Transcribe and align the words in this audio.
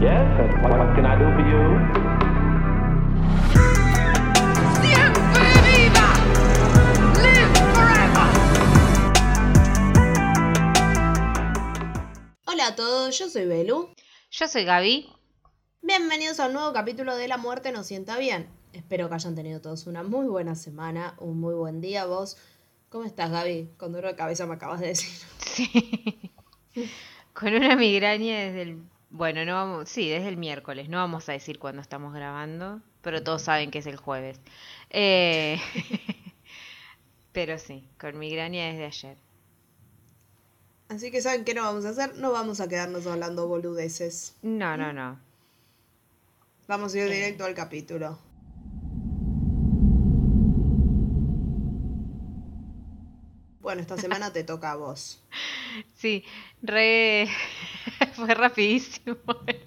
Yes, 0.00 0.30
what, 0.62 0.78
what 0.78 0.94
can 0.94 1.04
I 1.06 1.18
do 1.18 1.26
for 1.34 1.42
you? 1.42 1.62
¡Siempre 4.80 5.48
viva! 5.66 6.08
¡Live 7.18 7.50
forever! 7.74 8.28
Hola 12.46 12.68
a 12.68 12.76
todos, 12.76 13.18
yo 13.18 13.28
soy 13.28 13.46
Belu. 13.46 13.92
Yo 14.30 14.46
soy 14.46 14.64
Gaby. 14.64 15.12
Bienvenidos 15.82 16.38
a 16.38 16.46
un 16.46 16.52
nuevo 16.52 16.72
capítulo 16.72 17.16
de 17.16 17.26
La 17.26 17.36
Muerte 17.36 17.72
nos 17.72 17.88
sienta 17.88 18.16
bien. 18.18 18.48
Espero 18.72 19.08
que 19.08 19.16
hayan 19.16 19.34
tenido 19.34 19.60
todos 19.60 19.88
una 19.88 20.04
muy 20.04 20.28
buena 20.28 20.54
semana, 20.54 21.16
un 21.18 21.40
muy 21.40 21.54
buen 21.54 21.80
día. 21.80 22.06
Vos, 22.06 22.36
¿cómo 22.88 23.04
estás, 23.04 23.32
Gaby? 23.32 23.70
Con 23.76 23.90
dolor 23.90 24.12
de 24.12 24.16
cabeza 24.16 24.46
me 24.46 24.54
acabas 24.54 24.78
de 24.78 24.86
decir. 24.86 25.10
Sí. 26.70 26.88
Con 27.34 27.52
una 27.52 27.74
migraña 27.74 28.38
desde 28.38 28.62
el... 28.62 28.97
Bueno, 29.10 29.44
no 29.44 29.54
vamos... 29.54 29.88
Sí, 29.88 30.08
desde 30.08 30.28
el 30.28 30.36
miércoles. 30.36 30.88
No 30.88 30.98
vamos 30.98 31.28
a 31.28 31.32
decir 31.32 31.58
cuándo 31.58 31.80
estamos 31.82 32.12
grabando, 32.14 32.80
pero 33.02 33.22
todos 33.22 33.42
saben 33.42 33.70
que 33.70 33.78
es 33.78 33.86
el 33.86 33.96
jueves. 33.96 34.40
Eh, 34.90 35.60
Pero 37.32 37.56
sí, 37.58 37.88
con 38.00 38.18
migraña 38.18 38.66
desde 38.66 38.84
ayer. 38.84 39.16
Así 40.88 41.10
que 41.10 41.20
¿saben 41.20 41.44
qué 41.44 41.54
no 41.54 41.62
vamos 41.62 41.84
a 41.84 41.90
hacer? 41.90 42.16
No 42.16 42.32
vamos 42.32 42.60
a 42.60 42.68
quedarnos 42.68 43.06
hablando 43.06 43.46
boludeces. 43.46 44.34
No, 44.42 44.76
no, 44.76 44.92
no. 44.92 45.20
Vamos 46.66 46.94
a 46.94 46.98
ir 46.98 47.10
directo 47.10 47.44
al 47.44 47.54
capítulo. 47.54 48.18
Bueno, 53.60 53.82
esta 53.82 53.96
semana 53.98 54.32
te 54.32 54.44
toca 54.44 54.72
a 54.72 54.76
vos. 54.76 55.22
Sí, 55.94 56.24
re... 56.62 57.28
Fue 58.18 58.34
rapidísimo. 58.34 59.16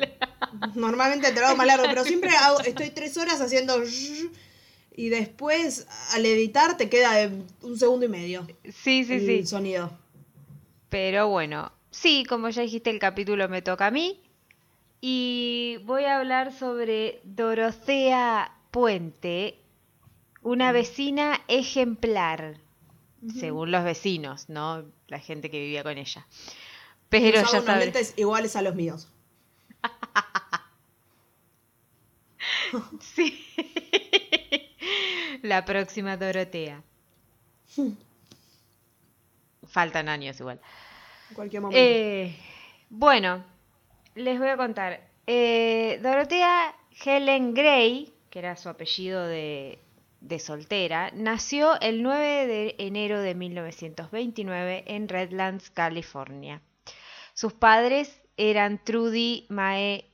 Normalmente 0.75 1.31
te 1.31 1.39
lo 1.39 1.47
hago 1.47 1.55
más 1.57 1.67
largo, 1.67 1.85
pero 1.89 2.03
siempre 2.03 2.29
hago- 2.31 2.59
estoy 2.61 2.89
tres 2.89 3.17
horas 3.17 3.39
haciendo 3.41 3.81
y 4.95 5.09
después 5.09 5.87
al 6.13 6.25
editar 6.25 6.75
te 6.77 6.89
queda 6.89 7.13
de 7.13 7.43
un 7.61 7.77
segundo 7.79 8.05
y 8.05 8.09
medio 8.09 8.45
Sí, 8.65 9.05
sí, 9.05 9.13
el 9.13 9.25
sí. 9.25 9.45
sonido. 9.47 9.91
Pero 10.89 11.29
bueno, 11.29 11.71
sí, 11.89 12.25
como 12.27 12.49
ya 12.49 12.61
dijiste, 12.63 12.89
el 12.89 12.99
capítulo 12.99 13.47
me 13.47 13.61
toca 13.61 13.87
a 13.87 13.91
mí. 13.91 14.19
Y 14.99 15.77
voy 15.85 16.03
a 16.03 16.17
hablar 16.19 16.51
sobre 16.53 17.21
Dorotea 17.23 18.53
Puente, 18.69 19.57
una 20.43 20.71
vecina 20.73 21.39
ejemplar, 21.47 22.57
según 23.39 23.71
los 23.71 23.83
vecinos, 23.83 24.49
¿no? 24.49 24.83
La 25.07 25.19
gente 25.19 25.49
que 25.49 25.59
vivía 25.59 25.83
con 25.83 25.97
ella. 25.97 26.27
Pero 27.11 27.41
Usaba 27.41 27.51
ya 27.51 27.57
unos 27.59 27.65
sabes. 27.65 27.85
lentes 27.85 28.13
iguales 28.17 28.55
a 28.55 28.61
los 28.63 28.73
míos. 28.75 29.07
Sí. 33.01 33.45
La 35.41 35.65
próxima 35.65 36.17
Dorotea. 36.17 36.81
Faltan 39.67 40.09
años 40.09 40.39
igual. 40.39 40.59
En 41.29 41.35
cualquier 41.35 41.61
momento. 41.61 41.79
Eh, 41.79 42.35
bueno, 42.89 43.43
les 44.15 44.39
voy 44.39 44.49
a 44.49 44.57
contar. 44.57 45.01
Eh, 45.27 45.99
Dorotea 46.01 46.75
Helen 47.05 47.53
Gray, 47.53 48.13
que 48.29 48.39
era 48.39 48.55
su 48.55 48.69
apellido 48.69 49.25
de, 49.27 49.79
de 50.21 50.39
soltera, 50.39 51.11
nació 51.13 51.79
el 51.81 52.03
9 52.03 52.47
de 52.47 52.75
enero 52.79 53.21
de 53.21 53.35
1929 53.35 54.83
en 54.87 55.07
Redlands, 55.07 55.69
California. 55.69 56.61
Sus 57.41 57.53
padres 57.53 58.21
eran 58.37 58.83
Trudy 58.83 59.47
Mae 59.49 60.05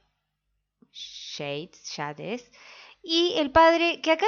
Shades, 0.94 1.84
Shades 1.84 2.50
y 3.04 3.34
el 3.36 3.52
padre, 3.52 4.00
que 4.02 4.14
acá 4.14 4.26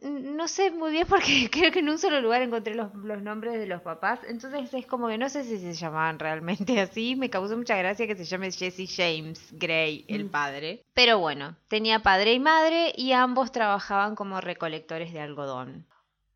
no 0.00 0.48
sé 0.48 0.70
muy 0.70 0.92
bien 0.92 1.06
porque 1.06 1.48
creo 1.52 1.70
que 1.70 1.80
en 1.80 1.90
un 1.90 1.98
solo 1.98 2.22
lugar 2.22 2.40
encontré 2.40 2.74
los, 2.74 2.94
los 2.94 3.20
nombres 3.20 3.58
de 3.58 3.66
los 3.66 3.82
papás, 3.82 4.20
entonces 4.26 4.72
es 4.72 4.86
como 4.86 5.08
que 5.08 5.18
no 5.18 5.28
sé 5.28 5.44
si 5.44 5.58
se 5.58 5.74
llamaban 5.74 6.18
realmente 6.18 6.80
así, 6.80 7.16
me 7.16 7.28
causó 7.28 7.54
mucha 7.54 7.76
gracia 7.76 8.06
que 8.06 8.16
se 8.16 8.24
llame 8.24 8.50
Jesse 8.50 8.90
James 8.96 9.46
Gray, 9.52 10.06
el 10.08 10.24
Mm. 10.24 10.30
padre. 10.30 10.84
Pero 10.94 11.18
bueno, 11.18 11.54
tenía 11.68 11.98
padre 12.00 12.32
y 12.32 12.40
madre 12.40 12.94
y 12.96 13.12
ambos 13.12 13.52
trabajaban 13.52 14.14
como 14.14 14.40
recolectores 14.40 15.12
de 15.12 15.20
algodón. 15.20 15.84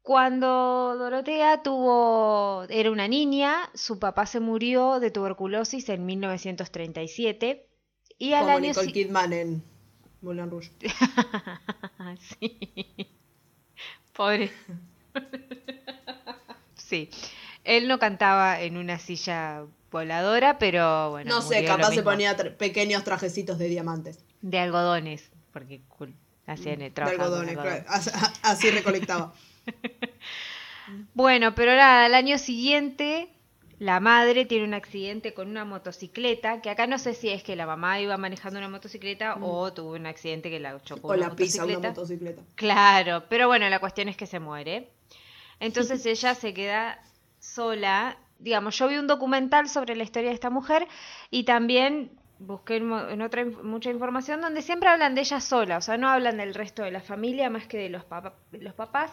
Cuando 0.02 0.96
Dorotea 0.98 1.62
tuvo 1.62 2.64
era 2.68 2.90
una 2.90 3.06
niña, 3.06 3.70
su 3.74 3.98
papá 4.00 4.26
se 4.26 4.40
murió 4.40 4.98
de 4.98 5.10
tuberculosis 5.12 5.88
en 5.88 6.04
1937 6.06 7.68
y 8.18 8.32
al 8.32 8.40
Como 8.44 8.56
año 8.56 8.68
Nicole 8.68 8.86
si- 8.88 8.92
Kidman 8.92 9.32
en 9.32 9.62
Moulin 10.20 10.50
Rouge. 10.50 10.70
sí. 12.40 12.58
Pobre. 14.12 14.50
sí. 16.76 17.08
Él 17.64 17.86
no 17.86 17.98
cantaba 18.00 18.60
en 18.60 18.76
una 18.76 18.98
silla 18.98 19.64
voladora, 19.92 20.58
pero 20.58 21.10
bueno. 21.10 21.32
no 21.32 21.42
sé, 21.42 21.64
capaz 21.64 21.92
se 21.92 22.02
ponía 22.02 22.36
tra- 22.36 22.56
pequeños 22.56 23.04
trajecitos 23.04 23.56
de 23.58 23.68
diamantes. 23.68 24.18
De 24.40 24.58
algodones, 24.58 25.30
porque 25.52 25.80
cool, 25.96 26.12
hacían 26.46 26.80
De 26.80 26.90
trabajaban 26.90 27.30
con 27.30 27.48
algodones, 27.48 27.56
algodón. 27.56 27.84
claro. 27.84 27.96
As- 28.20 28.40
Así 28.42 28.70
recolectaba. 28.70 29.32
Bueno, 31.14 31.54
pero 31.54 31.74
nada, 31.74 32.04
al 32.04 32.14
año 32.14 32.38
siguiente 32.38 33.28
la 33.78 33.98
madre 33.98 34.44
tiene 34.44 34.64
un 34.64 34.74
accidente 34.74 35.34
con 35.34 35.48
una 35.48 35.64
motocicleta, 35.64 36.60
que 36.60 36.70
acá 36.70 36.86
no 36.86 36.98
sé 36.98 37.14
si 37.14 37.30
es 37.30 37.42
que 37.42 37.56
la 37.56 37.66
mamá 37.66 38.00
iba 38.00 38.16
manejando 38.16 38.58
una 38.58 38.68
motocicleta 38.68 39.36
o 39.40 39.72
tuvo 39.72 39.94
un 39.94 40.06
accidente 40.06 40.50
que 40.50 40.60
la 40.60 40.80
chocó 40.82 41.08
Mm. 41.08 41.10
o 41.10 41.14
una 41.14 41.28
la 41.28 41.34
pisa 41.34 41.64
una 41.64 41.78
motocicleta. 41.80 42.42
Claro, 42.54 43.24
pero 43.28 43.48
bueno, 43.48 43.68
la 43.68 43.80
cuestión 43.80 44.08
es 44.08 44.16
que 44.16 44.26
se 44.26 44.38
muere. 44.38 44.90
Entonces 45.58 46.04
ella 46.06 46.34
se 46.34 46.54
queda 46.54 47.02
sola. 47.40 48.18
Digamos, 48.38 48.78
yo 48.78 48.86
vi 48.86 48.98
un 48.98 49.08
documental 49.08 49.68
sobre 49.68 49.96
la 49.96 50.04
historia 50.04 50.28
de 50.28 50.34
esta 50.34 50.50
mujer 50.50 50.86
y 51.30 51.44
también 51.44 52.12
busqué 52.38 52.76
en, 52.76 53.22
otra 53.22 53.44
mucha 53.44 53.90
información 53.90 54.40
donde 54.40 54.62
siempre 54.62 54.88
hablan 54.88 55.14
de 55.14 55.22
ella 55.22 55.40
sola, 55.40 55.78
o 55.78 55.80
sea, 55.80 55.96
no 55.96 56.08
hablan 56.08 56.36
del 56.36 56.54
resto 56.54 56.82
de 56.82 56.90
la 56.90 57.00
familia 57.00 57.50
más 57.50 57.66
que 57.66 57.78
de 57.78 57.88
los, 57.88 58.04
los 58.52 58.74
papás, 58.74 59.12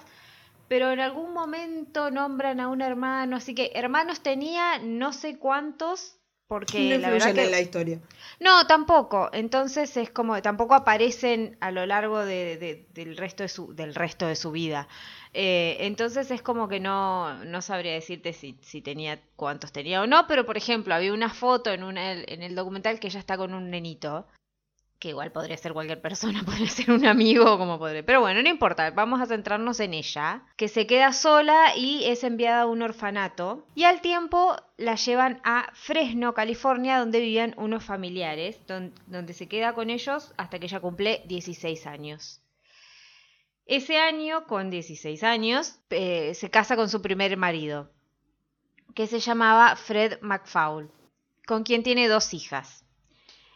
pero 0.70 0.92
en 0.92 1.02
algún 1.02 1.34
momento 1.34 2.10
nombran 2.12 2.62
a 2.62 2.70
un 2.70 2.82
hermano, 2.82 3.36
así 3.36 3.54
que 3.54 3.72
hermanos 3.76 4.22
tenía 4.22 4.80
no 4.80 5.12
sé 5.12 5.38
cuántos, 5.38 6.16
porque 6.48 6.96
no 6.96 6.98
la 7.02 7.10
verdad 7.12 7.34
que... 7.36 7.44
en 7.44 7.52
la 7.52 7.60
historia. 7.62 8.00
No, 8.40 8.66
tampoco. 8.66 9.30
Entonces 9.34 9.96
es 9.98 10.10
como 10.10 10.42
tampoco 10.42 10.74
aparecen 10.74 11.58
a 11.60 11.70
lo 11.72 11.86
largo 11.86 12.24
de- 12.26 12.58
de- 12.58 12.88
del 12.94 13.18
resto 13.18 13.44
de 13.44 13.50
su 13.50 13.76
del 13.76 13.94
resto 13.94 14.26
de 14.26 14.36
su 14.36 14.52
vida. 14.52 14.88
Eh, 15.34 15.78
entonces 15.82 16.32
es 16.32 16.42
como 16.42 16.68
que 16.68 16.80
no, 16.80 17.44
no 17.46 17.62
sabría 17.62 17.94
decirte 17.94 18.34
si, 18.34 18.58
si 18.62 18.82
tenía 18.82 19.20
cuántos 19.36 19.72
tenía 19.72 20.02
o 20.02 20.08
no, 20.08 20.26
pero 20.28 20.46
por 20.46 20.58
ejemplo 20.58 20.96
había 20.96 21.14
una 21.14 21.30
foto 21.30 21.72
en 21.72 21.84
una, 21.84 22.14
en 22.14 22.42
el 22.42 22.56
documental 22.56 23.00
que 23.00 23.08
ella 23.08 23.20
está 23.20 23.38
con 23.38 23.54
un 23.54 23.70
nenito, 23.70 24.26
que 25.00 25.10
igual 25.10 25.32
podría 25.32 25.56
ser 25.58 25.72
cualquier 25.74 26.02
persona, 26.02 26.44
podría 26.46 26.68
ser 26.68 26.92
un 26.92 27.06
amigo, 27.06 27.58
como 27.58 27.80
podría. 27.80 28.06
Pero 28.06 28.20
bueno, 28.22 28.42
no 28.44 28.50
importa, 28.50 28.92
vamos 28.92 29.22
a 29.22 29.26
centrarnos 29.26 29.80
en 29.80 29.94
ella, 29.94 30.44
que 30.58 30.68
se 30.68 30.86
queda 30.88 31.14
sola 31.14 31.76
y 31.76 32.04
es 32.06 32.24
enviada 32.24 32.62
a 32.64 32.66
un 32.68 32.82
orfanato. 32.82 33.66
Y 33.76 33.86
al 33.86 34.02
tiempo 34.02 34.56
la 34.78 34.96
llevan 34.96 35.40
a 35.46 35.70
Fresno, 35.74 36.34
California, 36.34 37.00
donde 37.00 37.22
vivían 37.22 37.54
unos 37.58 37.84
familiares, 37.84 38.60
don- 38.68 38.94
donde 39.08 39.34
se 39.34 39.48
queda 39.48 39.74
con 39.74 39.90
ellos 39.90 40.34
hasta 40.38 40.60
que 40.60 40.66
ella 40.66 40.80
cumple 40.82 41.24
16 41.28 41.88
años. 41.88 42.42
Ese 43.66 43.98
año, 43.98 44.46
con 44.48 44.70
16 44.70 45.24
años, 45.24 45.80
eh, 45.92 46.34
se 46.34 46.50
casa 46.50 46.76
con 46.76 46.90
su 46.90 47.02
primer 47.02 47.38
marido, 47.38 47.92
que 48.96 49.06
se 49.08 49.20
llamaba 49.20 49.76
Fred 49.76 50.20
McFaul, 50.22 50.90
con 51.46 51.64
quien 51.64 51.84
tiene 51.84 52.08
dos 52.08 52.34
hijas. 52.34 52.84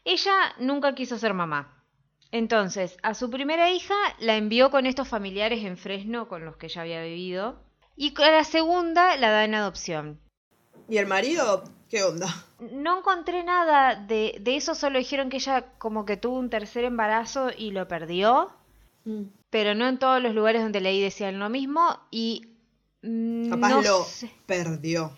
Ella 0.06 0.34
nunca 0.60 0.96
quiso 0.96 1.18
ser 1.18 1.34
mamá. 1.34 1.84
Entonces, 2.32 2.98
a 3.04 3.14
su 3.14 3.30
primera 3.30 3.70
hija 3.72 3.94
la 4.20 4.36
envió 4.36 4.72
con 4.72 4.86
estos 4.86 5.08
familiares 5.08 5.64
en 5.64 5.78
Fresno 5.78 6.28
con 6.28 6.46
los 6.46 6.58
que 6.58 6.66
ella 6.66 6.82
había 6.82 7.04
vivido. 7.04 7.60
Y 7.96 8.14
a 8.22 8.32
la 8.32 8.44
segunda 8.44 9.16
la 9.18 9.30
da 9.30 9.46
en 9.46 9.54
adopción. 9.54 10.20
¿Y 10.90 10.98
el 10.98 11.06
marido? 11.06 11.64
¿Qué 11.90 12.04
onda? 12.04 12.28
No 12.60 12.98
encontré 13.00 13.44
nada 13.44 13.96
de, 13.96 14.38
de 14.42 14.56
eso, 14.56 14.74
solo 14.74 14.98
dijeron 14.98 15.30
que 15.30 15.38
ella 15.38 15.66
como 15.78 16.06
que 16.06 16.18
tuvo 16.18 16.40
un 16.40 16.50
tercer 16.50 16.86
embarazo 16.86 17.52
y 17.56 17.70
lo 17.72 17.88
perdió. 17.88 18.52
Mm. 19.06 19.26
Pero 19.52 19.76
no 19.76 19.88
en 19.88 20.00
todos 20.00 20.22
los 20.22 20.34
lugares 20.34 20.64
donde 20.64 20.82
leí 20.82 21.02
decían 21.02 21.38
lo 21.38 21.50
mismo. 21.50 22.00
Y 22.10 22.48
Capaz 23.50 23.70
no 23.70 23.82
lo 23.82 24.04
sé. 24.06 24.32
perdió. 24.48 25.12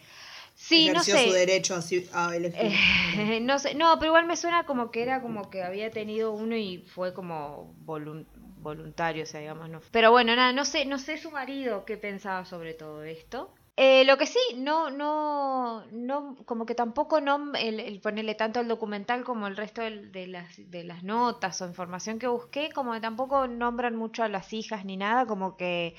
Sí, 0.67 0.89
no 0.91 1.03
sé. 1.03 1.27
su 1.27 1.31
derecho 1.31 1.75
a, 2.11 2.35
elegir. 2.35 2.71
Eh, 3.19 3.39
no 3.41 3.59
sé, 3.59 3.75
no, 3.75 3.99
pero 3.99 4.07
igual 4.07 4.25
me 4.25 4.35
suena 4.35 4.65
como 4.65 4.89
que 4.89 5.03
era 5.03 5.21
como 5.21 5.51
que 5.51 5.61
había 5.61 5.91
tenido 5.91 6.31
uno 6.31 6.55
y 6.55 6.79
fue 6.79 7.13
como 7.13 7.75
volun- 7.85 8.25
voluntario, 8.57 9.23
o 9.23 9.25
sea, 9.27 9.41
digamos, 9.41 9.69
no. 9.69 9.79
Pero 9.91 10.09
bueno, 10.09 10.35
nada, 10.35 10.53
no 10.53 10.65
sé, 10.65 10.85
no 10.85 10.97
sé 10.97 11.19
su 11.19 11.29
marido 11.29 11.85
qué 11.85 11.97
pensaba 11.97 12.45
sobre 12.45 12.73
todo 12.73 13.03
esto. 13.03 13.53
Eh, 13.77 14.05
lo 14.05 14.17
que 14.17 14.25
sí, 14.25 14.39
no, 14.55 14.89
no, 14.89 15.85
no, 15.91 16.35
como 16.45 16.65
que 16.65 16.73
tampoco 16.73 17.21
no 17.21 17.53
el, 17.53 17.79
el 17.79 18.01
ponerle 18.01 18.33
tanto 18.33 18.59
al 18.59 18.67
documental 18.67 19.23
como 19.23 19.45
el 19.45 19.57
resto 19.57 19.83
de, 19.83 20.25
las, 20.25 20.49
de 20.57 20.83
las 20.83 21.03
notas 21.03 21.61
o 21.61 21.67
información 21.67 22.17
que 22.17 22.25
busqué, 22.27 22.71
como 22.73 22.93
que 22.93 23.01
tampoco 23.01 23.47
nombran 23.47 23.95
mucho 23.95 24.23
a 24.23 24.29
las 24.29 24.51
hijas 24.51 24.83
ni 24.83 24.97
nada, 24.97 25.27
como 25.27 25.57
que, 25.57 25.93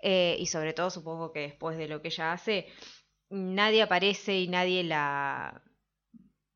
eh, 0.00 0.36
y 0.38 0.46
sobre 0.46 0.74
todo 0.74 0.90
supongo 0.90 1.32
que 1.32 1.40
después 1.40 1.76
de 1.76 1.88
lo 1.88 2.02
que 2.02 2.08
ella 2.08 2.32
hace, 2.32 2.66
nadie 3.30 3.82
aparece 3.82 4.38
y 4.40 4.48
nadie 4.48 4.84
la, 4.84 5.60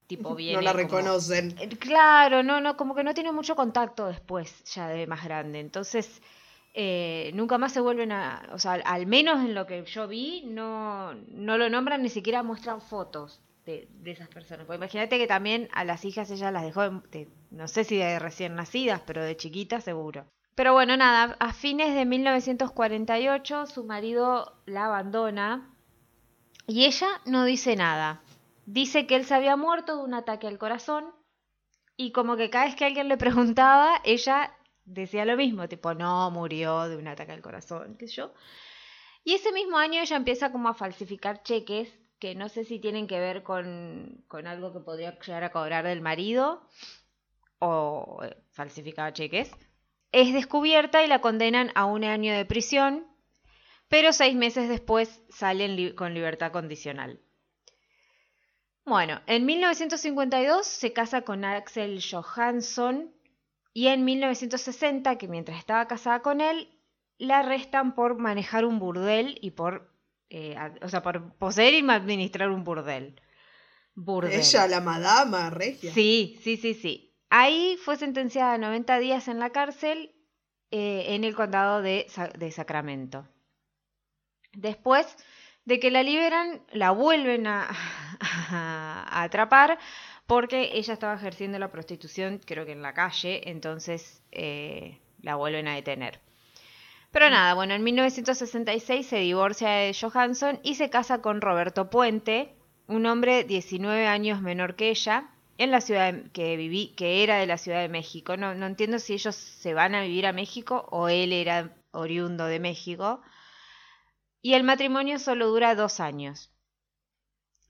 tipo, 0.06 0.34
viene 0.36 0.56
no 0.56 0.62
la 0.62 0.72
como- 0.72 0.82
reconocen. 0.84 1.54
eh, 1.60 1.68
Claro, 1.78 2.42
no, 2.42 2.60
no, 2.60 2.76
como 2.76 2.94
que 2.94 3.04
no 3.04 3.14
tiene 3.14 3.32
mucho 3.32 3.56
contacto 3.56 4.06
después, 4.06 4.62
ya 4.74 4.88
de 4.88 5.06
más 5.06 5.24
grande. 5.24 5.60
Entonces, 5.60 6.20
eh, 6.74 7.30
nunca 7.34 7.58
más 7.58 7.72
se 7.72 7.80
vuelven 7.80 8.12
a, 8.12 8.48
o 8.52 8.58
sea, 8.58 8.74
al, 8.74 9.06
menos 9.06 9.40
en 9.44 9.54
lo 9.54 9.66
que 9.66 9.84
yo 9.84 10.06
vi, 10.08 10.44
no, 10.46 11.14
no 11.14 11.58
lo 11.58 11.68
nombran, 11.68 12.02
ni 12.02 12.08
siquiera 12.08 12.42
muestran 12.42 12.80
fotos 12.80 13.40
de, 13.66 13.88
de 13.90 14.12
esas 14.12 14.28
personas. 14.28 14.66
Porque 14.66 14.76
imagínate 14.78 15.18
que 15.18 15.26
también 15.26 15.68
a 15.72 15.84
las 15.84 16.04
hijas 16.04 16.30
ella 16.30 16.50
las 16.52 16.62
dejó, 16.64 16.88
de- 16.88 17.00
de- 17.10 17.28
no 17.50 17.66
sé 17.66 17.84
si 17.84 17.96
de 17.96 18.18
recién 18.20 18.54
nacidas, 18.54 19.00
pero 19.04 19.24
de 19.24 19.36
chiquitas 19.36 19.82
seguro. 19.84 20.26
Pero 20.54 20.72
bueno, 20.72 20.96
nada, 20.96 21.36
a 21.40 21.52
fines 21.52 21.94
de 21.94 22.04
1948 22.04 23.66
su 23.66 23.84
marido 23.84 24.60
la 24.66 24.86
abandona 24.86 25.74
y 26.70 26.84
ella 26.84 27.08
no 27.26 27.44
dice 27.44 27.74
nada. 27.74 28.22
Dice 28.64 29.08
que 29.08 29.16
él 29.16 29.24
se 29.24 29.34
había 29.34 29.56
muerto 29.56 29.96
de 29.96 30.04
un 30.04 30.14
ataque 30.14 30.46
al 30.46 30.56
corazón 30.56 31.12
y 31.96 32.12
como 32.12 32.36
que 32.36 32.48
cada 32.48 32.66
vez 32.66 32.76
que 32.76 32.84
alguien 32.84 33.08
le 33.08 33.16
preguntaba, 33.16 34.00
ella 34.04 34.56
decía 34.84 35.24
lo 35.24 35.36
mismo, 35.36 35.68
tipo, 35.68 35.94
no, 35.94 36.30
murió 36.30 36.88
de 36.88 36.96
un 36.96 37.08
ataque 37.08 37.32
al 37.32 37.42
corazón, 37.42 37.96
qué 37.98 38.06
sé 38.06 38.14
yo. 38.14 38.32
Y 39.24 39.34
ese 39.34 39.52
mismo 39.52 39.78
año 39.78 40.00
ella 40.00 40.16
empieza 40.16 40.52
como 40.52 40.68
a 40.68 40.74
falsificar 40.74 41.42
cheques 41.42 41.92
que 42.20 42.36
no 42.36 42.48
sé 42.48 42.64
si 42.64 42.78
tienen 42.78 43.08
que 43.08 43.18
ver 43.18 43.42
con, 43.42 44.24
con 44.28 44.46
algo 44.46 44.72
que 44.72 44.78
podría 44.78 45.18
llegar 45.18 45.42
a 45.42 45.50
cobrar 45.50 45.84
del 45.84 46.02
marido 46.02 46.68
o 47.58 48.20
eh, 48.22 48.36
falsificaba 48.52 49.12
cheques. 49.12 49.50
Es 50.12 50.32
descubierta 50.32 51.02
y 51.02 51.08
la 51.08 51.20
condenan 51.20 51.72
a 51.74 51.86
un 51.86 52.04
año 52.04 52.32
de 52.32 52.44
prisión, 52.44 53.09
pero 53.90 54.12
seis 54.14 54.34
meses 54.36 54.68
después 54.68 55.22
sale 55.28 55.64
en 55.66 55.76
li- 55.76 55.94
con 55.94 56.14
libertad 56.14 56.52
condicional. 56.52 57.20
Bueno, 58.86 59.20
en 59.26 59.44
1952 59.44 60.66
se 60.66 60.92
casa 60.92 61.22
con 61.22 61.44
Axel 61.44 62.00
Johansson 62.02 63.12
y 63.74 63.88
en 63.88 64.04
1960, 64.04 65.16
que 65.18 65.28
mientras 65.28 65.58
estaba 65.58 65.86
casada 65.86 66.22
con 66.22 66.40
él, 66.40 66.68
la 67.18 67.40
arrestan 67.40 67.94
por 67.94 68.16
manejar 68.16 68.64
un 68.64 68.78
burdel 68.78 69.38
y 69.42 69.50
por, 69.50 69.92
eh, 70.30 70.56
o 70.82 70.88
sea, 70.88 71.02
por 71.02 71.34
poseer 71.36 71.74
y 71.74 71.90
administrar 71.90 72.50
un 72.50 72.64
burdel. 72.64 73.20
Burdel. 73.94 74.40
Ella, 74.40 74.66
la 74.66 74.80
madama 74.80 75.50
regia. 75.50 75.92
Sí, 75.92 76.38
sí, 76.42 76.56
sí, 76.56 76.74
sí. 76.74 77.16
Ahí 77.28 77.76
fue 77.84 77.96
sentenciada 77.96 78.54
a 78.54 78.58
90 78.58 78.98
días 78.98 79.28
en 79.28 79.38
la 79.38 79.50
cárcel 79.50 80.14
eh, 80.70 81.14
en 81.14 81.24
el 81.24 81.34
condado 81.34 81.82
de 81.82 82.06
Sacramento. 82.52 83.28
Después 84.52 85.16
de 85.64 85.78
que 85.80 85.90
la 85.90 86.02
liberan, 86.02 86.62
la 86.72 86.90
vuelven 86.90 87.46
a, 87.46 87.68
a 88.20 89.22
atrapar 89.22 89.78
porque 90.26 90.70
ella 90.74 90.92
estaba 90.94 91.14
ejerciendo 91.14 91.58
la 91.58 91.70
prostitución, 91.72 92.40
creo 92.44 92.64
que 92.66 92.72
en 92.72 92.82
la 92.82 92.94
calle, 92.94 93.48
entonces 93.50 94.22
eh, 94.32 95.00
la 95.22 95.34
vuelven 95.36 95.68
a 95.68 95.74
detener. 95.74 96.20
Pero 97.10 97.28
nada, 97.30 97.54
bueno, 97.54 97.74
en 97.74 97.82
1966 97.82 99.06
se 99.06 99.18
divorcia 99.18 99.68
de 99.70 99.94
Johansson 99.94 100.60
y 100.62 100.76
se 100.76 100.90
casa 100.90 101.20
con 101.20 101.40
Roberto 101.40 101.90
Puente, 101.90 102.54
un 102.86 103.06
hombre 103.06 103.44
19 103.44 104.06
años 104.06 104.40
menor 104.42 104.76
que 104.76 104.90
ella, 104.90 105.30
en 105.58 105.70
la 105.72 105.80
ciudad 105.80 106.12
de- 106.12 106.30
que 106.30 106.56
viví, 106.56 106.94
que 106.96 107.22
era 107.24 107.36
de 107.38 107.46
la 107.46 107.58
Ciudad 107.58 107.80
de 107.80 107.88
México. 107.88 108.36
No, 108.36 108.54
no 108.54 108.66
entiendo 108.66 108.98
si 108.98 109.14
ellos 109.14 109.34
se 109.34 109.74
van 109.74 109.94
a 109.94 110.02
vivir 110.02 110.26
a 110.26 110.32
México 110.32 110.86
o 110.90 111.08
él 111.08 111.32
era 111.32 111.74
oriundo 111.92 112.46
de 112.46 112.60
México. 112.60 113.20
Y 114.42 114.54
el 114.54 114.64
matrimonio 114.64 115.18
solo 115.18 115.48
dura 115.48 115.74
dos 115.74 116.00
años. 116.00 116.50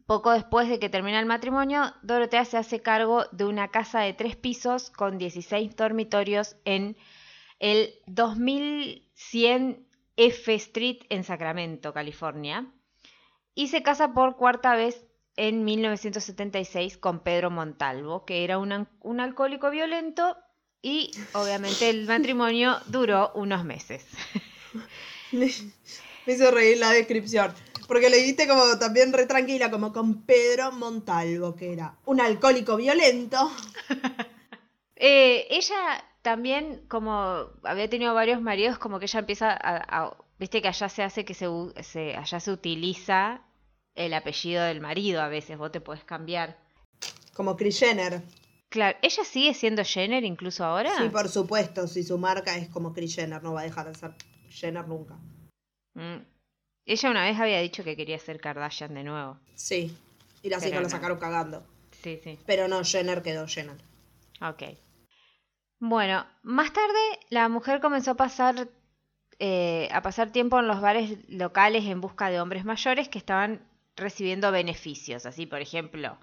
Poco 0.06 0.32
después 0.32 0.68
de 0.68 0.78
que 0.78 0.88
termina 0.88 1.20
el 1.20 1.26
matrimonio, 1.26 1.94
Dorotea 2.02 2.44
se 2.44 2.56
hace 2.56 2.82
cargo 2.82 3.26
de 3.32 3.44
una 3.44 3.68
casa 3.68 4.00
de 4.00 4.12
tres 4.12 4.36
pisos 4.36 4.90
con 4.90 5.18
16 5.18 5.76
dormitorios 5.76 6.56
en 6.64 6.96
el 7.60 7.94
2100 8.06 9.86
F 10.16 10.54
Street 10.54 10.98
en 11.10 11.24
Sacramento, 11.24 11.92
California. 11.92 12.66
Y 13.54 13.68
se 13.68 13.82
casa 13.82 14.12
por 14.12 14.36
cuarta 14.36 14.74
vez 14.74 15.06
en 15.36 15.64
1976 15.64 16.98
con 16.98 17.20
Pedro 17.20 17.50
Montalvo, 17.50 18.24
que 18.24 18.44
era 18.44 18.58
un, 18.58 18.88
un 19.00 19.20
alcohólico 19.20 19.70
violento 19.70 20.36
y 20.82 21.10
obviamente 21.34 21.88
el 21.88 22.06
matrimonio 22.06 22.78
duró 22.86 23.32
unos 23.34 23.64
meses. 23.64 24.06
Me 26.26 26.32
hizo 26.34 26.50
reír 26.50 26.78
la 26.78 26.90
descripción. 26.90 27.52
Porque 27.88 28.08
le 28.08 28.18
dijiste 28.18 28.46
como 28.46 28.78
también 28.78 29.12
re 29.12 29.26
tranquila, 29.26 29.70
como 29.70 29.92
con 29.92 30.22
Pedro 30.22 30.70
Montalvo, 30.72 31.56
que 31.56 31.72
era 31.72 31.96
un 32.06 32.20
alcohólico 32.20 32.76
violento. 32.76 33.50
Eh, 35.02 35.46
ella 35.48 36.04
también, 36.20 36.82
como 36.86 37.46
había 37.62 37.88
tenido 37.88 38.12
varios 38.12 38.42
maridos, 38.42 38.76
como 38.78 38.98
que 38.98 39.06
ella 39.06 39.20
empieza 39.20 39.50
a, 39.50 39.76
a- 40.04 40.16
viste 40.38 40.60
que 40.60 40.68
allá 40.68 40.90
se 40.90 41.02
hace 41.02 41.24
que 41.24 41.32
se, 41.32 41.46
allá 42.16 42.38
se 42.38 42.50
utiliza 42.52 43.40
el 43.94 44.12
apellido 44.12 44.62
del 44.62 44.82
marido 44.82 45.22
a 45.22 45.28
veces, 45.28 45.56
vos 45.56 45.72
te 45.72 45.80
puedes 45.80 46.04
cambiar. 46.04 46.58
Como 47.32 47.56
Kris 47.56 47.78
Jenner. 47.78 48.20
Claro, 48.68 48.98
ella 49.00 49.24
sigue 49.24 49.54
siendo 49.54 49.82
Jenner 49.84 50.22
incluso 50.24 50.64
ahora. 50.66 50.90
Sí, 50.98 51.08
por 51.08 51.30
supuesto, 51.30 51.88
si 51.88 52.02
su 52.02 52.18
marca 52.18 52.54
es 52.58 52.68
como 52.68 52.92
Kris 52.92 53.14
Jenner, 53.14 53.42
no 53.42 53.54
va 53.54 53.62
a 53.62 53.64
dejar 53.64 53.88
de 53.90 53.94
ser 53.98 54.14
Jenner 54.50 54.86
nunca. 54.86 55.16
Mm. 55.94 56.24
Ella 56.86 57.10
una 57.10 57.24
vez 57.24 57.38
había 57.38 57.60
dicho 57.60 57.84
que 57.84 57.96
quería 57.96 58.18
ser 58.18 58.40
Kardashian 58.40 58.94
de 58.94 59.04
nuevo. 59.04 59.38
Sí. 59.54 59.96
Y 60.42 60.48
las 60.48 60.60
Pero 60.62 60.70
hijas 60.70 60.82
la 60.82 60.88
no. 60.88 60.90
sacaron 60.90 61.18
cagando. 61.18 61.66
Sí, 62.02 62.18
sí. 62.24 62.38
Pero 62.46 62.66
no, 62.68 62.82
Jenner 62.84 63.22
quedó 63.22 63.46
Jenner. 63.46 63.76
Ok. 64.40 64.62
Bueno, 65.78 66.26
más 66.42 66.72
tarde 66.72 66.98
la 67.30 67.48
mujer 67.48 67.80
comenzó 67.80 68.12
a 68.12 68.16
pasar 68.16 68.68
eh, 69.38 69.88
a 69.92 70.02
pasar 70.02 70.30
tiempo 70.32 70.58
en 70.58 70.66
los 70.68 70.80
bares 70.82 71.16
locales 71.28 71.84
en 71.86 72.00
busca 72.02 72.28
de 72.30 72.40
hombres 72.40 72.64
mayores 72.66 73.08
que 73.08 73.16
estaban 73.18 73.66
recibiendo 73.96 74.52
beneficios, 74.52 75.24
así 75.24 75.46
por 75.46 75.62
ejemplo, 75.62 76.18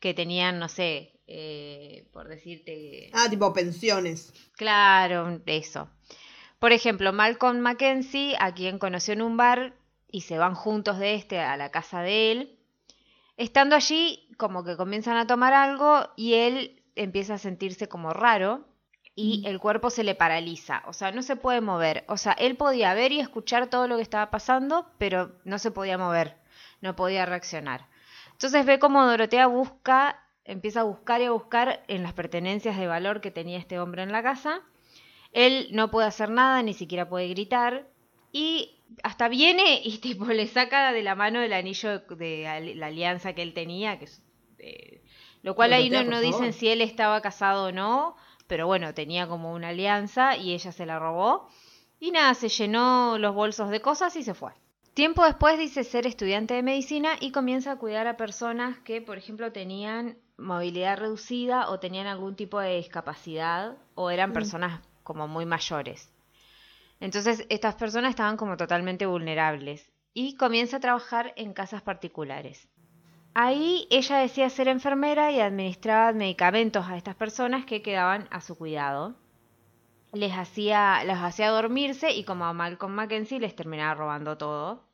que 0.00 0.12
tenían, 0.12 0.58
no 0.58 0.68
sé, 0.68 1.20
eh, 1.26 2.08
por 2.12 2.28
decirte, 2.28 3.10
Ah, 3.14 3.26
tipo 3.30 3.52
pensiones. 3.54 4.32
claro, 4.56 5.40
eso. 5.46 5.88
Por 6.58 6.72
ejemplo, 6.72 7.12
Malcolm 7.12 7.60
Mackenzie, 7.60 8.36
a 8.40 8.52
quien 8.52 8.78
conoció 8.78 9.14
en 9.14 9.22
un 9.22 9.36
bar 9.36 9.74
y 10.10 10.22
se 10.22 10.38
van 10.38 10.54
juntos 10.54 10.98
de 10.98 11.14
este 11.14 11.38
a 11.40 11.56
la 11.56 11.70
casa 11.70 12.02
de 12.02 12.32
él. 12.32 12.58
Estando 13.36 13.76
allí, 13.76 14.28
como 14.36 14.64
que 14.64 14.76
comienzan 14.76 15.16
a 15.16 15.26
tomar 15.26 15.52
algo 15.52 16.08
y 16.16 16.34
él 16.34 16.82
empieza 16.96 17.34
a 17.34 17.38
sentirse 17.38 17.88
como 17.88 18.12
raro 18.12 18.64
y 19.14 19.42
el 19.46 19.58
cuerpo 19.58 19.90
se 19.90 20.04
le 20.04 20.14
paraliza, 20.14 20.82
o 20.86 20.92
sea, 20.92 21.10
no 21.10 21.22
se 21.22 21.34
puede 21.36 21.60
mover. 21.60 22.04
O 22.08 22.16
sea, 22.16 22.32
él 22.32 22.56
podía 22.56 22.94
ver 22.94 23.10
y 23.12 23.20
escuchar 23.20 23.68
todo 23.68 23.88
lo 23.88 23.96
que 23.96 24.02
estaba 24.02 24.30
pasando, 24.30 24.90
pero 24.98 25.32
no 25.44 25.58
se 25.58 25.70
podía 25.72 25.98
mover, 25.98 26.36
no 26.80 26.94
podía 26.94 27.26
reaccionar. 27.26 27.86
Entonces 28.32 28.64
ve 28.64 28.78
como 28.78 29.04
Dorotea 29.04 29.46
busca, 29.46 30.24
empieza 30.44 30.80
a 30.80 30.84
buscar 30.84 31.20
y 31.20 31.24
a 31.24 31.32
buscar 31.32 31.84
en 31.88 32.04
las 32.04 32.12
pertenencias 32.12 32.76
de 32.76 32.86
valor 32.86 33.20
que 33.20 33.32
tenía 33.32 33.58
este 33.58 33.80
hombre 33.80 34.02
en 34.02 34.12
la 34.12 34.22
casa. 34.22 34.62
Él 35.32 35.68
no 35.72 35.90
puede 35.90 36.08
hacer 36.08 36.30
nada, 36.30 36.62
ni 36.62 36.74
siquiera 36.74 37.08
puede 37.08 37.28
gritar. 37.28 37.88
Y 38.32 38.82
hasta 39.02 39.28
viene 39.28 39.80
y 39.84 39.98
tipo 40.02 40.26
le 40.26 40.46
saca 40.46 40.92
de 40.92 41.02
la 41.02 41.14
mano 41.14 41.40
el 41.40 41.52
anillo 41.52 42.00
de 42.00 42.74
la 42.76 42.86
alianza 42.86 43.34
que 43.34 43.42
él 43.42 43.54
tenía, 43.54 43.98
que 43.98 44.06
es, 44.06 44.22
eh, 44.58 45.02
lo 45.42 45.54
cual 45.54 45.72
ahí 45.72 45.90
no, 45.90 46.02
dicen 46.20 46.32
favor. 46.32 46.52
si 46.52 46.68
él 46.68 46.80
estaba 46.80 47.20
casado 47.20 47.66
o 47.68 47.72
no, 47.72 48.16
pero 48.46 48.66
bueno, 48.66 48.94
tenía 48.94 49.28
como 49.28 49.52
una 49.52 49.68
alianza 49.68 50.36
y 50.36 50.52
ella 50.52 50.72
se 50.72 50.86
la 50.86 50.98
robó. 50.98 51.48
Y 52.00 52.12
nada, 52.12 52.34
se 52.34 52.48
llenó 52.48 53.18
los 53.18 53.34
bolsos 53.34 53.70
de 53.70 53.80
cosas 53.80 54.14
y 54.16 54.22
se 54.22 54.34
fue. 54.34 54.52
Tiempo 54.94 55.24
después 55.24 55.58
dice 55.58 55.84
ser 55.84 56.06
estudiante 56.06 56.54
de 56.54 56.62
medicina 56.62 57.10
y 57.20 57.30
comienza 57.30 57.72
a 57.72 57.78
cuidar 57.78 58.06
a 58.08 58.16
personas 58.16 58.78
que, 58.80 59.00
por 59.00 59.16
ejemplo, 59.16 59.52
tenían 59.52 60.18
movilidad 60.36 60.98
reducida 60.98 61.68
o 61.68 61.78
tenían 61.78 62.06
algún 62.06 62.36
tipo 62.36 62.58
de 62.60 62.76
discapacidad 62.76 63.76
o 63.94 64.10
eran 64.10 64.32
personas 64.32 64.80
como 65.08 65.26
muy 65.26 65.46
mayores. 65.46 66.12
Entonces, 67.00 67.46
estas 67.48 67.76
personas 67.76 68.10
estaban 68.10 68.36
como 68.36 68.58
totalmente 68.58 69.06
vulnerables 69.06 69.90
y 70.12 70.36
comienza 70.36 70.76
a 70.76 70.80
trabajar 70.80 71.32
en 71.36 71.54
casas 71.54 71.80
particulares. 71.80 72.68
Ahí 73.32 73.86
ella 73.90 74.18
decía 74.18 74.50
ser 74.50 74.68
enfermera 74.68 75.32
y 75.32 75.40
administraba 75.40 76.12
medicamentos 76.12 76.84
a 76.86 76.98
estas 76.98 77.16
personas 77.16 77.64
que 77.64 77.80
quedaban 77.80 78.28
a 78.30 78.42
su 78.42 78.54
cuidado. 78.58 79.14
Les 80.12 80.32
hacía, 80.32 81.02
los 81.04 81.16
hacía 81.18 81.48
dormirse 81.48 82.10
y 82.12 82.24
como 82.24 82.44
a 82.44 82.52
Malcolm 82.52 82.92
Mackenzie 82.92 83.40
les 83.40 83.56
terminaba 83.56 83.94
robando 83.94 84.36
todo. 84.36 84.84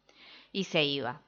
y 0.52 0.64
se 0.64 0.85
iba. 0.85 1.23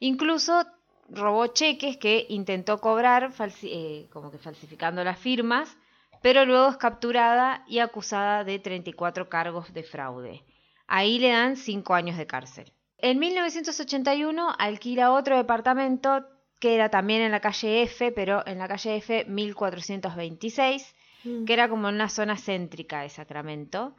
Incluso 0.00 0.66
robó 1.08 1.46
cheques 1.46 1.96
que 1.96 2.26
intentó 2.28 2.78
cobrar 2.78 3.32
eh, 3.62 4.06
como 4.12 4.30
que 4.30 4.36
falsificando 4.36 5.02
las 5.02 5.18
firmas, 5.18 5.78
pero 6.22 6.44
luego 6.44 6.68
es 6.70 6.76
capturada 6.76 7.64
y 7.66 7.78
acusada 7.78 8.44
de 8.44 8.58
34 8.58 9.28
cargos 9.28 9.72
de 9.72 9.82
fraude. 9.82 10.44
Ahí 10.86 11.18
le 11.18 11.30
dan 11.30 11.56
5 11.56 11.94
años 11.94 12.16
de 12.16 12.26
cárcel. 12.26 12.72
En 12.98 13.18
1981 13.18 14.54
alquila 14.58 15.12
otro 15.12 15.36
departamento 15.36 16.26
que 16.58 16.74
era 16.74 16.90
también 16.90 17.22
en 17.22 17.30
la 17.32 17.40
calle 17.40 17.82
F, 17.82 18.12
pero 18.12 18.46
en 18.46 18.58
la 18.58 18.68
calle 18.68 18.96
F 18.96 19.24
1426, 19.26 20.94
Mm. 21.22 21.44
que 21.44 21.52
era 21.52 21.68
como 21.68 21.88
en 21.90 21.96
una 21.96 22.08
zona 22.08 22.36
céntrica 22.38 23.02
de 23.02 23.10
Sacramento. 23.10 23.94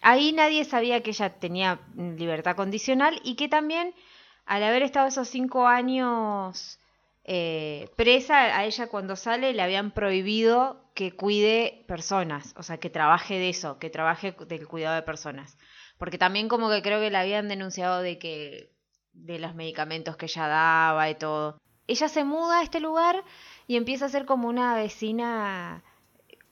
Ahí 0.00 0.32
nadie 0.32 0.64
sabía 0.64 1.02
que 1.02 1.10
ella 1.10 1.38
tenía 1.40 1.80
libertad 1.96 2.54
condicional 2.54 3.20
y 3.24 3.34
que 3.34 3.48
también 3.48 3.94
al 4.46 4.62
haber 4.62 4.82
estado 4.82 5.08
esos 5.08 5.26
cinco 5.28 5.66
años 5.66 6.78
eh, 7.24 7.88
presa, 7.96 8.56
a 8.56 8.64
ella 8.64 8.88
cuando 8.88 9.16
sale 9.16 9.52
le 9.52 9.62
habían 9.62 9.92
prohibido 9.92 10.82
que 10.94 11.12
cuide 11.14 11.84
personas, 11.86 12.54
o 12.56 12.62
sea, 12.62 12.78
que 12.78 12.90
trabaje 12.90 13.34
de 13.38 13.48
eso, 13.48 13.78
que 13.78 13.90
trabaje 13.90 14.34
del 14.48 14.66
cuidado 14.66 14.96
de 14.96 15.02
personas. 15.02 15.56
Porque 15.98 16.18
también 16.18 16.48
como 16.48 16.68
que 16.68 16.82
creo 16.82 17.00
que 17.00 17.10
la 17.10 17.20
habían 17.20 17.48
denunciado 17.48 18.02
de 18.02 18.18
que 18.18 18.72
de 19.12 19.38
los 19.38 19.54
medicamentos 19.54 20.16
que 20.16 20.26
ella 20.26 20.48
daba 20.48 21.08
y 21.10 21.14
todo. 21.14 21.58
Ella 21.86 22.08
se 22.08 22.24
muda 22.24 22.60
a 22.60 22.62
este 22.62 22.80
lugar 22.80 23.22
y 23.66 23.76
empieza 23.76 24.06
a 24.06 24.08
ser 24.08 24.24
como 24.26 24.48
una 24.48 24.74
vecina 24.74 25.82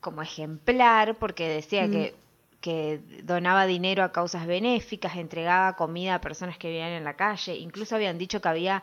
como 0.00 0.22
ejemplar 0.22 1.16
porque 1.18 1.48
decía 1.48 1.86
Mm. 1.86 1.90
que, 1.90 2.14
que 2.60 3.00
donaba 3.24 3.66
dinero 3.66 4.04
a 4.04 4.12
causas 4.12 4.46
benéficas, 4.46 5.16
entregaba 5.16 5.76
comida 5.76 6.16
a 6.16 6.20
personas 6.20 6.58
que 6.58 6.68
vivían 6.68 6.92
en 6.92 7.04
la 7.04 7.16
calle, 7.16 7.56
incluso 7.56 7.96
habían 7.96 8.18
dicho 8.18 8.40
que 8.40 8.48
había 8.48 8.82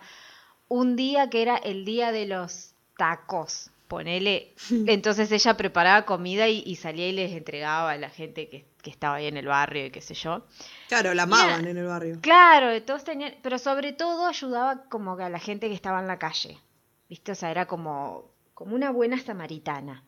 un 0.67 0.95
día 0.95 1.29
que 1.29 1.41
era 1.41 1.57
el 1.57 1.85
día 1.85 2.11
de 2.11 2.25
los 2.25 2.73
tacos, 2.97 3.71
ponele, 3.87 4.53
entonces 4.87 5.31
ella 5.31 5.55
preparaba 5.55 6.05
comida 6.05 6.47
y, 6.47 6.63
y 6.65 6.75
salía 6.75 7.07
y 7.07 7.13
les 7.13 7.31
entregaba 7.31 7.91
a 7.91 7.97
la 7.97 8.09
gente 8.09 8.49
que, 8.49 8.65
que 8.81 8.89
estaba 8.89 9.15
ahí 9.15 9.27
en 9.27 9.37
el 9.37 9.47
barrio 9.47 9.85
y 9.85 9.91
qué 9.91 10.01
sé 10.01 10.13
yo. 10.13 10.45
Claro, 10.87 11.13
la 11.13 11.23
amaban 11.23 11.67
en 11.67 11.77
el 11.77 11.85
barrio. 11.85 12.19
Claro, 12.21 12.81
todos 12.83 13.03
tenían, 13.03 13.35
pero 13.41 13.59
sobre 13.59 13.93
todo 13.93 14.25
ayudaba 14.27 14.83
como 14.89 15.17
que 15.17 15.23
a 15.23 15.29
la 15.29 15.39
gente 15.39 15.67
que 15.67 15.75
estaba 15.75 15.99
en 15.99 16.07
la 16.07 16.19
calle, 16.19 16.57
¿viste? 17.09 17.33
O 17.33 17.35
sea, 17.35 17.51
era 17.51 17.65
como, 17.65 18.31
como 18.53 18.75
una 18.75 18.91
buena 18.91 19.19
samaritana. 19.19 20.03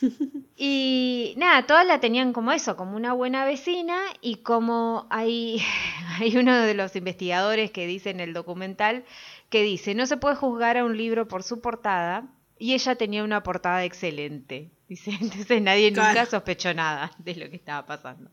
Y 0.58 1.34
nada, 1.36 1.66
todas 1.66 1.86
la 1.86 2.00
tenían 2.00 2.32
como 2.32 2.50
eso, 2.50 2.76
como 2.76 2.96
una 2.96 3.12
buena 3.12 3.44
vecina 3.44 3.98
y 4.22 4.36
como 4.36 5.06
hay, 5.10 5.62
hay 6.18 6.36
uno 6.38 6.54
de 6.54 6.72
los 6.72 6.96
investigadores 6.96 7.70
que 7.70 7.86
dice 7.86 8.08
en 8.08 8.20
el 8.20 8.32
documental 8.32 9.04
que 9.48 9.62
dice, 9.62 9.94
no 9.94 10.06
se 10.06 10.16
puede 10.16 10.36
juzgar 10.36 10.76
a 10.76 10.84
un 10.84 10.96
libro 10.96 11.28
por 11.28 11.42
su 11.42 11.60
portada 11.60 12.24
y 12.58 12.74
ella 12.74 12.96
tenía 12.96 13.24
una 13.24 13.42
portada 13.42 13.84
excelente. 13.84 14.70
Dice, 14.88 15.10
entonces 15.20 15.62
nadie 15.62 15.90
nunca 15.90 16.26
sospechó 16.26 16.74
nada 16.74 17.12
de 17.18 17.34
lo 17.36 17.50
que 17.50 17.56
estaba 17.56 17.86
pasando. 17.86 18.30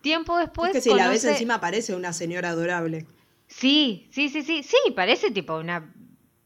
Tiempo 0.00 0.38
después... 0.38 0.74
es 0.74 0.82
que 0.82 0.90
si 0.90 0.96
la 0.96 1.08
ves 1.08 1.24
encima 1.24 1.60
parece 1.60 1.94
una 1.94 2.12
señora 2.12 2.50
adorable. 2.50 3.06
Sí, 3.46 4.08
sí, 4.12 4.28
sí, 4.28 4.42
sí, 4.42 4.62
sí, 4.62 4.76
parece 4.94 5.30
tipo 5.30 5.56
una 5.56 5.92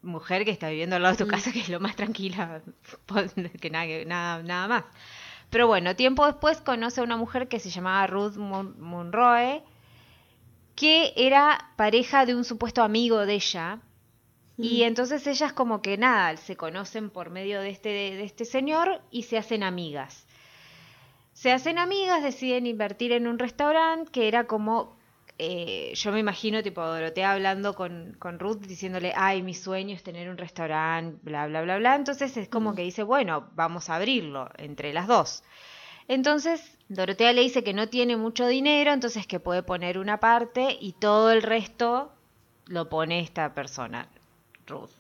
mujer 0.03 0.45
que 0.45 0.51
está 0.51 0.69
viviendo 0.69 0.97
al 0.97 1.03
lado 1.03 1.17
de 1.17 1.25
tu 1.25 1.31
casa, 1.31 1.53
que 1.53 1.61
es 1.61 1.69
lo 1.69 1.81
más 1.81 1.97
tranquila 1.97 2.63
que 3.61 3.71
nada, 3.71 3.87
que 3.87 4.05
nada, 4.07 4.43
nada 4.43 4.69
más. 4.69 4.85
Pero 5.51 5.67
bueno, 5.67 5.95
tiempo 5.95 6.27
después 6.27 6.61
conoce 6.61 7.01
a 7.01 7.05
una 7.05 7.17
mujer 7.17 7.47
que 7.49 7.61
se 7.61 7.71
llamaba 7.71 8.07
Ruth 8.07 8.37
Mon- 8.37 8.81
Monroe, 8.81 9.63
que 10.75 11.13
era 11.17 11.73
pareja 11.77 12.27
de 12.27 12.35
un 12.35 12.45
supuesto 12.45 12.83
amigo 12.83 13.27
de 13.27 13.35
ella. 13.35 13.81
Y 14.57 14.85
entonces 14.85 15.27
ellas 15.27 15.53
como 15.53 15.83
que 15.83 15.97
nada, 15.97 16.37
se 16.37 16.57
conocen 16.57 17.11
por 17.11 17.31
medio 17.31 17.61
de 17.61 17.71
este, 17.71 17.89
de 17.89 18.23
este 18.23 18.45
señor 18.45 19.03
y 19.11 19.25
se 19.25 19.37
hacen 19.37 19.65
amigas. 19.65 20.29
Se 21.33 21.51
hacen 21.51 21.79
amigas, 21.79 22.23
deciden 22.23 22.67
invertir 22.67 23.11
en 23.11 23.27
un 23.27 23.41
restaurante 23.41 24.13
que 24.13 24.29
era 24.29 24.47
como, 24.47 24.97
eh, 25.39 25.93
yo 25.97 26.13
me 26.13 26.21
imagino 26.21 26.63
tipo 26.63 26.87
Dorotea 26.87 27.33
hablando 27.33 27.75
con, 27.75 28.15
con 28.21 28.39
Ruth 28.39 28.61
diciéndole, 28.61 29.13
ay, 29.17 29.43
mi 29.43 29.55
sueño 29.55 29.97
es 29.97 30.05
tener 30.05 30.31
un 30.31 30.39
restaurante, 30.39 31.19
bla, 31.25 31.49
bla, 31.49 31.63
bla, 31.63 31.79
bla. 31.79 31.97
Entonces 31.97 32.37
es 32.37 32.49
como 32.49 32.77
que 32.77 32.83
dice, 32.83 33.03
bueno, 33.03 33.51
vamos 33.57 33.91
a 33.91 33.97
abrirlo 33.97 34.49
entre 34.57 34.93
las 34.93 35.09
dos. 35.09 35.43
Entonces 36.09 36.77
Dorotea 36.89 37.33
le 37.33 37.43
dice 37.43 37.65
que 37.65 37.73
no 37.73 37.89
tiene 37.89 38.17
mucho 38.17 38.47
dinero, 38.47 38.93
entonces 38.93 39.27
que 39.27 39.41
puede 39.41 39.63
poner 39.63 39.99
una 39.99 40.21
parte 40.21 40.77
y 40.81 40.93
todo 40.93 41.31
el 41.31 41.43
resto 41.43 42.13
lo 42.67 42.89
pone 42.89 43.21
esta 43.21 43.55
persona, 43.55 44.09
Ruth. 44.67 44.91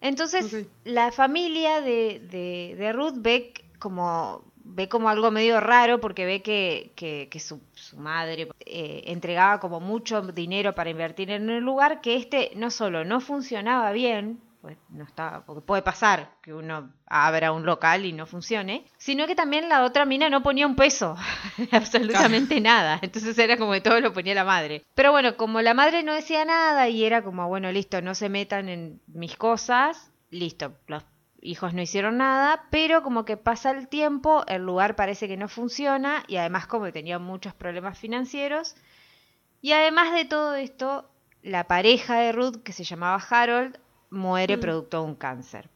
Entonces 0.00 0.66
la 0.84 1.12
familia 1.12 1.80
de, 1.80 2.20
de, 2.30 2.74
de 2.76 2.92
Ruth 2.92 3.16
ve 3.16 3.52
como 3.78 4.44
ve 4.62 4.88
como 4.88 5.08
algo 5.08 5.30
medio 5.30 5.60
raro 5.60 6.00
porque 6.00 6.24
ve 6.24 6.42
que, 6.42 6.92
que, 6.94 7.28
que 7.30 7.40
su, 7.40 7.60
su 7.74 7.96
madre 7.96 8.48
eh, 8.60 9.02
entregaba 9.06 9.58
como 9.58 9.80
mucho 9.80 10.22
dinero 10.22 10.74
para 10.74 10.90
invertir 10.90 11.30
en 11.30 11.50
el 11.50 11.64
lugar 11.64 12.00
que 12.00 12.16
este 12.16 12.52
no 12.56 12.70
solo 12.70 13.04
no 13.04 13.20
funcionaba 13.20 13.90
bien 13.92 14.40
pues 14.60 14.76
no 14.90 15.04
estaba 15.04 15.44
porque 15.44 15.62
puede 15.62 15.82
pasar 15.82 16.34
que 16.42 16.52
uno 16.52 16.92
abra 17.06 17.52
un 17.52 17.64
local 17.64 18.04
y 18.04 18.12
no 18.12 18.26
funcione 18.26 18.84
sino 18.98 19.26
que 19.26 19.34
también 19.34 19.68
la 19.68 19.84
otra 19.84 20.04
mina 20.04 20.28
no 20.28 20.42
ponía 20.42 20.66
un 20.66 20.76
peso 20.76 21.16
absolutamente 21.72 22.60
nada. 22.60 22.98
Entonces 23.02 23.38
era 23.38 23.56
como 23.56 23.72
que 23.72 23.80
todo 23.80 24.00
lo 24.00 24.12
ponía 24.12 24.34
la 24.34 24.44
madre. 24.44 24.84
Pero 24.94 25.12
bueno 25.12 25.36
como 25.36 25.62
la 25.62 25.74
madre 25.74 26.02
no 26.02 26.14
decía 26.14 26.44
nada 26.44 26.88
y 26.88 27.04
era 27.04 27.22
como 27.22 27.48
bueno 27.48 27.72
listo 27.72 28.02
no 28.02 28.14
se 28.14 28.28
metan 28.28 28.68
en 28.68 29.00
mis 29.06 29.36
cosas 29.36 30.12
listo 30.30 30.76
los 30.86 31.04
hijos 31.42 31.74
no 31.74 31.82
hicieron 31.82 32.18
nada, 32.18 32.66
pero 32.70 33.02
como 33.02 33.24
que 33.24 33.36
pasa 33.36 33.70
el 33.70 33.88
tiempo, 33.88 34.44
el 34.46 34.62
lugar 34.62 34.96
parece 34.96 35.28
que 35.28 35.36
no 35.36 35.48
funciona 35.48 36.22
y 36.26 36.36
además 36.36 36.66
como 36.66 36.86
que 36.86 36.92
tenía 36.92 37.18
muchos 37.18 37.54
problemas 37.54 37.98
financieros. 37.98 38.76
Y 39.62 39.72
además 39.72 40.12
de 40.12 40.24
todo 40.24 40.54
esto, 40.54 41.10
la 41.42 41.64
pareja 41.64 42.16
de 42.16 42.32
Ruth, 42.32 42.62
que 42.62 42.72
se 42.72 42.84
llamaba 42.84 43.22
Harold, 43.30 43.78
muere 44.10 44.58
producto 44.58 44.98
de 45.00 45.04
un 45.08 45.14
cáncer. 45.14 45.70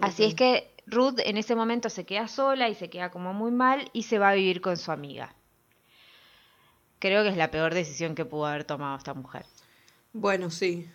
Así 0.00 0.24
es 0.24 0.34
que 0.34 0.74
Ruth 0.86 1.18
en 1.24 1.36
ese 1.36 1.54
momento 1.54 1.88
se 1.88 2.04
queda 2.04 2.28
sola 2.28 2.68
y 2.68 2.74
se 2.74 2.90
queda 2.90 3.10
como 3.10 3.32
muy 3.32 3.50
mal 3.50 3.88
y 3.92 4.04
se 4.04 4.18
va 4.18 4.30
a 4.30 4.34
vivir 4.34 4.60
con 4.60 4.76
su 4.76 4.92
amiga. 4.92 5.34
Creo 6.98 7.22
que 7.22 7.30
es 7.30 7.36
la 7.36 7.50
peor 7.50 7.72
decisión 7.72 8.14
que 8.14 8.24
pudo 8.24 8.46
haber 8.46 8.64
tomado 8.64 8.96
esta 8.98 9.14
mujer. 9.14 9.46
Bueno, 10.12 10.50
sí. 10.50 10.88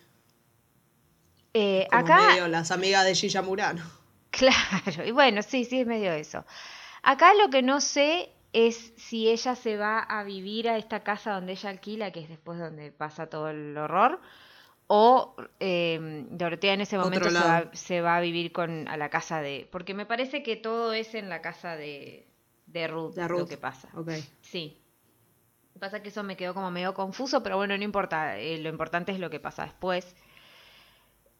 Eh, 1.52 1.86
Como 1.90 2.02
acá 2.02 2.28
medio 2.28 2.48
las 2.48 2.70
amigas 2.70 3.04
de 3.04 3.14
Gilla 3.14 3.42
Murano. 3.42 3.82
Claro, 4.36 5.06
y 5.06 5.12
bueno, 5.12 5.40
sí, 5.40 5.64
sí, 5.64 5.80
es 5.80 5.86
medio 5.86 6.12
eso. 6.12 6.44
Acá 7.02 7.32
lo 7.42 7.48
que 7.48 7.62
no 7.62 7.80
sé 7.80 8.30
es 8.52 8.92
si 8.98 9.30
ella 9.30 9.54
se 9.54 9.78
va 9.78 10.00
a 10.00 10.24
vivir 10.24 10.68
a 10.68 10.76
esta 10.76 11.02
casa 11.02 11.32
donde 11.32 11.52
ella 11.52 11.70
alquila, 11.70 12.10
que 12.10 12.20
es 12.20 12.28
después 12.28 12.58
donde 12.58 12.92
pasa 12.92 13.28
todo 13.28 13.48
el 13.48 13.78
horror, 13.78 14.20
o 14.88 15.34
eh, 15.60 16.24
Dorotea 16.30 16.74
en 16.74 16.80
ese 16.82 16.98
momento 16.98 17.30
se 17.30 17.38
va, 17.38 17.70
se 17.72 18.00
va 18.00 18.16
a 18.16 18.20
vivir 18.20 18.52
con, 18.52 18.86
a 18.88 18.96
la 18.96 19.08
casa 19.10 19.40
de... 19.40 19.68
Porque 19.72 19.94
me 19.94 20.06
parece 20.06 20.42
que 20.42 20.56
todo 20.56 20.92
es 20.92 21.14
en 21.14 21.28
la 21.28 21.42
casa 21.42 21.76
de, 21.76 22.26
de 22.66 22.86
Ruth, 22.86 23.14
De 23.14 23.28
lo 23.28 23.46
que 23.46 23.56
pasa. 23.56 23.88
Ok. 23.94 24.10
Sí. 24.42 24.78
Lo 25.68 25.72
que 25.74 25.80
pasa 25.80 25.96
es 25.98 26.02
que 26.04 26.08
eso 26.10 26.22
me 26.22 26.36
quedó 26.36 26.54
como 26.54 26.70
medio 26.70 26.94
confuso, 26.94 27.42
pero 27.42 27.56
bueno, 27.56 27.76
no 27.76 27.84
importa. 27.84 28.38
eh, 28.38 28.58
lo 28.58 28.68
importante 28.68 29.12
es 29.12 29.18
lo 29.18 29.28
que 29.28 29.40
pasa 29.40 29.64
después. 29.64 30.14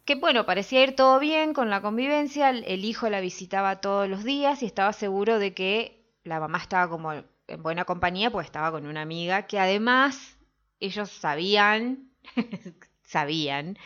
Que 0.05 0.15
bueno, 0.17 0.45
parecía 0.47 0.83
ir 0.83 0.95
todo 0.95 1.19
bien 1.19 1.53
con 1.55 1.71
la 1.71 1.81
convivencia. 1.81 2.51
El, 2.51 2.65
el 2.65 2.85
hijo 2.85 3.09
la 3.09 3.21
visitaba 3.21 3.81
todos 3.81 4.09
los 4.09 4.25
días 4.25 4.63
y 4.63 4.67
estaba 4.67 4.93
seguro 4.93 5.39
de 5.39 5.55
que 5.55 6.05
la 6.25 6.39
mamá 6.41 6.59
estaba 6.59 6.89
como 6.89 7.13
en 7.13 7.63
buena 7.63 7.85
compañía, 7.85 8.31
pues 8.31 8.47
estaba 8.47 8.71
con 8.73 8.87
una 8.87 9.03
amiga 9.03 9.47
que 9.47 9.59
además 9.59 10.37
ellos 10.81 11.11
sabían, 11.11 12.11
sabían, 13.07 13.79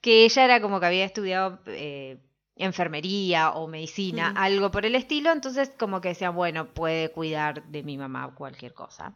que 0.00 0.24
ella 0.24 0.44
era 0.44 0.60
como 0.62 0.80
que 0.80 0.86
había 0.86 1.04
estudiado 1.04 1.60
eh, 1.66 2.18
enfermería 2.56 3.50
o 3.52 3.66
medicina, 3.68 4.30
Mm. 4.32 4.36
algo 4.38 4.70
por 4.70 4.86
el 4.86 4.94
estilo, 4.94 5.30
entonces 5.32 5.70
como 5.78 6.00
que 6.00 6.08
decían, 6.08 6.34
bueno, 6.34 6.72
puede 6.72 7.10
cuidar 7.10 7.64
de 7.64 7.82
mi 7.82 7.98
mamá 7.98 8.34
cualquier 8.34 8.72
cosa. 8.74 9.14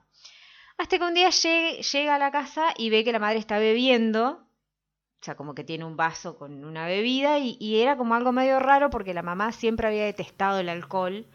Hasta 0.79 0.99
que 0.99 1.05
un 1.05 1.15
día 1.15 1.31
llegue- 1.31 1.83
llega 1.83 2.15
a 2.17 2.19
la 2.19 2.31
casa 2.31 2.75
y 2.77 2.91
ve 2.91 3.03
que 3.05 3.13
la 3.13 3.19
madre 3.19 3.39
está 3.39 3.59
bebiendo, 3.59 4.43
o 5.21 5.25
sea, 5.25 5.35
como 5.35 5.55
que 5.55 5.65
tiene 5.65 5.85
un 5.85 5.97
vaso 5.97 6.37
con 6.39 6.65
una 6.65 6.87
bebida 6.87 7.39
y, 7.39 7.57
y 7.59 7.81
era 7.81 7.97
como 7.97 8.15
algo 8.15 8.33
medio 8.33 8.59
raro 8.61 8.91
porque 8.91 9.15
la 9.15 9.23
mamá 9.23 9.53
siempre 9.53 9.87
había 9.89 10.05
detestado 10.05 10.59
el 10.61 10.69
alcohol 10.69 11.27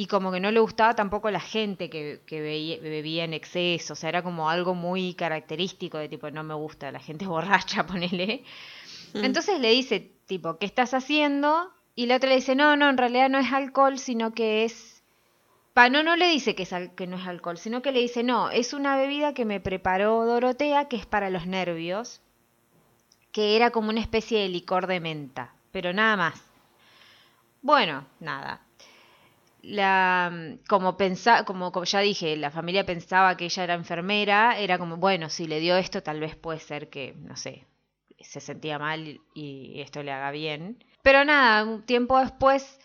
y 0.00 0.06
como 0.06 0.30
que 0.30 0.38
no 0.38 0.52
le 0.52 0.60
gustaba 0.60 0.94
tampoco 0.94 1.28
la 1.28 1.40
gente 1.40 1.90
que, 1.90 2.20
que 2.24 2.40
veía- 2.40 2.78
bebía 2.80 3.24
en 3.24 3.34
exceso, 3.34 3.94
o 3.94 3.96
sea, 3.96 4.10
era 4.10 4.22
como 4.22 4.48
algo 4.48 4.72
muy 4.76 5.14
característico 5.14 5.98
de 5.98 6.08
tipo, 6.08 6.30
no 6.30 6.44
me 6.44 6.54
gusta 6.54 6.92
la 6.92 7.00
gente 7.00 7.26
borracha, 7.34 7.84
ponele. 7.84 8.44
Entonces 9.14 9.58
le 9.58 9.70
dice, 9.72 10.12
tipo, 10.26 10.56
¿qué 10.58 10.66
estás 10.66 10.94
haciendo? 10.94 11.72
Y 11.96 12.06
la 12.06 12.14
otra 12.16 12.28
le 12.28 12.36
dice, 12.36 12.54
no, 12.54 12.76
no, 12.76 12.88
en 12.88 12.96
realidad 12.96 13.28
no 13.28 13.38
es 13.38 13.52
alcohol, 13.52 13.98
sino 13.98 14.32
que 14.34 14.64
es 14.64 15.02
Pa, 15.74 15.88
no, 15.88 16.04
no 16.04 16.14
le 16.14 16.28
dice 16.28 16.54
que, 16.54 16.62
es 16.62 16.72
al- 16.72 16.94
que 16.94 17.08
no 17.08 17.16
es 17.16 17.26
alcohol, 17.26 17.58
sino 17.58 17.82
que 17.82 17.90
le 17.90 17.98
dice, 17.98 18.22
no, 18.22 18.50
es 18.50 18.72
una 18.74 18.96
bebida 18.96 19.34
que 19.34 19.44
me 19.44 19.58
preparó 19.58 20.24
Dorotea, 20.26 20.86
que 20.86 20.94
es 20.96 21.06
para 21.06 21.28
los 21.28 21.44
nervios, 21.46 22.20
que 23.32 23.56
era 23.56 23.70
como 23.70 23.88
una 23.90 24.00
especie 24.00 24.38
de 24.40 24.48
licor 24.48 24.86
de 24.86 25.00
menta, 25.00 25.54
pero 25.72 25.92
nada 25.92 26.16
más. 26.16 26.40
Bueno, 27.62 28.06
nada. 28.20 28.60
La, 29.70 30.56
como, 30.66 30.96
pensa, 30.96 31.44
como, 31.44 31.72
como 31.72 31.84
ya 31.84 32.00
dije, 32.00 32.36
la 32.36 32.50
familia 32.50 32.86
pensaba 32.86 33.36
que 33.36 33.44
ella 33.44 33.64
era 33.64 33.74
enfermera, 33.74 34.58
era 34.58 34.78
como, 34.78 34.96
bueno, 34.96 35.28
si 35.28 35.46
le 35.46 35.60
dio 35.60 35.76
esto, 35.76 36.02
tal 36.02 36.20
vez 36.20 36.36
puede 36.36 36.58
ser 36.58 36.88
que, 36.88 37.14
no 37.18 37.36
sé, 37.36 37.66
se 38.18 38.40
sentía 38.40 38.78
mal 38.78 39.20
y 39.34 39.80
esto 39.80 40.02
le 40.02 40.12
haga 40.12 40.30
bien. 40.30 40.82
Pero 41.02 41.24
nada, 41.24 41.64
un 41.64 41.82
tiempo 41.82 42.18
después 42.18 42.78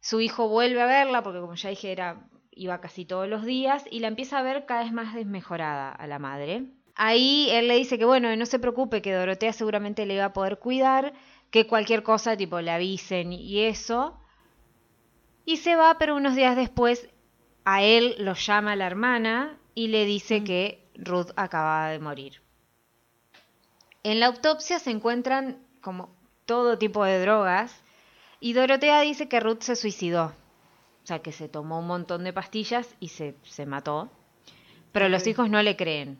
su 0.00 0.20
hijo 0.20 0.48
vuelve 0.48 0.82
a 0.82 0.86
verla, 0.86 1.22
porque 1.22 1.40
como 1.40 1.54
ya 1.54 1.70
dije, 1.70 1.92
era, 1.92 2.26
iba 2.50 2.80
casi 2.80 3.04
todos 3.04 3.28
los 3.28 3.44
días, 3.44 3.84
y 3.90 4.00
la 4.00 4.08
empieza 4.08 4.38
a 4.38 4.42
ver 4.42 4.66
cada 4.66 4.82
vez 4.82 4.92
más 4.92 5.14
desmejorada 5.14 5.90
a 5.90 6.06
la 6.06 6.18
madre. 6.18 6.64
Ahí 6.94 7.48
él 7.50 7.68
le 7.68 7.76
dice 7.76 7.98
que 7.98 8.04
bueno, 8.04 8.34
no 8.36 8.46
se 8.46 8.58
preocupe, 8.58 9.00
que 9.00 9.12
Dorotea 9.12 9.52
seguramente 9.52 10.04
le 10.04 10.14
iba 10.14 10.26
a 10.26 10.32
poder 10.32 10.58
cuidar, 10.58 11.12
que 11.50 11.66
cualquier 11.66 12.02
cosa 12.02 12.36
tipo 12.36 12.60
le 12.60 12.70
avisen 12.70 13.32
y 13.32 13.60
eso. 13.60 14.18
Y 15.44 15.58
se 15.58 15.76
va, 15.76 15.98
pero 15.98 16.16
unos 16.16 16.36
días 16.36 16.56
después 16.56 17.08
a 17.64 17.82
él 17.82 18.14
lo 18.18 18.34
llama 18.34 18.76
la 18.76 18.86
hermana 18.86 19.58
y 19.74 19.88
le 19.88 20.04
dice 20.04 20.44
que 20.44 20.84
Ruth 20.94 21.30
acababa 21.36 21.88
de 21.88 21.98
morir. 21.98 22.42
En 24.02 24.20
la 24.20 24.26
autopsia 24.26 24.78
se 24.78 24.90
encuentran 24.90 25.58
como 25.80 26.14
todo 26.44 26.78
tipo 26.78 27.04
de 27.04 27.20
drogas 27.20 27.82
y 28.40 28.52
Dorotea 28.52 29.00
dice 29.00 29.28
que 29.28 29.40
Ruth 29.40 29.62
se 29.62 29.76
suicidó. 29.76 30.32
O 31.04 31.06
sea, 31.06 31.20
que 31.20 31.32
se 31.32 31.48
tomó 31.48 31.80
un 31.80 31.86
montón 31.86 32.24
de 32.24 32.32
pastillas 32.32 32.94
y 33.00 33.08
se, 33.08 33.34
se 33.42 33.66
mató. 33.66 34.10
Pero 34.92 35.08
los 35.08 35.26
hijos 35.26 35.50
no 35.50 35.62
le 35.62 35.76
creen. 35.76 36.18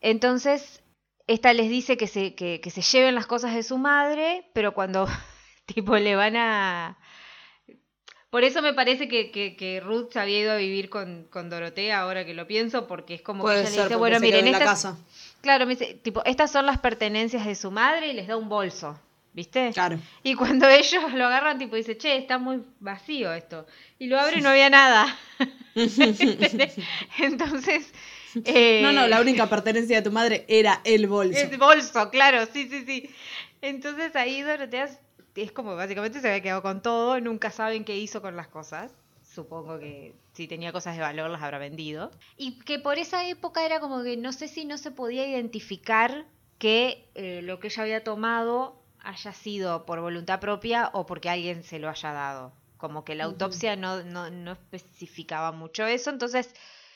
Entonces, 0.00 0.82
esta 1.26 1.52
les 1.52 1.68
dice 1.68 1.96
que 1.96 2.06
se, 2.06 2.34
que, 2.34 2.60
que 2.60 2.70
se 2.70 2.82
lleven 2.82 3.14
las 3.14 3.26
cosas 3.26 3.54
de 3.54 3.62
su 3.62 3.78
madre, 3.78 4.48
pero 4.52 4.74
cuando 4.74 5.06
tipo 5.66 5.96
le 5.96 6.16
van 6.16 6.36
a... 6.36 6.98
Por 8.30 8.44
eso 8.44 8.62
me 8.62 8.72
parece 8.72 9.08
que, 9.08 9.32
que, 9.32 9.56
que 9.56 9.80
Ruth 9.80 10.12
se 10.12 10.20
había 10.20 10.38
ido 10.38 10.52
a 10.52 10.56
vivir 10.56 10.88
con, 10.88 11.24
con 11.30 11.50
Dorotea, 11.50 12.00
ahora 12.00 12.24
que 12.24 12.32
lo 12.32 12.46
pienso, 12.46 12.86
porque 12.86 13.14
es 13.14 13.22
como 13.22 13.42
que 13.42 13.48
Puede 13.48 13.60
ella 13.62 13.70
ser, 13.70 13.78
le 13.78 13.84
dice, 13.84 13.96
bueno, 13.96 14.20
miren, 14.20 14.52
casa. 14.52 14.96
Claro, 15.40 15.66
me 15.66 15.74
dice, 15.74 15.94
tipo, 15.94 16.24
estas 16.24 16.52
son 16.52 16.64
las 16.64 16.78
pertenencias 16.78 17.44
de 17.44 17.56
su 17.56 17.72
madre 17.72 18.08
y 18.08 18.12
les 18.12 18.28
da 18.28 18.36
un 18.36 18.48
bolso, 18.48 19.00
¿viste? 19.32 19.72
Claro. 19.72 19.98
Y 20.22 20.34
cuando 20.36 20.68
ellos 20.70 21.12
lo 21.12 21.26
agarran, 21.26 21.58
tipo, 21.58 21.74
dice, 21.74 21.98
che, 21.98 22.16
está 22.16 22.38
muy 22.38 22.62
vacío 22.78 23.32
esto. 23.32 23.66
Y 23.98 24.06
lo 24.06 24.20
abre 24.20 24.38
y 24.38 24.42
no 24.42 24.50
había 24.50 24.70
nada. 24.70 25.18
Entonces... 27.18 27.92
eh, 28.44 28.80
No, 28.82 28.92
no, 28.92 29.08
la 29.08 29.20
única 29.20 29.48
pertenencia 29.48 29.96
de 29.96 30.02
tu 30.02 30.12
madre 30.12 30.44
era 30.46 30.80
el 30.84 31.08
bolso. 31.08 31.36
Es 31.36 31.58
bolso, 31.58 32.10
claro, 32.10 32.46
sí, 32.52 32.68
sí, 32.68 32.84
sí. 32.86 33.10
Entonces 33.62 34.14
ahí 34.16 34.40
Dorotea 34.42 34.88
es- 35.34 35.52
como 35.52 35.76
básicamente 35.76 36.20
se 36.20 36.28
había 36.28 36.42
quedado 36.42 36.62
con 36.62 36.82
todo, 36.82 37.20
nunca 37.20 37.50
saben 37.50 37.84
qué 37.84 37.96
hizo 37.96 38.20
con 38.22 38.36
las 38.36 38.48
cosas. 38.48 38.92
Supongo 39.22 39.78
que 39.78 40.14
si 40.32 40.48
tenía 40.48 40.72
cosas 40.72 40.96
de 40.96 41.02
valor 41.02 41.30
las 41.30 41.42
habrá 41.42 41.58
vendido. 41.58 42.10
Y 42.36 42.58
que 42.60 42.78
por 42.80 42.98
esa 42.98 43.28
época 43.28 43.64
era 43.64 43.78
como 43.78 44.02
que 44.02 44.16
no 44.16 44.32
sé 44.32 44.48
si 44.48 44.64
no 44.64 44.76
se 44.76 44.90
podía 44.90 45.26
identificar 45.28 46.26
que 46.58 47.08
eh, 47.14 47.40
lo 47.42 47.60
que 47.60 47.68
ella 47.68 47.82
había 47.84 48.04
tomado 48.04 48.82
haya 49.02 49.32
sido 49.32 49.86
por 49.86 50.00
voluntad 50.00 50.40
propia 50.40 50.90
o 50.92 51.06
porque 51.06 51.30
alguien 51.30 51.62
se 51.62 51.78
lo 51.78 51.88
haya 51.88 52.12
dado. 52.12 52.52
Como 52.76 53.04
que 53.04 53.14
la 53.14 53.24
autopsia 53.24 53.76
no, 53.76 54.02
no, 54.02 54.30
no 54.30 54.52
especificaba 54.52 55.52
mucho 55.52 55.86
eso, 55.86 56.10
entonces 56.10 56.52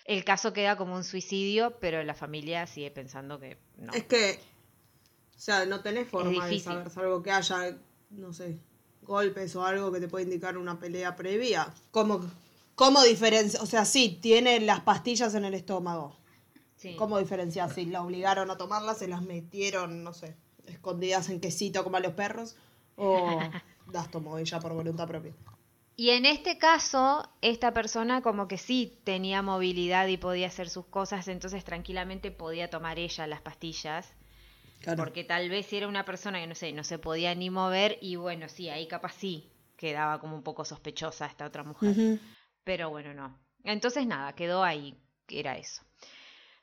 el 0.07 0.25
caso 0.25 0.53
queda 0.53 0.77
como 0.77 0.95
un 0.97 1.05
suicidio, 1.05 1.79
pero 1.79 2.03
la 2.03 2.15
familia 2.15 2.67
sigue 2.67 2.91
pensando 2.91 3.39
que 3.39 3.59
no. 3.79 3.93
Es 3.95 4.05
que, 4.05 4.39
o 5.37 5.39
sea, 5.39 5.65
no 5.67 5.81
tenés 5.81 6.09
forma 6.09 6.47
de 6.47 6.59
saber, 6.59 6.91
salvo 6.91 7.23
que 7.23 7.31
haya, 7.31 7.77
no 8.17 8.33
sé, 8.33 8.59
golpes 9.03 9.55
o 9.57 9.65
algo 9.65 9.93
que 9.93 10.01
te 10.01 10.09
pueda 10.09 10.25
indicar 10.25 10.57
una 10.59 10.79
pelea 10.79 11.17
previa. 11.17 11.73
¿Cómo, 11.91 12.21
cómo 12.75 13.03
diferencia? 13.03 13.61
O 13.63 13.67
sea, 13.67 13.85
sí, 13.85 14.19
tiene 14.21 14.61
las 14.61 14.81
pastillas 14.81 15.35
en 15.35 15.45
el 15.45 15.55
estómago. 15.55 16.17
Sí. 16.77 16.97
¿Cómo 16.97 17.19
diferenciar 17.19 17.73
si 17.73 17.87
la 17.87 18.03
obligaron 18.03 18.51
a 18.51 18.57
tomarlas, 18.57 18.99
se 18.99 19.09
las 19.09 19.23
metieron, 19.23 20.05
no 20.05 20.13
sé, 20.13 20.37
escondidas 20.67 21.29
en 21.31 21.41
quesito 21.41 21.83
como 21.83 21.97
a 21.97 22.01
los 22.01 22.13
perros? 22.13 22.57
¿O 22.97 23.41
las 23.93 24.11
tomó 24.11 24.39
ella 24.39 24.61
por 24.61 24.73
voluntad 24.75 25.07
propia? 25.07 25.33
Y 25.97 26.11
en 26.11 26.27
este 26.27 26.59
caso, 26.59 27.29
esta 27.41 27.73
persona 27.73 28.21
como 28.21 28.49
que 28.49 28.59
sí 28.59 28.99
tenía 29.05 29.43
movilidad 29.43 30.09
y 30.09 30.17
podía 30.17 30.49
hacer 30.49 30.69
sus 30.69 30.87
cosas, 30.87 31.29
entonces 31.29 31.65
tranquilamente 31.65 32.33
podía 32.33 32.69
tomar 32.69 32.99
ella 32.99 33.29
las 33.29 33.41
pastillas. 33.41 34.13
Claro. 34.85 35.03
Porque 35.03 35.25
tal 35.25 35.49
vez 35.49 35.67
si 35.67 35.79
era 35.79 35.89
una 35.89 36.05
persona 36.05 36.41
que 36.41 36.47
no 36.47 36.55
sé, 36.55 36.73
no 36.73 36.85
se 36.85 36.99
podía 36.99 37.35
ni 37.35 37.51
mover 37.51 37.99
y 38.01 38.17
bueno, 38.17 38.49
sí, 38.49 38.69
ahí 38.69 38.87
capaz 38.87 39.15
sí 39.15 39.51
quedaba 39.77 40.21
como 40.21 40.37
un 40.37 40.43
poco 40.43 40.65
sospechosa 40.65 41.27
esta 41.27 41.47
otra 41.47 41.65
mujer. 41.65 42.19
Pero 42.65 42.91
bueno, 42.91 43.15
no. 43.15 43.39
Entonces 43.65 44.07
nada, 44.07 44.35
quedó 44.35 44.63
ahí, 44.63 44.95
era 45.29 45.57
eso. 45.57 45.83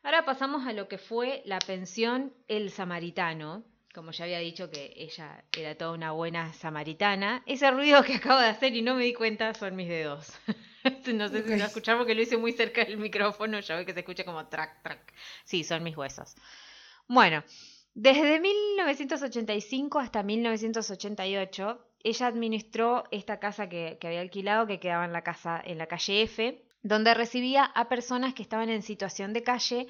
Ahora 0.04 0.26
pasamos 0.26 0.66
a 0.66 0.74
lo 0.74 0.88
que 0.88 0.98
fue 0.98 1.44
la 1.46 1.60
pensión 1.60 2.34
El 2.48 2.72
Samaritano. 2.72 3.64
Como 3.94 4.12
ya 4.12 4.24
había 4.24 4.40
dicho 4.40 4.72
que 4.72 4.94
ella 4.96 5.44
era 5.56 5.76
toda 5.76 5.92
una 5.92 6.12
buena 6.12 6.54
samaritana. 6.54 7.44
Ese 7.46 7.70
ruido 7.72 8.02
que 8.04 8.16
acabo 8.16 8.40
de 8.40 8.48
hacer 8.48 8.74
y 8.74 8.82
no 8.82 8.96
me 8.96 9.04
di 9.04 9.14
cuenta 9.14 9.54
son 9.54 9.76
mis 9.76 9.90
dedos. 9.90 10.32
no 11.14 11.28
sé 11.28 11.44
si 11.44 11.58
lo 11.58 11.66
escucharon 11.66 12.00
porque 12.00 12.16
lo 12.16 12.22
hice 12.22 12.38
muy 12.38 12.54
cerca 12.54 12.86
del 12.86 12.98
micrófono. 12.98 13.60
Ya 13.60 13.76
ve 13.76 13.86
que 13.86 13.94
se 13.94 14.00
escucha 14.00 14.24
como 14.24 14.48
track, 14.48 14.82
track. 14.82 15.14
Sí, 15.44 15.64
son 15.66 15.84
mis 15.84 15.98
huesos. 15.98 16.36
Bueno, 17.08 17.44
desde 17.94 18.40
1985 18.40 20.00
hasta 20.00 20.24
1988, 20.24 21.86
ella 22.04 22.28
administró 22.28 23.04
esta 23.12 23.40
casa 23.40 23.70
que, 23.70 23.98
había 24.02 24.22
alquilado, 24.22 24.68
que 24.68 24.80
quedaba 24.80 25.06
en 25.06 25.14
la 25.14 25.24
casa 25.24 25.62
en 25.64 25.78
la 25.78 25.88
calle 25.88 26.24
F, 26.24 26.64
donde 26.84 27.14
recibía 27.14 27.66
a 27.66 27.90
personas 27.90 28.34
que 28.34 28.42
estaban 28.42 28.70
en 28.70 28.82
situación 28.82 29.34
de 29.34 29.44
calle, 29.44 29.88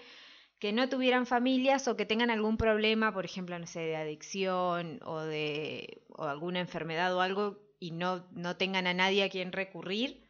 que 0.60 0.74
no 0.74 0.90
tuvieran 0.90 1.26
familias 1.26 1.88
o 1.88 1.96
que 1.96 2.06
tengan 2.06 2.30
algún 2.30 2.58
problema, 2.58 3.14
por 3.14 3.26
ejemplo, 3.26 3.58
no 3.58 3.66
sé, 3.66 3.80
de 3.80 3.96
adicción 3.96 5.00
o 5.04 5.20
de 5.22 6.04
o 6.10 6.26
alguna 6.26 6.60
enfermedad 6.60 7.16
o 7.16 7.22
algo, 7.22 7.60
y 7.80 7.92
no, 7.92 8.28
no 8.32 8.58
tengan 8.58 8.88
a 8.88 8.94
nadie 8.94 9.24
a 9.24 9.30
quien 9.30 9.52
recurrir, 9.52 10.28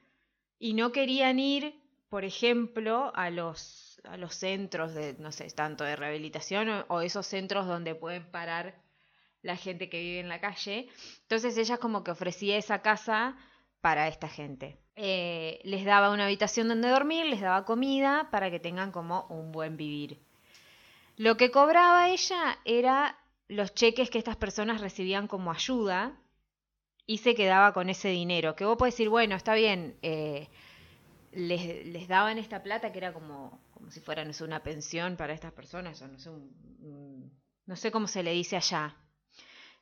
y 0.59 0.73
no 0.73 0.91
querían 0.91 1.39
ir, 1.39 1.81
por 2.09 2.23
ejemplo, 2.23 3.11
a 3.15 3.29
los, 3.29 3.90
a 4.05 4.17
los 4.17 4.35
centros 4.35 4.93
de, 4.93 5.15
no 5.19 5.31
sé, 5.31 5.49
tanto 5.51 5.83
de 5.83 5.95
rehabilitación 5.95 6.85
o, 6.87 7.01
esos 7.01 7.25
centros 7.25 7.67
donde 7.67 7.95
pueden 7.95 8.25
parar 8.29 8.75
la 9.41 9.55
gente 9.55 9.89
que 9.89 9.99
vive 9.99 10.19
en 10.19 10.29
la 10.29 10.39
calle. 10.39 10.87
Entonces 11.21 11.57
ella 11.57 11.77
como 11.77 12.03
que 12.03 12.11
ofrecía 12.11 12.57
esa 12.57 12.81
casa 12.81 13.35
para 13.81 14.07
esta 14.07 14.27
gente. 14.27 14.77
Eh, 14.95 15.59
les 15.63 15.85
daba 15.85 16.11
una 16.11 16.25
habitación 16.25 16.67
donde 16.67 16.89
dormir, 16.89 17.25
les 17.25 17.41
daba 17.41 17.65
comida 17.65 18.29
para 18.31 18.51
que 18.51 18.59
tengan 18.59 18.91
como 18.91 19.25
un 19.29 19.51
buen 19.51 19.77
vivir. 19.77 20.19
Lo 21.17 21.37
que 21.37 21.51
cobraba 21.51 22.09
ella 22.09 22.59
era 22.65 23.17
los 23.47 23.73
cheques 23.73 24.09
que 24.09 24.17
estas 24.17 24.37
personas 24.37 24.81
recibían 24.81 25.27
como 25.27 25.51
ayuda 25.51 26.17
y 27.05 27.17
se 27.17 27.35
quedaba 27.35 27.73
con 27.73 27.89
ese 27.89 28.09
dinero. 28.09 28.55
Que 28.55 28.65
vos 28.65 28.77
podés 28.77 28.93
decir, 28.93 29.09
bueno, 29.09 29.35
está 29.35 29.53
bien, 29.55 29.97
eh, 30.01 30.47
les, 31.31 31.85
les 31.87 32.07
daban 32.07 32.37
esta 32.37 32.63
plata 32.63 32.91
que 32.91 32.99
era 32.99 33.13
como, 33.13 33.59
como 33.81 33.91
si 33.91 33.99
fuera, 33.99 34.23
no 34.23 34.31
sé, 34.31 34.43
una 34.43 34.61
pensión 34.61 35.17
para 35.17 35.33
estas 35.33 35.51
personas, 35.53 35.99
o 36.03 36.07
no 36.07 36.19
sé, 36.19 36.29
un- 36.29 36.55
un- 36.81 37.31
no 37.65 37.75
sé 37.75 37.91
cómo 37.91 38.07
se 38.07 38.21
le 38.21 38.31
dice 38.31 38.55
allá. 38.55 38.95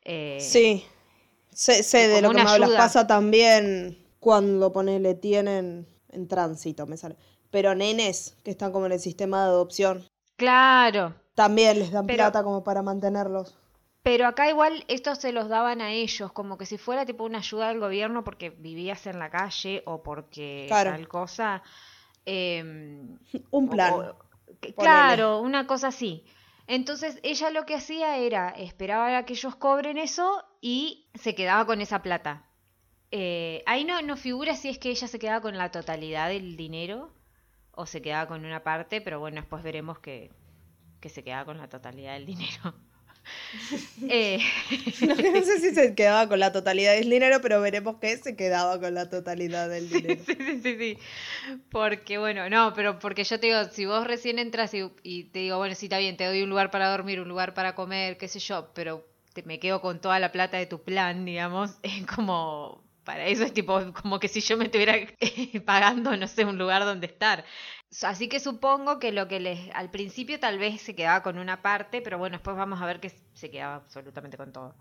Eh, 0.03 0.37
Sí, 0.39 0.85
sé, 1.51 1.83
sé 1.83 2.07
de 2.07 2.21
lo 2.21 2.29
que 2.29 2.35
me 2.35 2.49
hablas. 2.49 2.71
Pasa 2.71 3.05
también 3.05 4.07
cuando 4.19 4.71
ponele 4.71 5.15
tienen 5.15 5.85
en 6.09 6.27
tránsito, 6.29 6.87
me 6.87 6.95
sale. 6.95 7.17
Pero 7.51 7.75
nenes 7.75 8.37
que 8.43 8.51
están 8.51 8.71
como 8.71 8.85
en 8.85 8.93
el 8.93 8.99
sistema 8.99 9.43
de 9.43 9.49
adopción, 9.49 10.07
Claro, 10.37 11.13
también 11.35 11.77
les 11.79 11.91
dan 11.91 12.05
Pero- 12.07 12.17
plata 12.17 12.43
como 12.43 12.63
para 12.63 12.81
mantenerlos. 12.81 13.57
pero 14.03 14.25
acá 14.27 14.49
igual 14.49 14.85
estos 14.87 15.17
se 15.19 15.33
los 15.33 15.49
daban 15.49 15.81
a 15.81 15.91
ellos, 15.91 16.31
como 16.31 16.57
que 16.57 16.65
si 16.65 16.77
fuera 16.77 17.05
tipo 17.05 17.25
una 17.25 17.39
ayuda 17.39 17.67
del 17.67 17.79
gobierno 17.81 18.23
porque 18.23 18.49
vivías 18.49 19.05
en 19.07 19.19
la 19.19 19.29
calle 19.29 19.83
o 19.85 20.01
porque 20.01 20.65
Claro. 20.69 20.91
tal 20.91 21.07
cosa. 21.09 21.61
Em, 22.25 23.17
Un 23.51 23.69
plan. 23.69 23.93
o- 23.93 24.17
que- 24.61 24.73
ponele. 24.73 24.75
claro, 24.75 25.39
una 25.41 25.67
cosa 25.67 25.87
así. 25.89 26.23
Entonces 26.67 27.19
ella 27.23 27.49
lo 27.49 27.65
que 27.65 27.75
hacía 27.75 28.17
era 28.17 28.49
esperaba 28.49 29.17
a 29.17 29.25
que 29.25 29.33
ellos 29.33 29.55
cobren 29.55 29.97
eso 29.97 30.43
y 30.61 31.07
se 31.15 31.33
quedaba 31.33 31.65
con 31.65 31.81
esa 31.81 32.01
plata. 32.03 32.45
Eh, 33.11 33.63
ahí 33.65 33.85
no, 33.85 34.01
no 34.03 34.15
figura 34.17 34.55
si 34.55 34.69
es 34.69 34.77
que 34.77 34.89
ella 34.91 35.07
se 35.07 35.17
quedaba 35.17 35.41
con 35.41 35.57
la 35.57 35.71
totalidad 35.71 36.29
del 36.29 36.55
dinero 36.57 37.11
o 37.71 37.85
se 37.87 38.01
quedaba 38.03 38.27
con 38.27 38.45
una 38.45 38.63
parte, 38.63 39.01
pero 39.01 39.19
bueno, 39.19 39.37
después 39.41 39.63
veremos 39.63 39.97
que, 39.99 40.31
que 40.99 41.09
se 41.09 41.23
quedaba 41.23 41.45
con 41.45 41.57
la 41.57 41.69
totalidad 41.69 42.13
del 42.13 42.25
dinero. 42.27 42.73
Eh, 44.07 44.39
No, 45.01 45.43
sé 45.43 45.59
si 45.59 45.73
se 45.75 45.95
quedaba 45.95 46.27
con 46.27 46.39
la 46.39 46.51
totalidad 46.51 46.93
del 46.95 47.09
dinero, 47.09 47.39
pero 47.41 47.61
veremos 47.61 47.97
que 47.99 48.17
se 48.17 48.35
quedaba 48.35 48.79
con 48.79 48.93
la 48.93 49.09
totalidad 49.09 49.69
del 49.69 49.89
dinero. 49.89 50.25
sí, 50.25 50.35
sí, 50.35 50.61
sí, 50.61 50.77
sí. 50.77 50.99
Porque, 51.69 52.17
bueno, 52.17 52.49
no, 52.49 52.73
pero 52.73 52.99
porque 52.99 53.23
yo 53.23 53.39
te 53.39 53.47
digo, 53.47 53.63
si 53.65 53.85
vos 53.85 54.05
recién 54.07 54.39
entras 54.39 54.73
y, 54.73 54.91
y 55.03 55.25
te 55.25 55.39
digo, 55.39 55.57
bueno, 55.57 55.75
sí, 55.75 55.85
está 55.87 55.97
bien, 55.99 56.17
te 56.17 56.25
doy 56.25 56.43
un 56.43 56.49
lugar 56.49 56.71
para 56.71 56.89
dormir, 56.89 57.19
un 57.21 57.29
lugar 57.29 57.53
para 57.53 57.75
comer, 57.75 58.17
qué 58.17 58.27
sé 58.27 58.39
yo, 58.39 58.71
pero 58.73 59.05
te, 59.33 59.43
me 59.43 59.59
quedo 59.59 59.81
con 59.81 60.01
toda 60.01 60.19
la 60.19 60.31
plata 60.31 60.57
de 60.57 60.65
tu 60.67 60.83
plan, 60.83 61.25
digamos, 61.25 61.77
es 61.83 62.05
como, 62.07 62.83
para 63.03 63.25
eso 63.27 63.43
es 63.43 63.53
tipo, 63.53 63.79
como 63.93 64.19
que 64.19 64.27
si 64.27 64.41
yo 64.41 64.57
me 64.57 64.65
estuviera 64.65 64.95
pagando, 65.65 66.15
no 66.17 66.27
sé, 66.27 66.45
un 66.45 66.57
lugar 66.57 66.85
donde 66.85 67.07
estar. 67.07 67.45
Así 68.03 68.29
que 68.29 68.39
supongo 68.39 68.99
que 68.99 69.11
lo 69.11 69.27
que 69.27 69.39
les, 69.39 69.69
al 69.73 69.89
principio 69.89 70.39
tal 70.39 70.59
vez 70.59 70.81
se 70.81 70.95
quedaba 70.95 71.23
con 71.23 71.37
una 71.37 71.61
parte, 71.61 72.01
pero 72.01 72.17
bueno, 72.17 72.37
después 72.37 72.55
vamos 72.55 72.81
a 72.81 72.85
ver 72.85 72.99
que 72.99 73.09
se 73.33 73.49
quedaba 73.49 73.75
absolutamente 73.75 74.37
con 74.37 74.51
todo. 74.51 74.75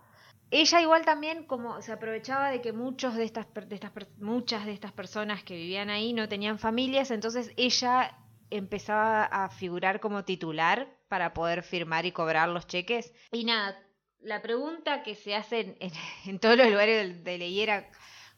Ella 0.50 0.80
igual 0.80 1.04
también 1.04 1.44
como 1.44 1.80
se 1.82 1.92
aprovechaba 1.92 2.50
de 2.50 2.60
que 2.60 2.72
muchos 2.72 3.14
de 3.14 3.24
estas, 3.24 3.46
de 3.66 3.74
estas 3.74 3.92
muchas 4.18 4.64
de 4.64 4.72
estas 4.72 4.92
personas 4.92 5.42
que 5.42 5.54
vivían 5.54 5.90
ahí 5.90 6.12
no 6.12 6.28
tenían 6.28 6.58
familias, 6.58 7.10
entonces 7.10 7.52
ella 7.56 8.16
empezaba 8.50 9.24
a 9.24 9.50
figurar 9.50 10.00
como 10.00 10.24
titular 10.24 10.88
para 11.08 11.34
poder 11.34 11.62
firmar 11.62 12.06
y 12.06 12.12
cobrar 12.12 12.48
los 12.48 12.66
cheques. 12.66 13.12
Y 13.32 13.44
nada, 13.44 13.78
la 14.20 14.42
pregunta 14.42 15.02
que 15.02 15.14
se 15.14 15.34
hace 15.34 15.76
en, 16.24 16.38
todos 16.38 16.56
los 16.56 16.68
lugares 16.68 17.24
de 17.24 17.38
ley 17.38 17.60
era 17.60 17.90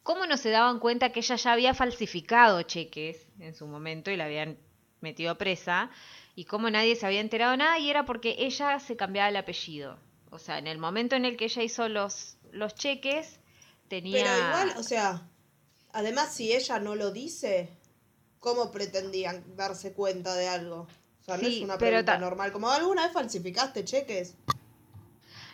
cómo 0.02 0.26
no 0.26 0.36
se 0.36 0.50
daban 0.50 0.78
cuenta 0.80 1.12
que 1.12 1.20
ella 1.20 1.36
ya 1.36 1.52
había 1.52 1.74
falsificado 1.74 2.62
cheques 2.62 3.26
en 3.38 3.54
su 3.54 3.66
momento 3.66 4.10
y 4.10 4.16
la 4.16 4.24
habían 4.24 4.58
metido 5.00 5.36
presa 5.38 5.90
y 6.34 6.44
cómo 6.44 6.70
nadie 6.70 6.96
se 6.96 7.06
había 7.06 7.20
enterado 7.20 7.56
nada 7.56 7.78
y 7.78 7.90
era 7.90 8.04
porque 8.06 8.36
ella 8.38 8.78
se 8.80 8.96
cambiaba 8.96 9.28
el 9.28 9.36
apellido. 9.36 9.98
O 10.30 10.38
sea, 10.38 10.58
en 10.58 10.66
el 10.66 10.78
momento 10.78 11.16
en 11.16 11.24
el 11.24 11.36
que 11.36 11.46
ella 11.46 11.62
hizo 11.62 11.88
los, 11.88 12.36
los 12.52 12.74
cheques, 12.74 13.40
tenía... 13.88 14.24
Pero 14.24 14.36
igual, 14.46 14.74
o 14.78 14.82
sea, 14.82 15.28
además 15.92 16.32
si 16.32 16.52
ella 16.52 16.78
no 16.78 16.94
lo 16.94 17.10
dice, 17.10 17.68
¿cómo 18.38 18.70
pretendían 18.70 19.44
darse 19.56 19.92
cuenta 19.92 20.34
de 20.34 20.48
algo? 20.48 20.86
O 21.20 21.24
sea, 21.24 21.36
no 21.36 21.42
Sí, 21.48 21.58
es 21.58 21.62
una 21.64 21.76
pregunta 21.78 22.12
ta- 22.12 22.18
normal. 22.18 22.52
Como 22.52 22.70
alguna 22.70 23.02
vez 23.04 23.12
falsificaste 23.12 23.84
cheques. 23.84 24.34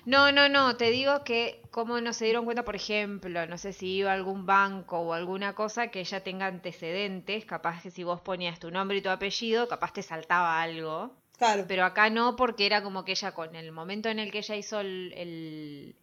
No, 0.06 0.30
no, 0.32 0.48
no, 0.48 0.76
te 0.76 0.90
digo 0.90 1.24
que 1.24 1.60
cómo 1.72 2.00
no 2.00 2.12
se 2.12 2.24
dieron 2.26 2.44
cuenta, 2.44 2.64
por 2.64 2.76
ejemplo, 2.76 3.44
no 3.46 3.58
sé 3.58 3.72
si 3.72 3.96
iba 3.96 4.12
a 4.12 4.14
algún 4.14 4.46
banco 4.46 5.00
o 5.00 5.12
alguna 5.12 5.54
cosa 5.54 5.88
que 5.88 6.00
ella 6.00 6.22
tenga 6.22 6.46
antecedentes, 6.46 7.44
capaz 7.44 7.82
que 7.82 7.90
si 7.90 8.04
vos 8.04 8.20
ponías 8.20 8.60
tu 8.60 8.70
nombre 8.70 8.96
y 8.98 9.02
tu 9.02 9.08
apellido, 9.10 9.66
capaz 9.68 9.92
te 9.92 10.02
saltaba 10.02 10.62
algo. 10.62 11.12
Claro. 11.36 11.64
Pero 11.66 11.84
acá 11.84 12.08
no, 12.08 12.36
porque 12.36 12.66
era 12.66 12.82
como 12.82 13.04
que 13.04 13.12
ella, 13.12 13.32
con 13.32 13.54
el 13.56 13.72
momento 13.72 14.08
en 14.08 14.20
el 14.20 14.30
que 14.30 14.38
ella 14.38 14.54
hizo 14.56 14.80
el, 14.80 15.12
el- 15.16 15.96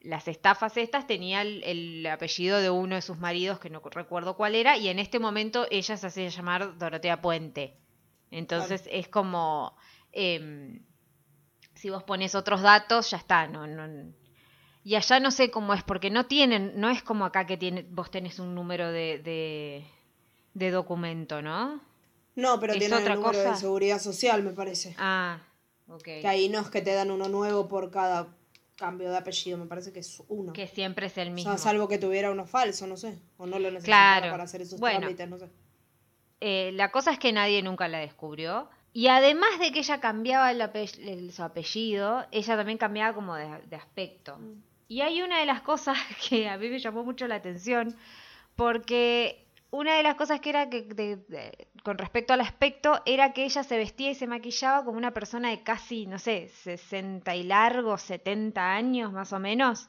las 0.00 0.26
estafas 0.28 0.76
estas, 0.76 1.06
tenía 1.06 1.42
el, 1.42 1.62
el 1.64 2.06
apellido 2.06 2.58
de 2.60 2.70
uno 2.70 2.94
de 2.96 3.02
sus 3.02 3.18
maridos, 3.18 3.58
que 3.60 3.70
no 3.70 3.80
recuerdo 3.80 4.36
cuál 4.36 4.54
era, 4.54 4.76
y 4.76 4.88
en 4.88 4.98
este 4.98 5.18
momento 5.18 5.66
ella 5.70 5.96
se 5.96 6.06
hacía 6.06 6.28
llamar 6.28 6.78
Dorotea 6.78 7.20
Puente. 7.20 7.76
Entonces 8.30 8.88
es 8.90 9.08
como, 9.08 9.76
em, 10.12 10.80
si 11.82 11.90
vos 11.90 12.04
pones 12.04 12.36
otros 12.36 12.62
datos, 12.62 13.10
ya 13.10 13.16
está, 13.16 13.48
no, 13.48 13.66
no, 13.66 14.12
y 14.84 14.94
allá 14.94 15.18
no 15.18 15.32
sé 15.32 15.50
cómo 15.50 15.74
es, 15.74 15.82
porque 15.82 16.10
no 16.10 16.26
tienen, 16.26 16.74
no 16.76 16.88
es 16.90 17.02
como 17.02 17.24
acá 17.24 17.44
que 17.44 17.56
tiene, 17.56 17.84
vos 17.90 18.08
tenés 18.08 18.38
un 18.38 18.54
número 18.54 18.92
de, 18.92 19.18
de, 19.18 19.84
de 20.54 20.70
documento, 20.70 21.42
¿no? 21.42 21.80
No, 22.36 22.60
pero 22.60 22.74
¿Es 22.74 22.78
tienen 22.78 22.98
otra 23.00 23.14
el 23.14 23.20
número 23.20 23.36
de 23.40 23.44
cosa? 23.46 23.56
seguridad 23.56 23.98
social, 24.00 24.44
me 24.44 24.52
parece. 24.52 24.94
Ah, 24.96 25.40
ok. 25.88 26.02
Que 26.04 26.28
ahí 26.28 26.48
no 26.48 26.60
es 26.60 26.68
que 26.70 26.82
te 26.82 26.94
dan 26.94 27.10
uno 27.10 27.28
nuevo 27.28 27.66
por 27.66 27.90
cada 27.90 28.28
cambio 28.76 29.10
de 29.10 29.16
apellido, 29.16 29.58
me 29.58 29.66
parece 29.66 29.92
que 29.92 29.98
es 30.00 30.22
uno. 30.28 30.52
Que 30.52 30.68
siempre 30.68 31.06
es 31.06 31.18
el 31.18 31.28
O 31.28 31.32
mismo. 31.32 31.50
sea, 31.50 31.58
salvo 31.58 31.88
que 31.88 31.98
tuviera 31.98 32.30
uno 32.30 32.46
falso, 32.46 32.86
no 32.86 32.96
sé. 32.96 33.18
O 33.38 33.46
no 33.46 33.58
lo 33.58 33.70
necesitaba 33.72 34.18
Claro. 34.20 34.30
para 34.32 34.44
hacer 34.44 34.62
esos 34.62 34.78
Bueno. 34.78 35.00
trámites, 35.00 35.28
no 35.28 35.38
sé. 35.38 35.48
Eh, 36.40 36.70
la 36.74 36.90
cosa 36.92 37.10
es 37.12 37.18
que 37.18 37.32
nadie 37.32 37.60
nunca 37.62 37.86
la 37.88 37.98
descubrió. 37.98 38.68
Y 38.92 39.08
además 39.08 39.58
de 39.58 39.72
que 39.72 39.80
ella 39.80 40.00
cambiaba 40.00 40.50
el 40.50 40.60
el- 40.60 41.32
su 41.32 41.42
apellido, 41.42 42.26
ella 42.30 42.56
también 42.56 42.78
cambiaba 42.78 43.14
como 43.14 43.34
de, 43.36 43.48
de 43.66 43.76
aspecto. 43.76 44.38
Y 44.88 45.00
hay 45.00 45.22
una 45.22 45.38
de 45.40 45.46
las 45.46 45.62
cosas 45.62 45.96
que 46.28 46.48
a 46.48 46.56
mí 46.58 46.68
me 46.68 46.78
llamó 46.78 47.04
mucho 47.04 47.26
la 47.26 47.36
atención, 47.36 47.96
porque 48.56 49.46
una 49.70 49.94
de 49.96 50.02
las 50.02 50.16
cosas 50.16 50.40
que 50.40 50.50
era 50.50 50.68
que 50.68 50.82
de- 50.82 51.16
de- 51.16 51.68
con 51.82 51.96
respecto 51.98 52.32
al 52.34 52.40
aspecto 52.42 53.00
era 53.06 53.32
que 53.32 53.44
ella 53.44 53.62
se 53.64 53.76
vestía 53.78 54.10
y 54.10 54.14
se 54.14 54.26
maquillaba 54.26 54.84
como 54.84 54.98
una 54.98 55.12
persona 55.12 55.48
de 55.50 55.62
casi, 55.62 56.06
no 56.06 56.18
sé, 56.18 56.48
60 56.48 57.34
y 57.34 57.42
largos, 57.44 58.02
70 58.02 58.74
años 58.74 59.12
más 59.12 59.32
o 59.32 59.38
menos, 59.38 59.88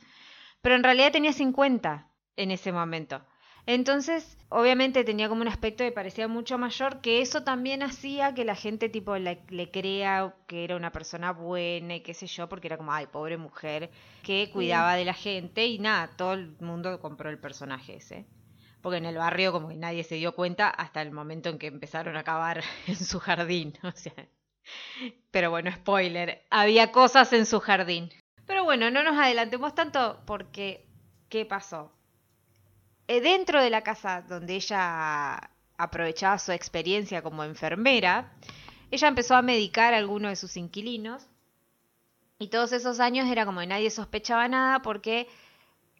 pero 0.61 0.75
en 0.75 0.83
realidad 0.83 1.11
tenía 1.11 1.33
50 1.33 2.07
en 2.37 2.51
ese 2.51 2.71
momento. 2.71 3.21
Entonces, 3.65 4.37
obviamente 4.49 5.05
tenía 5.05 5.29
como 5.29 5.41
un 5.41 5.47
aspecto 5.47 5.85
que 5.85 5.91
parecía 5.91 6.27
mucho 6.27 6.57
mayor, 6.57 6.99
que 6.99 7.21
eso 7.21 7.43
también 7.43 7.81
hacía 7.81 8.33
que 8.33 8.43
la 8.43 8.55
gente 8.55 8.89
tipo 8.89 9.15
le, 9.17 9.41
le 9.49 9.71
crea 9.71 10.35
que 10.47 10.65
era 10.65 10.75
una 10.75 10.91
persona 10.91 11.31
buena 11.31 11.95
y 11.95 12.01
qué 12.01 12.13
sé 12.13 12.27
yo, 12.27 12.49
porque 12.49 12.67
era 12.67 12.77
como, 12.77 12.91
ay, 12.91 13.07
pobre 13.07 13.37
mujer, 13.37 13.89
que 14.21 14.49
cuidaba 14.51 14.95
de 14.95 15.05
la 15.05 15.13
gente 15.13 15.65
y 15.65 15.79
nada, 15.79 16.09
todo 16.17 16.33
el 16.33 16.55
mundo 16.59 16.99
compró 16.99 17.29
el 17.29 17.39
personaje 17.39 17.95
ese. 17.95 18.25
Porque 18.81 18.97
en 18.97 19.05
el 19.05 19.17
barrio 19.17 19.53
como 19.53 19.69
que 19.69 19.75
nadie 19.75 20.03
se 20.03 20.15
dio 20.15 20.35
cuenta 20.35 20.69
hasta 20.69 21.01
el 21.01 21.11
momento 21.11 21.47
en 21.47 21.57
que 21.57 21.67
empezaron 21.67 22.17
a 22.17 22.23
cavar 22.23 22.63
en 22.87 22.97
su 22.97 23.19
jardín. 23.19 23.73
O 23.83 23.91
sea, 23.91 24.13
pero 25.31 25.49
bueno, 25.49 25.71
spoiler, 25.71 26.45
había 26.49 26.91
cosas 26.91 27.31
en 27.33 27.45
su 27.45 27.59
jardín. 27.59 28.09
Pero 28.45 28.65
bueno, 28.65 28.91
no 28.91 29.03
nos 29.03 29.17
adelantemos 29.17 29.73
tanto 29.73 30.21
porque, 30.25 30.85
¿qué 31.29 31.45
pasó? 31.45 31.93
Eh, 33.13 33.21
dentro 33.21 33.61
de 33.61 33.69
la 33.69 33.81
casa 33.81 34.23
donde 34.27 34.55
ella 34.55 35.51
aprovechaba 35.77 36.39
su 36.39 36.51
experiencia 36.51 37.21
como 37.21 37.43
enfermera, 37.43 38.33
ella 38.89 39.07
empezó 39.07 39.35
a 39.35 39.43
medicar 39.43 39.93
a 39.93 39.97
algunos 39.97 40.31
de 40.31 40.35
sus 40.35 40.57
inquilinos 40.57 41.27
y 42.39 42.47
todos 42.47 42.71
esos 42.71 42.99
años 42.99 43.29
era 43.29 43.45
como 43.45 43.59
que 43.59 43.67
nadie 43.67 43.91
sospechaba 43.91 44.47
nada 44.47 44.81
porque 44.81 45.27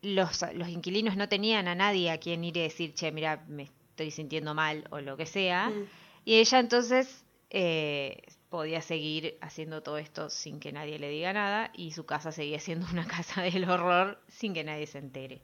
los, 0.02 0.44
los 0.56 0.70
inquilinos 0.70 1.16
no 1.16 1.30
tenían 1.30 1.68
a 1.68 1.76
nadie 1.76 2.10
a 2.10 2.18
quien 2.18 2.44
ir 2.44 2.58
y 2.58 2.62
decir, 2.62 2.96
che, 2.96 3.12
mira, 3.12 3.46
me 3.48 3.70
estoy 3.92 4.10
sintiendo 4.10 4.56
mal 4.56 4.88
o 4.90 5.00
lo 5.00 5.16
que 5.16 5.28
sea. 5.28 5.70
Mm. 5.70 5.86
Y 6.26 6.36
ella 6.38 6.58
entonces 6.58 7.26
eh, 7.52 8.24
podía 8.50 8.82
seguir 8.82 9.38
haciendo 9.40 9.84
todo 9.84 10.00
esto 10.00 10.32
sin 10.32 10.60
que 10.60 10.72
nadie 10.72 10.98
le 10.98 11.10
diga 11.10 11.32
nada 11.32 11.70
y 11.76 11.92
su 11.92 12.08
casa 12.08 12.32
seguía 12.32 12.60
siendo 12.60 12.88
una 12.92 13.06
casa 13.16 13.44
del 13.44 13.70
horror 13.70 14.20
sin 14.30 14.56
que 14.56 14.64
nadie 14.64 14.88
se 14.88 14.98
entere. 14.98 15.44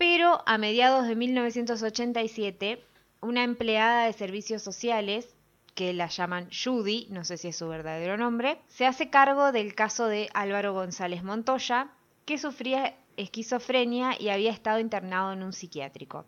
Pero 0.00 0.42
a 0.46 0.56
mediados 0.56 1.06
de 1.06 1.14
1987, 1.14 2.82
una 3.20 3.44
empleada 3.44 4.06
de 4.06 4.14
servicios 4.14 4.62
sociales, 4.62 5.36
que 5.74 5.92
la 5.92 6.06
llaman 6.06 6.48
Judy, 6.48 7.08
no 7.10 7.22
sé 7.22 7.36
si 7.36 7.48
es 7.48 7.56
su 7.56 7.68
verdadero 7.68 8.16
nombre, 8.16 8.62
se 8.66 8.86
hace 8.86 9.10
cargo 9.10 9.52
del 9.52 9.74
caso 9.74 10.06
de 10.06 10.30
Álvaro 10.32 10.72
González 10.72 11.22
Montoya, 11.22 11.90
que 12.24 12.38
sufría 12.38 12.96
esquizofrenia 13.18 14.18
y 14.18 14.30
había 14.30 14.52
estado 14.52 14.78
internado 14.78 15.34
en 15.34 15.42
un 15.42 15.52
psiquiátrico. 15.52 16.24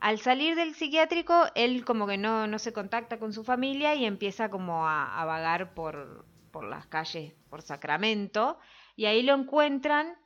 Al 0.00 0.18
salir 0.18 0.56
del 0.56 0.74
psiquiátrico, 0.74 1.44
él 1.54 1.84
como 1.84 2.06
que 2.06 2.16
no, 2.16 2.46
no 2.46 2.58
se 2.58 2.72
contacta 2.72 3.18
con 3.18 3.34
su 3.34 3.44
familia 3.44 3.96
y 3.96 4.06
empieza 4.06 4.48
como 4.48 4.88
a, 4.88 5.22
vagar 5.26 5.74
por, 5.74 6.24
por 6.50 6.64
las 6.64 6.86
calles, 6.86 7.34
por 7.50 7.60
Sacramento, 7.60 8.58
y 8.96 9.04
ahí 9.04 9.22
lo 9.22 9.34
encuentran 9.34 10.16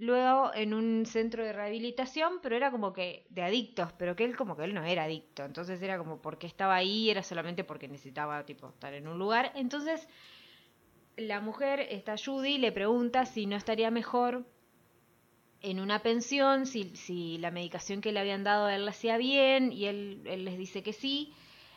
luego 0.00 0.50
en 0.54 0.72
un 0.72 1.04
centro 1.04 1.44
de 1.44 1.52
rehabilitación, 1.52 2.40
pero 2.42 2.56
era 2.56 2.70
como 2.70 2.92
que 2.94 3.26
de 3.28 3.42
adictos, 3.42 3.92
pero 3.98 4.16
que 4.16 4.24
él 4.24 4.34
como 4.34 4.56
que 4.56 4.64
él 4.64 4.72
no 4.72 4.82
era 4.82 5.04
adicto, 5.04 5.44
entonces 5.44 5.80
era 5.82 5.98
como 5.98 6.22
porque 6.22 6.46
estaba 6.46 6.74
ahí, 6.74 7.10
era 7.10 7.22
solamente 7.22 7.64
porque 7.64 7.86
necesitaba 7.86 8.44
tipo 8.46 8.70
estar 8.70 8.94
en 8.94 9.06
un 9.06 9.18
lugar, 9.18 9.52
entonces 9.54 10.08
la 11.18 11.40
mujer, 11.40 11.80
esta 11.90 12.14
Judy, 12.16 12.56
le 12.56 12.72
pregunta 12.72 13.26
si 13.26 13.44
no 13.44 13.56
estaría 13.56 13.90
mejor 13.90 14.46
en 15.60 15.78
una 15.80 16.00
pensión, 16.00 16.64
si, 16.64 16.96
si 16.96 17.36
la 17.36 17.50
medicación 17.50 18.00
que 18.00 18.12
le 18.12 18.20
habían 18.20 18.42
dado 18.42 18.66
a 18.66 18.74
él 18.74 18.84
le 18.84 18.90
hacía 18.90 19.18
bien, 19.18 19.70
y 19.70 19.84
él, 19.84 20.22
él 20.24 20.46
les 20.46 20.56
dice 20.56 20.82
que 20.82 20.94
sí. 20.94 21.34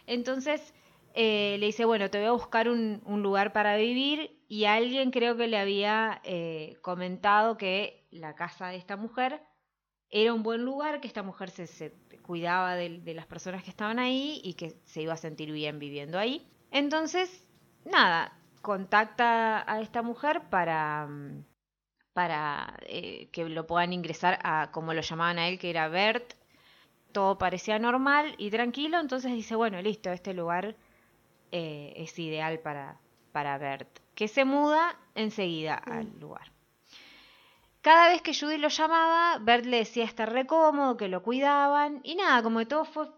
Entonces 0.07 0.73
eh, 1.13 1.57
le 1.59 1.65
dice, 1.65 1.83
bueno, 1.83 2.09
te 2.09 2.19
voy 2.19 2.27
a 2.27 2.31
buscar 2.31 2.69
un, 2.69 3.01
un 3.03 3.21
lugar 3.21 3.51
para 3.51 3.75
vivir, 3.75 4.39
y 4.47 4.63
alguien 4.63 5.11
creo 5.11 5.35
que 5.35 5.47
le 5.47 5.57
había 5.57 6.21
eh, 6.23 6.77
comentado 6.81 7.57
que 7.57 8.02
la 8.13 8.35
casa 8.35 8.67
de 8.67 8.77
esta 8.77 8.97
mujer 8.97 9.41
era 10.09 10.33
un 10.33 10.43
buen 10.43 10.63
lugar, 10.63 11.01
que 11.01 11.07
esta 11.07 11.23
mujer 11.23 11.49
se, 11.49 11.67
se 11.67 11.91
cuidaba 12.21 12.75
de, 12.75 12.99
de 12.99 13.13
las 13.13 13.25
personas 13.25 13.63
que 13.63 13.71
estaban 13.71 13.99
ahí 13.99 14.41
y 14.43 14.53
que 14.53 14.79
se 14.85 15.01
iba 15.01 15.13
a 15.13 15.17
sentir 15.17 15.51
bien 15.51 15.79
viviendo 15.79 16.19
ahí. 16.19 16.47
Entonces, 16.71 17.47
nada, 17.85 18.31
contacta 18.61 19.69
a 19.71 19.81
esta 19.81 20.01
mujer 20.01 20.43
para, 20.49 21.09
para 22.13 22.77
eh, 22.87 23.27
que 23.31 23.49
lo 23.49 23.67
puedan 23.67 23.91
ingresar 23.91 24.39
a, 24.43 24.71
como 24.71 24.93
lo 24.93 25.01
llamaban 25.01 25.37
a 25.37 25.47
él, 25.49 25.59
que 25.59 25.69
era 25.69 25.89
Bert. 25.89 26.33
Todo 27.11 27.37
parecía 27.37 27.77
normal 27.77 28.35
y 28.37 28.49
tranquilo, 28.49 28.99
entonces 28.99 29.33
dice, 29.33 29.55
bueno, 29.55 29.81
listo, 29.81 30.11
este 30.11 30.33
lugar 30.33 30.75
eh, 31.51 31.93
es 31.97 32.17
ideal 32.17 32.59
para, 32.59 32.99
para 33.33 33.57
Bert. 33.57 33.99
que 34.15 34.27
se 34.27 34.45
muda 34.45 34.97
enseguida 35.13 35.75
al 35.75 36.19
lugar. 36.19 36.52
Cada 37.83 38.07
vez 38.07 38.21
que 38.21 38.33
Judy 38.33 38.57
lo 38.59 38.69
llamaba, 38.69 39.39
Bert 39.39 39.65
le 39.65 39.79
decía 39.79 40.05
estar 40.05 40.31
re 40.31 40.47
cómodo, 40.47 40.95
que 40.95 41.09
lo 41.09 41.21
cuidaban, 41.21 41.99
y 42.03 42.15
nada, 42.15 42.41
como 42.41 42.59
que 42.59 42.65
todo 42.65 42.85
fue, 42.85 43.09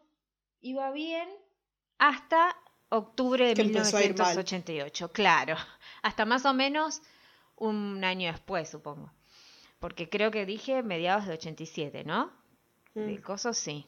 iba 0.60 0.90
bien 0.90 1.30
hasta 2.00 2.58
octubre 2.90 3.46
de 3.46 3.54
Que 3.54 3.62
empezó 3.62 3.98
a 3.98 4.04
ir 4.04 4.18
mal. 4.18 4.30
1988. 4.30 5.12
Claro, 5.12 5.56
hasta 6.02 6.26
más 6.26 6.46
o 6.48 6.54
menos 6.56 7.04
un 7.56 8.04
año 8.04 8.32
después, 8.32 8.68
supongo. 8.68 9.12
Porque 9.80 10.10
creo 10.10 10.32
que 10.32 10.48
dije 10.48 10.82
mediados 10.82 11.28
de 11.28 11.34
87, 11.34 12.04
¿no? 12.04 12.32
De 12.96 13.22
cosas 13.22 13.60
sí. 13.60 13.86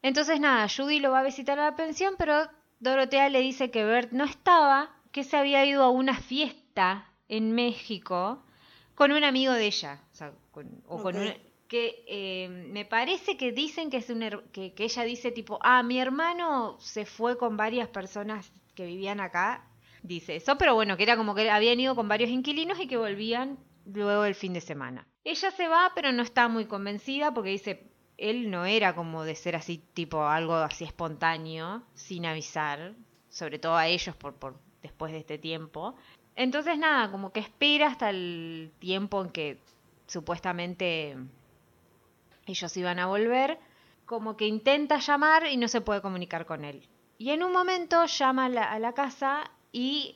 Entonces 0.00 0.40
nada, 0.40 0.66
Judy 0.66 0.98
lo 0.98 1.10
va 1.10 1.20
a 1.20 1.24
visitar 1.24 1.58
a 1.58 1.64
la 1.64 1.76
pensión, 1.76 2.14
pero 2.16 2.48
Dorotea 2.80 3.28
le 3.28 3.40
dice 3.40 3.70
que 3.70 3.84
Bert 3.84 4.12
no 4.12 4.24
estaba, 4.24 4.96
que 5.12 5.24
se 5.24 5.36
había 5.36 5.66
ido 5.66 5.82
a 5.82 5.90
una 5.90 6.18
fiesta 6.18 7.12
en 7.28 7.52
México 7.52 8.42
con 8.98 9.12
un 9.12 9.22
amigo 9.22 9.52
de 9.52 9.66
ella. 9.66 10.00
O, 10.12 10.14
sea, 10.16 10.32
con, 10.50 10.82
o 10.88 11.00
con 11.00 11.14
una- 11.16 11.36
que 11.68 12.02
eh, 12.08 12.48
me 12.48 12.84
parece 12.84 13.36
que 13.36 13.52
dicen 13.52 13.90
que 13.90 13.98
es 13.98 14.10
un 14.10 14.20
que, 14.52 14.74
que 14.74 14.84
ella 14.84 15.04
dice 15.04 15.30
tipo, 15.30 15.60
ah, 15.62 15.84
mi 15.84 16.00
hermano 16.00 16.76
se 16.80 17.06
fue 17.06 17.38
con 17.38 17.56
varias 17.56 17.88
personas 17.88 18.50
que 18.74 18.86
vivían 18.86 19.20
acá. 19.20 19.64
Dice 20.02 20.34
eso, 20.34 20.58
pero 20.58 20.74
bueno, 20.74 20.96
que 20.96 21.04
era 21.04 21.16
como 21.16 21.34
que 21.36 21.48
habían 21.48 21.78
ido 21.78 21.94
con 21.94 22.08
varios 22.08 22.30
inquilinos 22.30 22.80
y 22.80 22.88
que 22.88 22.96
volvían 22.96 23.58
luego 23.84 24.22
del 24.22 24.34
fin 24.34 24.52
de 24.52 24.60
semana. 24.60 25.06
Ella 25.24 25.50
se 25.52 25.68
va, 25.68 25.92
pero 25.94 26.10
no 26.10 26.22
está 26.24 26.48
muy 26.48 26.64
convencida 26.66 27.32
porque 27.32 27.50
dice, 27.50 27.92
él 28.16 28.50
no 28.50 28.64
era 28.64 28.96
como 28.96 29.22
de 29.22 29.36
ser 29.36 29.54
así, 29.54 29.78
tipo 29.94 30.24
algo 30.24 30.54
así 30.54 30.84
espontáneo, 30.84 31.84
sin 31.94 32.26
avisar, 32.26 32.94
sobre 33.28 33.58
todo 33.60 33.76
a 33.76 33.86
ellos 33.86 34.16
por, 34.16 34.34
por 34.34 34.58
después 34.82 35.12
de 35.12 35.18
este 35.18 35.38
tiempo. 35.38 35.94
Entonces 36.38 36.78
nada, 36.78 37.10
como 37.10 37.32
que 37.32 37.40
espera 37.40 37.88
hasta 37.88 38.10
el 38.10 38.70
tiempo 38.78 39.20
en 39.22 39.30
que 39.30 39.58
supuestamente 40.06 41.16
ellos 42.46 42.76
iban 42.76 43.00
a 43.00 43.06
volver, 43.06 43.58
como 44.06 44.36
que 44.36 44.46
intenta 44.46 45.00
llamar 45.00 45.48
y 45.48 45.56
no 45.56 45.66
se 45.66 45.80
puede 45.80 46.00
comunicar 46.00 46.46
con 46.46 46.64
él. 46.64 46.88
Y 47.18 47.30
en 47.30 47.42
un 47.42 47.52
momento 47.52 48.06
llama 48.06 48.46
a 48.46 48.78
la, 48.78 48.92
casa 48.92 49.50
y 49.72 50.14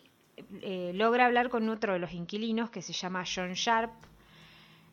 eh, 0.60 0.92
logra 0.94 1.26
hablar 1.26 1.48
con 1.48 1.68
otro 1.68 1.94
de 1.94 1.98
los 1.98 2.12
inquilinos 2.12 2.70
que 2.70 2.82
se 2.82 2.92
llama 2.92 3.24
John 3.26 3.54
Sharp, 3.54 3.90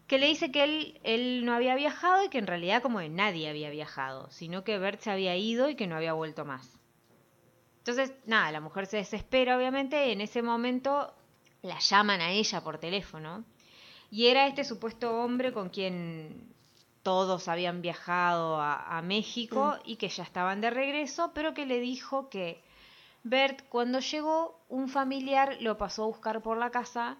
que 0.07 0.17
le 0.17 0.25
dice 0.25 0.51
que 0.51 0.63
él, 0.63 0.99
él 1.03 1.45
no 1.45 1.53
había 1.53 1.75
viajado 1.75 2.25
y 2.25 2.29
que 2.29 2.39
en 2.39 2.47
realidad 2.47 2.81
como 2.81 2.97
que 2.97 3.09
nadie 3.09 3.47
había 3.47 3.69
viajado, 3.69 4.31
sino 4.31 4.63
que 4.63 4.79
Bert 4.79 5.01
se 5.01 5.11
había 5.11 5.35
ido 5.35 5.69
y 5.69 5.75
que 5.75 5.85
no 5.85 5.95
había 5.95 6.13
vuelto 6.13 6.43
más. 6.43 6.79
Entonces, 7.77 8.13
nada, 8.25 8.51
la 8.51 8.61
mujer 8.61 8.87
se 8.87 8.97
desespera, 8.97 9.55
obviamente, 9.55 10.07
y 10.07 10.11
en 10.11 10.21
ese 10.21 10.41
momento 10.41 11.13
la 11.61 11.79
llaman 11.79 12.21
a 12.21 12.31
ella 12.31 12.61
por 12.61 12.77
teléfono. 12.77 13.43
Y 14.11 14.27
era 14.27 14.47
este 14.47 14.63
supuesto 14.63 15.21
hombre 15.21 15.53
con 15.53 15.69
quien 15.69 16.53
todos 17.03 17.47
habían 17.47 17.81
viajado 17.81 18.59
a, 18.59 18.97
a 18.97 19.01
México 19.01 19.77
y 19.85 19.97
que 19.97 20.09
ya 20.09 20.23
estaban 20.23 20.61
de 20.61 20.69
regreso, 20.69 21.31
pero 21.33 21.53
que 21.53 21.65
le 21.65 21.79
dijo 21.79 22.29
que 22.29 22.61
Bert, 23.23 23.67
cuando 23.69 23.99
llegó, 23.99 24.59
un 24.69 24.89
familiar 24.89 25.57
lo 25.61 25.77
pasó 25.77 26.03
a 26.03 26.07
buscar 26.07 26.41
por 26.41 26.57
la 26.57 26.71
casa 26.71 27.17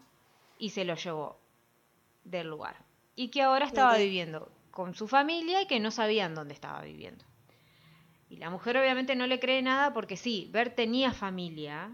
y 0.58 0.70
se 0.70 0.86
lo 0.86 0.96
llevó 0.96 1.40
del 2.24 2.48
lugar. 2.48 2.78
Y 3.16 3.30
que 3.30 3.42
ahora 3.42 3.66
estaba 3.66 3.98
viviendo 3.98 4.50
con 4.72 4.96
su 4.96 5.08
familia 5.08 5.62
y 5.62 5.68
que 5.68 5.80
no 5.80 5.92
sabían 5.92 6.36
dónde 6.36 6.54
estaba 6.54 6.82
viviendo. 6.82 7.26
Y 8.30 8.38
la 8.38 8.50
mujer 8.50 8.78
obviamente 8.78 9.16
no 9.16 9.28
le 9.28 9.40
cree 9.40 9.62
nada 9.62 9.94
porque 9.94 10.16
sí, 10.16 10.48
Bert 10.52 10.76
tenía 10.76 11.12
familia, 11.12 11.92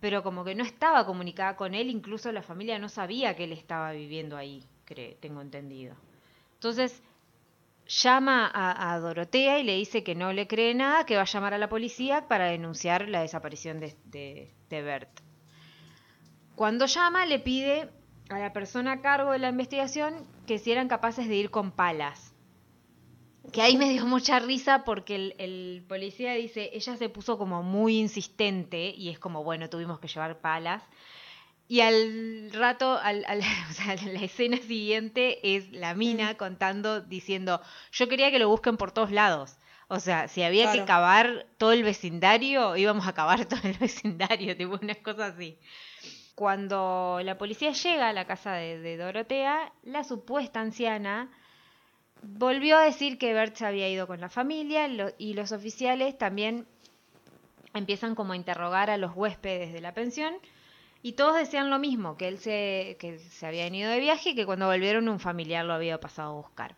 pero 0.00 0.22
como 0.22 0.44
que 0.44 0.54
no 0.54 0.64
estaba 0.64 1.04
comunicada 1.06 1.56
con 1.56 1.74
él, 1.74 1.90
incluso 1.90 2.30
la 2.32 2.42
familia 2.42 2.78
no 2.78 2.88
sabía 2.88 3.34
que 3.36 3.44
él 3.44 3.52
estaba 3.52 3.92
viviendo 3.92 4.36
ahí, 4.36 4.64
cre- 4.86 5.16
tengo 5.20 5.40
entendido. 5.40 5.94
Entonces 6.54 7.02
llama 7.86 8.46
a, 8.52 8.92
a 8.92 8.98
Dorotea 9.00 9.58
y 9.58 9.64
le 9.64 9.74
dice 9.76 10.04
que 10.04 10.14
no 10.14 10.32
le 10.32 10.46
cree 10.46 10.74
nada, 10.74 11.04
que 11.06 11.16
va 11.16 11.22
a 11.22 11.26
llamar 11.26 11.54
a 11.54 11.58
la 11.58 11.68
policía 11.68 12.28
para 12.28 12.46
denunciar 12.46 13.08
la 13.08 13.22
desaparición 13.22 13.80
de, 13.80 13.96
de- 14.04 14.52
de 14.70 14.82
Bert. 14.82 15.20
Cuando 16.54 16.86
llama 16.86 17.24
le 17.26 17.38
pide 17.38 17.88
a 18.28 18.38
la 18.38 18.52
persona 18.52 18.92
a 18.92 19.00
cargo 19.00 19.32
de 19.32 19.38
la 19.38 19.48
investigación 19.48 20.26
que 20.46 20.58
si 20.58 20.72
eran 20.72 20.88
capaces 20.88 21.28
de 21.28 21.36
ir 21.36 21.50
con 21.50 21.70
palas. 21.72 22.34
Que 23.52 23.62
ahí 23.62 23.76
me 23.76 23.88
dio 23.90 24.04
mucha 24.06 24.38
risa 24.40 24.84
porque 24.84 25.14
el, 25.14 25.34
el 25.38 25.84
policía 25.88 26.32
dice, 26.34 26.70
ella 26.74 26.96
se 26.96 27.08
puso 27.08 27.38
como 27.38 27.62
muy 27.62 27.98
insistente 27.98 28.94
y 28.96 29.08
es 29.08 29.18
como, 29.18 29.42
bueno, 29.44 29.70
tuvimos 29.70 29.98
que 30.00 30.08
llevar 30.08 30.38
palas. 30.40 30.82
Y 31.66 31.80
al 31.80 32.50
rato, 32.52 32.98
al, 33.02 33.24
al- 33.26 33.40
o 33.70 33.72
sea, 33.72 33.94
la 33.96 34.20
escena 34.22 34.56
siguiente 34.58 35.56
es 35.56 35.70
la 35.72 35.94
mina 35.94 36.36
contando, 36.36 37.00
diciendo, 37.00 37.60
yo 37.92 38.08
quería 38.08 38.30
que 38.30 38.38
lo 38.38 38.48
busquen 38.48 38.76
por 38.76 38.92
todos 38.92 39.10
lados. 39.10 39.56
O 39.90 40.00
sea, 40.00 40.28
si 40.28 40.42
había 40.42 40.70
que 40.72 40.84
cavar 40.86 41.46
todo 41.56 41.72
el 41.72 41.82
vecindario, 41.82 42.76
íbamos 42.76 43.06
a 43.06 43.14
cavar 43.14 43.46
todo 43.46 43.60
el 43.64 43.72
vecindario, 43.78 44.54
tipo 44.56 44.78
una 44.82 44.94
cosa 44.96 45.26
así. 45.26 45.58
Cuando 46.34 47.20
la 47.24 47.38
policía 47.38 47.72
llega 47.72 48.08
a 48.08 48.12
la 48.12 48.26
casa 48.26 48.52
de, 48.52 48.78
de 48.78 48.96
Dorotea, 48.96 49.72
la 49.82 50.04
supuesta 50.04 50.60
anciana 50.60 51.30
volvió 52.22 52.76
a 52.76 52.82
decir 52.82 53.18
que 53.18 53.32
Bert 53.34 53.56
se 53.56 53.66
había 53.66 53.88
ido 53.88 54.06
con 54.06 54.20
la 54.20 54.28
familia 54.28 54.88
lo- 54.88 55.10
y 55.18 55.34
los 55.34 55.52
oficiales 55.52 56.16
también 56.18 56.66
empiezan 57.74 58.14
como 58.14 58.32
a 58.32 58.36
interrogar 58.36 58.90
a 58.90 58.96
los 58.96 59.12
huéspedes 59.14 59.72
de 59.72 59.80
la 59.80 59.94
pensión 59.94 60.34
y 61.02 61.12
todos 61.12 61.36
decían 61.36 61.70
lo 61.70 61.78
mismo, 61.78 62.16
que 62.16 62.26
él 62.28 62.38
se, 62.38 62.96
que 62.98 63.18
se 63.18 63.46
habían 63.46 63.74
ido 63.74 63.90
de 63.90 64.00
viaje 64.00 64.30
y 64.30 64.34
que 64.34 64.46
cuando 64.46 64.66
volvieron 64.66 65.08
un 65.08 65.20
familiar 65.20 65.64
lo 65.64 65.74
había 65.74 66.00
pasado 66.00 66.30
a 66.30 66.40
buscar. 66.40 66.74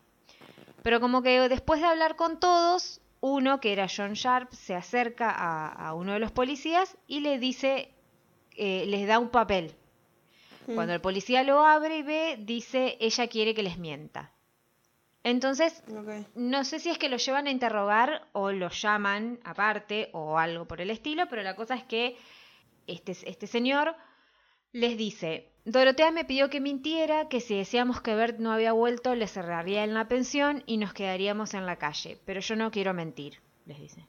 Pero 0.82 1.00
como 1.00 1.22
que 1.22 1.48
después 1.48 1.80
de 1.80 1.86
hablar 1.86 2.16
con 2.16 2.38
todos, 2.40 3.00
uno, 3.20 3.60
que 3.60 3.72
era 3.72 3.86
John 3.94 4.12
Sharp, 4.14 4.52
se 4.52 4.74
acerca 4.74 5.30
a, 5.30 5.68
a 5.68 5.94
uno 5.94 6.12
de 6.12 6.18
los 6.18 6.32
policías 6.32 6.96
y 7.06 7.20
le 7.20 7.38
dice, 7.38 7.90
eh, 8.56 8.84
les 8.86 9.06
da 9.06 9.18
un 9.18 9.30
papel. 9.30 9.74
Cuando 10.74 10.92
el 10.94 11.00
policía 11.00 11.42
lo 11.42 11.64
abre 11.64 11.98
y 11.98 12.02
ve, 12.02 12.36
dice, 12.40 12.96
ella 13.00 13.26
quiere 13.28 13.54
que 13.54 13.62
les 13.62 13.78
mienta. 13.78 14.32
Entonces, 15.22 15.82
no 16.34 16.64
sé 16.64 16.78
si 16.80 16.88
es 16.90 16.98
que 16.98 17.08
lo 17.10 17.18
llevan 17.18 17.46
a 17.46 17.50
interrogar 17.50 18.26
o 18.32 18.52
lo 18.52 18.70
llaman 18.70 19.38
aparte 19.44 20.08
o 20.12 20.38
algo 20.38 20.66
por 20.66 20.80
el 20.80 20.90
estilo, 20.90 21.28
pero 21.28 21.42
la 21.42 21.54
cosa 21.56 21.74
es 21.74 21.84
que 21.84 22.16
este, 22.86 23.12
este 23.26 23.46
señor 23.46 23.94
les 24.72 24.96
dice, 24.96 25.50
Dorotea 25.66 26.10
me 26.10 26.24
pidió 26.24 26.48
que 26.48 26.60
mintiera, 26.60 27.28
que 27.28 27.40
si 27.40 27.56
decíamos 27.56 28.00
que 28.00 28.14
Bert 28.14 28.38
no 28.38 28.50
había 28.52 28.72
vuelto, 28.72 29.14
le 29.14 29.26
cerraría 29.26 29.84
en 29.84 29.92
la 29.94 30.08
pensión 30.08 30.62
y 30.66 30.78
nos 30.78 30.94
quedaríamos 30.94 31.52
en 31.54 31.66
la 31.66 31.76
calle, 31.76 32.18
pero 32.24 32.40
yo 32.40 32.56
no 32.56 32.70
quiero 32.70 32.94
mentir, 32.94 33.40
les 33.66 33.78
dice. 33.78 34.06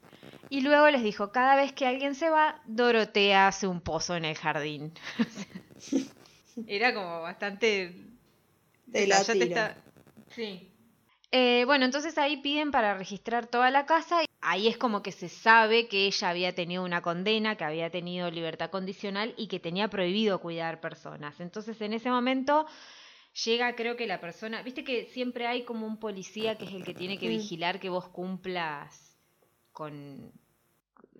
Y 0.50 0.62
luego 0.62 0.89
les 0.91 1.04
dijo, 1.04 1.32
cada 1.32 1.56
vez 1.56 1.74
que 1.74 1.88
alguien 1.88 2.15
se 2.15 2.30
va, 2.30 2.62
Dorotea 2.67 3.47
hace 3.47 3.67
un 3.67 3.82
pozo 3.82 4.15
en 4.15 4.24
el 4.26 4.36
jardín. 4.38 4.93
Era 6.67 6.93
como 6.93 7.21
bastante... 7.21 7.95
Te 8.91 9.08
la 9.08 9.15
está- 9.45 9.78
Sí. 10.36 10.70
Eh, 11.31 11.63
bueno, 11.65 11.85
entonces 11.85 12.17
ahí 12.17 12.37
piden 12.37 12.71
para 12.71 12.97
registrar 12.97 13.47
toda 13.47 13.71
la 13.71 13.85
casa. 13.85 14.21
Ahí 14.41 14.67
es 14.67 14.77
como 14.77 15.01
que 15.01 15.11
se 15.11 15.29
sabe 15.29 15.87
que 15.87 16.05
ella 16.07 16.29
había 16.29 16.53
tenido 16.53 16.83
una 16.83 17.01
condena, 17.01 17.55
que 17.55 17.63
había 17.63 17.89
tenido 17.89 18.29
libertad 18.29 18.69
condicional 18.69 19.33
y 19.37 19.47
que 19.47 19.59
tenía 19.59 19.87
prohibido 19.87 20.41
cuidar 20.41 20.81
personas. 20.81 21.39
Entonces 21.39 21.79
en 21.81 21.93
ese 21.93 22.09
momento 22.09 22.65
llega, 23.45 23.75
creo 23.75 23.95
que 23.95 24.07
la 24.07 24.19
persona, 24.19 24.61
viste 24.61 24.83
que 24.83 25.05
siempre 25.05 25.47
hay 25.47 25.63
como 25.63 25.85
un 25.85 25.99
policía 25.99 26.57
que 26.57 26.65
es 26.65 26.73
el 26.73 26.83
que 26.83 26.93
tiene 26.93 27.17
que 27.17 27.29
vigilar 27.29 27.79
que 27.79 27.89
vos 27.89 28.09
cumplas 28.09 29.17
con, 29.71 30.33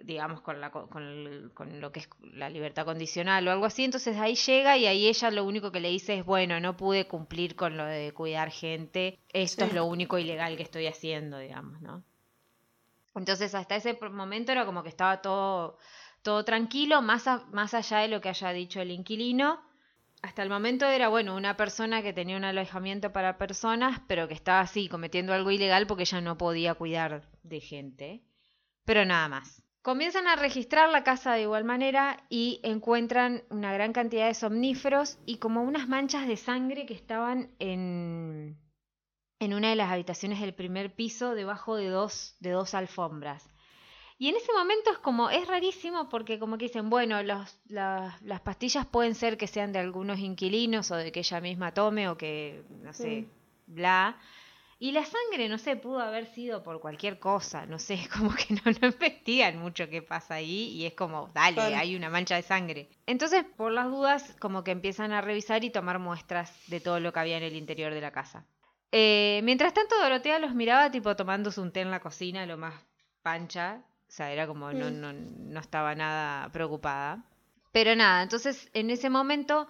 digamos, 0.04 0.42
con, 0.42 0.60
la, 0.62 0.72
co- 0.72 0.88
con, 0.90 1.04
el- 1.04 1.52
con 1.54 1.80
lo 1.82 1.92
que 1.92 2.02
es 2.02 2.10
la 2.34 2.50
libertad 2.50 2.86
condicional 2.86 3.48
o 3.48 3.52
algo 3.52 3.66
así. 3.66 3.84
Entonces 3.84 4.18
ahí 4.18 4.36
llega 4.36 4.78
y 4.78 4.86
ahí 4.88 5.08
ella 5.08 5.32
lo 5.32 5.44
único 5.46 5.72
que 5.72 5.80
le 5.80 5.90
dice 5.90 6.20
es, 6.20 6.26
bueno, 6.26 6.60
no 6.60 6.78
pude 6.78 7.08
cumplir 7.08 7.56
con 7.56 7.78
lo 7.78 7.86
de 7.86 8.12
cuidar 8.14 8.52
gente, 8.52 9.20
esto 9.34 9.66
Sí. 9.66 9.70
es 9.70 9.76
lo 9.76 9.86
único 9.86 10.18
ilegal 10.18 10.58
que 10.58 10.64
estoy 10.64 10.88
haciendo, 10.88 11.38
digamos, 11.38 11.82
¿no? 11.82 12.04
Entonces 13.16 13.54
hasta 13.56 13.76
ese 13.76 13.98
momento 14.12 14.52
era 14.52 14.66
como 14.66 14.84
que 14.84 14.90
estaba 14.90 15.22
todo, 15.22 15.78
todo 16.22 16.46
tranquilo, 16.46 17.02
más, 17.02 17.28
a- 17.28 17.46
más 17.52 17.74
allá 17.74 18.00
de 18.00 18.08
lo 18.08 18.22
que 18.22 18.30
haya 18.30 18.52
dicho 18.52 18.80
el 18.82 18.92
inquilino. 18.92 19.62
Hasta 20.22 20.44
el 20.44 20.50
momento 20.50 20.86
era, 20.86 21.10
bueno, 21.10 21.36
una 21.36 21.58
persona 21.58 22.04
que 22.04 22.14
tenía 22.14 22.38
un 22.38 22.44
alojamiento 22.44 23.12
para 23.12 23.38
personas, 23.40 24.02
pero 24.08 24.28
que 24.28 24.36
estaba 24.36 24.60
así 24.62 24.88
cometiendo 24.88 25.34
algo 25.34 25.50
ilegal 25.52 25.88
porque 25.88 26.04
ella 26.04 26.22
no 26.22 26.38
podía 26.38 26.76
cuidar 26.76 27.28
de 27.44 27.60
gente. 27.60 28.22
Pero 28.86 29.04
nada 29.04 29.28
más. 29.28 29.61
Comienzan 29.82 30.28
a 30.28 30.36
registrar 30.36 30.89
la 30.89 31.04
casa 31.04 31.34
de 31.34 31.41
igual 31.41 31.63
manera 31.63 32.24
y 32.30 32.60
encuentran 32.63 33.44
una 33.50 33.74
gran 33.74 33.94
cantidad 33.94 34.28
de 34.28 34.36
somníferos 34.36 35.17
y 35.26 35.38
como 35.38 35.63
unas 35.63 35.88
manchas 35.88 36.28
de 36.28 36.38
sangre 36.38 36.86
que 36.86 36.94
estaban 36.94 37.50
en, 37.58 38.58
en 39.39 39.54
una 39.56 39.70
de 39.72 39.76
las 39.76 39.91
habitaciones 39.91 40.39
del 40.39 40.54
primer 40.54 40.94
piso 40.94 41.34
debajo 41.34 41.76
de 41.78 41.88
dos, 41.88 42.36
de 42.39 42.52
dos 42.52 42.76
alfombras. 42.76 43.50
Y 44.20 44.30
en 44.30 44.36
ese 44.36 44.54
momento 44.54 44.91
es 44.91 45.00
como, 45.00 45.32
es 45.32 45.48
rarísimo 45.48 46.08
porque 46.10 46.38
como 46.38 46.60
que 46.60 46.65
dicen, 46.65 46.91
bueno, 46.91 47.24
los, 47.24 47.58
la- 47.65 48.20
las 48.22 48.41
pastillas 48.41 48.86
pueden 48.86 49.15
ser 49.15 49.36
que 49.36 49.48
sean 49.48 49.72
de 49.74 49.80
algunos 49.80 50.20
inquilinos 50.20 50.91
o 50.91 50.96
de 50.96 51.12
que 51.12 51.22
ella 51.22 51.41
misma 51.41 51.74
tome 51.74 52.08
o 52.08 52.17
que, 52.17 52.63
no 52.84 52.94
sé, 52.94 53.26
bla. 53.65 54.20
Y 54.84 54.94
la 54.94 55.06
sangre, 55.06 55.48
no 55.48 55.60
sé, 55.60 55.76
pudo 55.76 56.00
haber 56.00 56.26
sido 56.26 56.63
por 56.63 56.82
cualquier 56.82 57.20
cosa, 57.20 57.67
no 57.67 57.78
sé, 57.78 58.00
como 58.17 58.34
que 58.34 58.56
no, 58.56 58.62
no 58.82 58.88
investigan 58.88 59.60
mucho 59.60 59.88
qué 59.88 60.02
pasa 60.02 60.34
ahí 60.34 60.70
y 60.70 60.88
es 60.88 60.96
como, 60.96 61.30
dale, 61.36 61.62
hay 61.62 61.96
una 61.96 62.10
mancha 62.10 62.36
de 62.36 62.41
sangre. 62.41 62.89
Entonces, 63.06 63.46
por 63.58 63.72
las 63.72 63.91
dudas, 63.91 64.36
como 64.39 64.63
que 64.63 64.72
empiezan 64.72 65.12
a 65.12 65.22
revisar 65.22 65.63
y 65.63 65.70
tomar 65.70 66.00
muestras 66.00 66.52
de 66.65 66.80
todo 66.80 67.00
lo 67.00 67.13
que 67.13 67.20
había 67.20 67.38
en 67.38 67.44
el 67.44 67.56
interior 67.56 67.94
de 67.94 68.02
la 68.02 68.10
casa. 68.10 68.48
Eh, 68.91 69.41
mientras 69.44 69.72
tanto, 69.76 69.96
Dorotea 70.02 70.39
los 70.39 70.56
miraba 70.56 70.89
tipo 70.89 71.15
tomándose 71.15 71.62
un 71.62 71.72
té 71.72 71.82
en 71.82 71.91
la 71.91 72.00
cocina, 72.00 72.48
lo 72.48 72.58
más 72.58 72.74
pancha. 73.22 73.84
O 74.08 74.12
sea, 74.12 74.32
era 74.32 74.48
como 74.48 74.74
no, 74.74 74.89
no, 74.89 75.13
no 75.13 75.60
estaba 75.60 75.94
nada 75.94 76.52
preocupada. 76.52 77.24
Pero 77.72 77.96
nada, 77.96 78.24
entonces 78.24 78.67
en 78.74 78.89
ese 78.89 79.12
momento, 79.12 79.67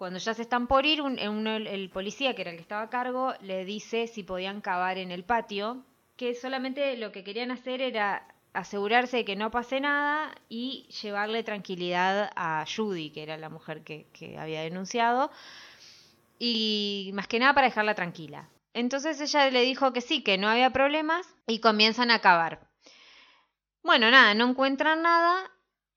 cuando 0.00 0.18
ya 0.18 0.32
se 0.32 0.40
están 0.40 0.66
por 0.66 0.86
ir, 0.86 1.02
un- 1.02 1.18
uno- 1.20 1.56
el 1.56 1.90
policía, 1.90 2.34
que 2.34 2.40
era 2.40 2.50
el 2.52 2.56
que 2.56 2.62
estaba 2.62 2.80
a 2.80 2.88
cargo, 2.88 3.34
le 3.42 3.66
dice 3.66 4.06
si 4.06 4.22
podían 4.22 4.62
cavar 4.62 4.96
en 4.96 5.10
el 5.10 5.24
patio, 5.24 5.84
que 6.16 6.34
solamente 6.34 6.96
lo 6.96 7.12
que 7.12 7.22
querían 7.22 7.50
hacer 7.50 7.82
era 7.82 8.26
asegurarse 8.54 9.18
de 9.18 9.24
que 9.26 9.36
no 9.36 9.50
pase 9.50 9.78
nada 9.78 10.34
y 10.48 10.88
llevarle 11.02 11.42
tranquilidad 11.42 12.30
a 12.34 12.64
Judy, 12.64 13.10
que 13.10 13.22
era 13.22 13.36
la 13.36 13.50
mujer 13.50 13.84
que, 13.84 14.06
que 14.14 14.38
había 14.38 14.62
denunciado, 14.62 15.30
y 16.38 17.10
más 17.12 17.28
que 17.28 17.38
nada 17.38 17.52
para 17.52 17.66
dejarla 17.66 17.94
tranquila. 17.94 18.48
Entonces 18.72 19.20
ella 19.20 19.50
le 19.50 19.60
dijo 19.60 19.92
que 19.92 20.00
sí, 20.00 20.22
que 20.22 20.38
no 20.38 20.48
había 20.48 20.70
problemas 20.70 21.26
y 21.46 21.60
comienzan 21.60 22.10
a 22.10 22.20
cavar. 22.20 22.66
Bueno, 23.82 24.10
nada, 24.10 24.32
no 24.32 24.48
encuentran 24.48 25.02
nada 25.02 25.50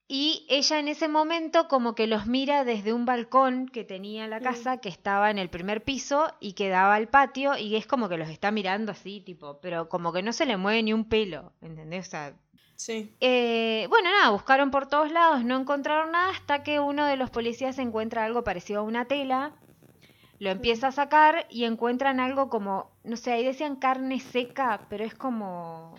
y 0.07 0.45
ella 0.49 0.79
en 0.79 0.87
ese 0.89 1.07
momento 1.07 1.67
como 1.67 1.95
que 1.95 2.07
los 2.07 2.25
mira 2.27 2.63
desde 2.65 2.93
un 2.93 3.05
balcón 3.05 3.67
que 3.67 3.83
tenía 3.83 4.27
la 4.27 4.41
casa 4.41 4.77
que 4.77 4.89
estaba 4.89 5.31
en 5.31 5.37
el 5.37 5.49
primer 5.49 5.83
piso 5.83 6.31
y 6.39 6.53
que 6.53 6.69
daba 6.69 6.95
al 6.95 7.07
patio 7.07 7.57
y 7.57 7.75
es 7.75 7.87
como 7.87 8.09
que 8.09 8.17
los 8.17 8.29
está 8.29 8.51
mirando 8.51 8.91
así, 8.91 9.21
tipo, 9.21 9.59
pero 9.61 9.89
como 9.89 10.11
que 10.11 10.21
no 10.21 10.33
se 10.33 10.45
le 10.45 10.57
mueve 10.57 10.83
ni 10.83 10.93
un 10.93 11.05
pelo, 11.05 11.53
¿entendés? 11.61 12.07
O 12.07 12.11
sea, 12.11 12.33
Sí. 12.75 13.13
eh, 13.21 13.85
bueno, 13.89 14.09
nada, 14.09 14.31
buscaron 14.31 14.71
por 14.71 14.87
todos 14.87 15.11
lados, 15.11 15.43
no 15.45 15.57
encontraron 15.59 16.11
nada 16.11 16.31
hasta 16.31 16.63
que 16.63 16.79
uno 16.79 17.05
de 17.05 17.15
los 17.15 17.29
policías 17.29 17.77
encuentra 17.79 18.25
algo 18.25 18.43
parecido 18.43 18.81
a 18.81 18.83
una 18.83 19.05
tela, 19.05 19.53
lo 20.39 20.49
empieza 20.49 20.87
a 20.87 20.91
sacar 20.91 21.47
y 21.49 21.63
encuentran 21.63 22.19
algo 22.19 22.49
como, 22.49 22.91
no 23.05 23.15
sé, 23.15 23.31
ahí 23.31 23.45
decían 23.45 23.77
carne 23.77 24.19
seca, 24.19 24.81
pero 24.89 25.05
es 25.05 25.15
como, 25.15 25.95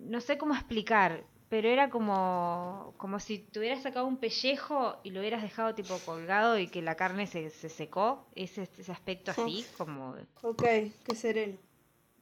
no 0.00 0.20
sé 0.20 0.38
cómo 0.38 0.54
explicar, 0.54 1.22
pero 1.48 1.68
era 1.68 1.90
como, 1.90 2.94
como 2.96 3.20
si 3.20 3.38
te 3.38 3.58
hubieras 3.60 3.82
sacado 3.82 4.06
un 4.06 4.16
pellejo 4.16 4.98
y 5.04 5.10
lo 5.10 5.20
hubieras 5.20 5.42
dejado 5.42 5.74
tipo 5.74 5.96
colgado 6.04 6.58
y 6.58 6.66
que 6.68 6.82
la 6.82 6.96
carne 6.96 7.26
se, 7.26 7.50
se 7.50 7.68
secó, 7.68 8.26
ese, 8.34 8.68
ese 8.78 8.92
aspecto 8.92 9.30
así, 9.30 9.64
como... 9.78 10.14
Ok, 10.42 10.62
qué 11.04 11.14
sereno. 11.14 11.56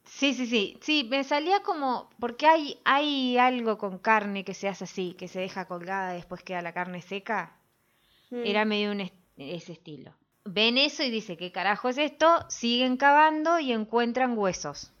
Sí, 0.03 0.35
sí, 0.35 0.45
sí. 0.45 0.77
Sí, 0.81 1.07
me 1.09 1.23
salía 1.23 1.63
como. 1.63 2.11
Porque 2.19 2.45
hay, 2.45 2.79
hay 2.85 3.39
algo 3.39 3.79
con 3.79 3.97
carne 3.97 4.43
que 4.45 4.53
se 4.53 4.67
hace 4.67 4.83
así, 4.83 5.15
que 5.17 5.27
se 5.27 5.39
deja 5.39 5.65
colgada 5.65 6.13
y 6.13 6.17
después 6.17 6.43
queda 6.43 6.61
la 6.61 6.73
carne 6.73 7.01
seca. 7.01 7.57
Mm. 8.29 8.43
Era 8.45 8.65
medio 8.65 8.91
un 8.91 9.01
est- 9.01 9.15
ese 9.37 9.71
estilo. 9.71 10.13
Ven 10.43 10.77
eso 10.77 11.01
y 11.01 11.09
dice, 11.09 11.37
¿qué 11.37 11.51
carajo 11.51 11.89
es 11.89 11.97
esto? 11.97 12.45
Siguen 12.49 12.97
cavando 12.97 13.57
y 13.57 13.71
encuentran 13.71 14.37
huesos. 14.37 14.91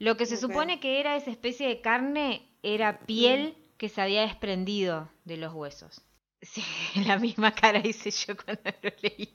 Lo 0.00 0.16
que 0.16 0.26
se 0.26 0.36
supone 0.36 0.80
que 0.80 0.98
era 0.98 1.14
esa 1.14 1.30
especie 1.30 1.68
de 1.68 1.80
carne 1.80 2.45
era 2.74 3.00
piel 3.00 3.56
que 3.78 3.88
se 3.88 4.00
había 4.00 4.22
desprendido 4.22 5.10
de 5.24 5.36
los 5.36 5.52
huesos. 5.52 6.02
Sí, 6.42 6.62
la 7.06 7.18
misma 7.18 7.52
cara 7.52 7.80
hice 7.82 8.10
yo 8.10 8.36
cuando 8.36 8.70
lo 8.82 8.90
leí. 9.02 9.30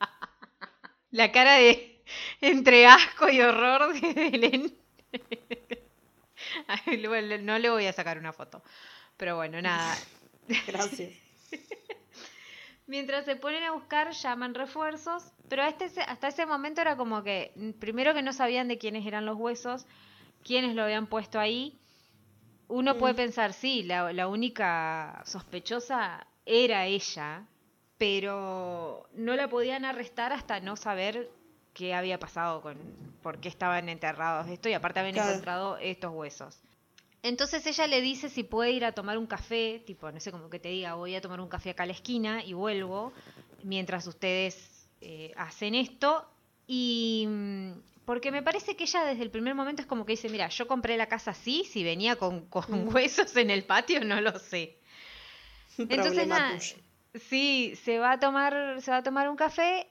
La 1.12 1.32
cara 1.32 1.54
de 1.54 2.02
entre 2.40 2.86
asco 2.86 3.30
y 3.30 3.40
horror 3.40 3.98
de 3.98 4.12
Belén. 4.12 4.74
No 7.42 7.58
le 7.58 7.70
voy 7.70 7.86
a 7.86 7.92
sacar 7.92 8.18
una 8.18 8.32
foto. 8.32 8.62
Pero 9.16 9.36
bueno, 9.36 9.62
nada. 9.62 9.96
Gracias. 10.66 11.12
Mientras 12.86 13.24
se 13.24 13.36
ponen 13.36 13.62
a 13.62 13.70
buscar, 13.70 14.10
llaman 14.10 14.54
refuerzos, 14.54 15.22
pero 15.48 15.62
este, 15.62 15.84
hasta 16.00 16.28
ese 16.28 16.44
momento 16.44 16.80
era 16.80 16.96
como 16.96 17.22
que, 17.22 17.52
mm, 17.54 17.70
primero 17.78 18.14
que 18.14 18.22
no 18.22 18.32
sabían 18.32 18.66
de 18.66 18.78
quiénes 18.78 19.06
eran 19.06 19.26
los 19.26 19.36
huesos, 19.36 19.86
quiénes 20.42 20.74
lo 20.74 20.82
habían 20.82 21.06
puesto 21.06 21.38
ahí. 21.38 21.78
Uno 22.70 22.96
puede 22.96 23.14
pensar, 23.14 23.52
sí, 23.52 23.82
la, 23.82 24.12
la 24.12 24.28
única 24.28 25.22
sospechosa 25.26 26.26
era 26.46 26.86
ella, 26.86 27.44
pero 27.98 29.08
no 29.14 29.34
la 29.36 29.48
podían 29.48 29.84
arrestar 29.84 30.32
hasta 30.32 30.60
no 30.60 30.76
saber 30.76 31.28
qué 31.74 31.94
había 31.94 32.18
pasado 32.18 32.62
con, 32.62 32.76
por 33.22 33.38
qué 33.40 33.48
estaban 33.48 33.88
enterrados 33.88 34.48
esto 34.48 34.68
y 34.68 34.72
aparte 34.72 35.00
habían 35.00 35.14
Claro. 35.14 35.30
encontrado 35.30 35.76
estos 35.78 36.12
huesos. 36.12 36.58
Entonces 37.22 37.66
ella 37.66 37.86
le 37.86 38.00
dice 38.00 38.28
si 38.30 38.44
puede 38.44 38.70
ir 38.70 38.84
a 38.84 38.92
tomar 38.92 39.18
un 39.18 39.26
café, 39.26 39.82
tipo, 39.84 40.10
no 40.10 40.20
sé, 40.20 40.30
como 40.30 40.48
que 40.48 40.58
te 40.58 40.68
diga, 40.70 40.94
voy 40.94 41.14
a 41.14 41.20
tomar 41.20 41.40
un 41.40 41.48
café 41.48 41.70
acá 41.70 41.82
a 41.82 41.86
la 41.86 41.92
esquina 41.92 42.42
y 42.44 42.54
vuelvo, 42.54 43.12
mientras 43.64 44.06
ustedes 44.06 44.88
eh, 45.00 45.32
hacen 45.36 45.74
esto. 45.74 46.24
Y 46.66 47.26
mm, 47.28 47.72
porque 48.04 48.32
me 48.32 48.42
parece 48.42 48.76
que 48.76 48.84
ella 48.84 49.04
desde 49.04 49.22
el 49.22 49.30
primer 49.30 49.54
momento 49.54 49.82
es 49.82 49.88
como 49.88 50.04
que 50.04 50.12
dice, 50.12 50.28
mira, 50.28 50.48
yo 50.48 50.66
compré 50.66 50.96
la 50.96 51.06
casa 51.06 51.32
así, 51.32 51.64
si 51.64 51.84
venía 51.84 52.16
con, 52.16 52.46
con 52.46 52.94
huesos 52.94 53.36
en 53.36 53.50
el 53.50 53.64
patio, 53.64 54.04
no 54.04 54.20
lo 54.20 54.38
sé. 54.38 54.78
Entonces, 55.78 56.26
nada, 56.26 56.58
sí, 57.14 57.74
se 57.82 57.98
va 57.98 58.12
a 58.12 58.20
tomar, 58.20 58.80
se 58.80 58.90
va 58.90 58.98
a 58.98 59.02
tomar 59.02 59.28
un 59.28 59.36
café 59.36 59.88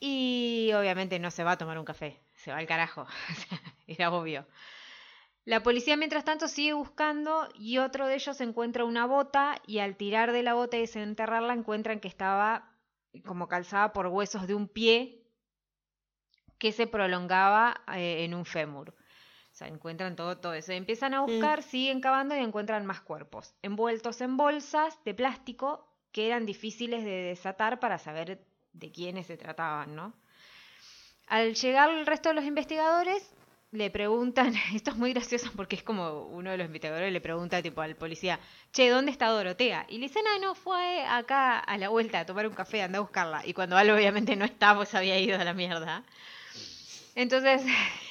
y 0.00 0.70
obviamente 0.74 1.18
no 1.18 1.30
se 1.30 1.44
va 1.44 1.52
a 1.52 1.58
tomar 1.58 1.78
un 1.78 1.84
café, 1.84 2.20
se 2.36 2.50
va 2.50 2.58
al 2.58 2.66
carajo, 2.66 3.06
era 3.86 4.10
obvio. 4.12 4.46
La 5.44 5.62
policía 5.62 5.96
mientras 5.96 6.24
tanto 6.24 6.46
sigue 6.46 6.72
buscando 6.72 7.48
y 7.58 7.78
otro 7.78 8.06
de 8.06 8.14
ellos 8.14 8.40
encuentra 8.40 8.84
una 8.84 9.06
bota 9.06 9.60
y 9.66 9.78
al 9.78 9.96
tirar 9.96 10.32
de 10.32 10.42
la 10.42 10.54
bota 10.54 10.76
y 10.76 10.82
desenterrarla 10.82 11.52
encuentran 11.52 11.98
que 11.98 12.06
estaba 12.06 12.70
como 13.24 13.48
calzada 13.48 13.92
por 13.92 14.06
huesos 14.06 14.46
de 14.46 14.54
un 14.54 14.68
pie 14.68 15.21
que 16.62 16.70
se 16.70 16.86
prolongaba 16.86 17.82
eh, 17.92 18.22
en 18.22 18.34
un 18.34 18.44
fémur. 18.44 18.90
O 18.90 18.94
sea, 19.50 19.66
encuentran 19.66 20.14
todo, 20.14 20.38
todo 20.38 20.54
eso. 20.54 20.70
Empiezan 20.70 21.12
a 21.12 21.22
buscar, 21.22 21.60
siguen 21.60 22.00
cavando 22.00 22.36
y 22.36 22.38
encuentran 22.38 22.86
más 22.86 23.00
cuerpos, 23.00 23.52
envueltos 23.62 24.20
en 24.20 24.36
bolsas 24.36 24.96
de 25.04 25.12
plástico 25.12 25.84
que 26.12 26.28
eran 26.28 26.46
difíciles 26.46 27.02
de 27.02 27.10
desatar 27.10 27.80
para 27.80 27.98
saber 27.98 28.44
de 28.74 28.92
quiénes 28.92 29.26
se 29.26 29.36
trataban, 29.36 29.96
¿no? 29.96 30.14
Al 31.26 31.56
llegar 31.56 31.90
el 31.90 32.06
resto 32.06 32.28
de 32.28 32.36
los 32.36 32.44
investigadores, 32.44 33.34
le 33.72 33.90
preguntan, 33.90 34.54
esto 34.72 34.92
es 34.92 34.96
muy 34.96 35.12
gracioso 35.12 35.50
porque 35.56 35.74
es 35.74 35.82
como 35.82 36.26
uno 36.26 36.52
de 36.52 36.58
los 36.58 36.66
investigadores 36.66 37.12
le 37.12 37.20
pregunta 37.20 37.60
tipo 37.60 37.80
al 37.80 37.96
policía, 37.96 38.38
che, 38.70 38.88
¿dónde 38.88 39.10
está 39.10 39.26
Dorotea? 39.26 39.86
Y 39.88 39.98
le 39.98 40.06
dicen, 40.06 40.22
ah, 40.32 40.38
no, 40.40 40.54
fue 40.54 41.04
acá 41.08 41.58
a 41.58 41.76
la 41.76 41.88
vuelta 41.88 42.20
a 42.20 42.24
tomar 42.24 42.46
un 42.46 42.54
café, 42.54 42.82
anda 42.82 42.98
a 42.98 43.00
buscarla. 43.00 43.44
Y 43.44 43.52
cuando 43.52 43.76
Al 43.76 43.90
obviamente 43.90 44.36
no 44.36 44.44
está, 44.44 44.76
pues 44.76 44.94
había 44.94 45.18
ido 45.18 45.40
a 45.40 45.42
la 45.42 45.54
mierda. 45.54 46.04
Entonces, 47.14 47.62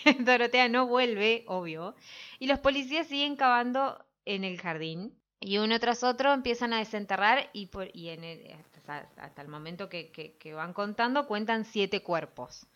Dorotea 0.20 0.70
no 0.70 0.88
vuelve, 0.88 1.44
obvio, 1.48 1.96
y 2.40 2.48
los 2.48 2.60
policías 2.60 3.08
siguen 3.08 3.36
cavando 3.36 4.04
en 4.26 4.44
el 4.44 4.60
jardín. 4.60 5.14
Y 5.40 5.58
uno 5.58 5.80
tras 5.80 6.04
otro 6.04 6.34
empiezan 6.34 6.72
a 6.74 6.78
desenterrar 6.78 7.50
y, 7.52 7.66
por, 7.68 7.90
y 7.96 8.10
en 8.10 8.24
el- 8.24 8.56
hasta, 8.76 9.10
hasta 9.18 9.42
el 9.42 9.48
momento 9.48 9.90
que, 9.90 10.12
que- 10.12 10.34
que 10.38 10.54
van 10.54 10.74
contando 10.74 11.26
cuentan 11.26 11.66
siete 11.66 12.02
cuerpos. 12.04 12.68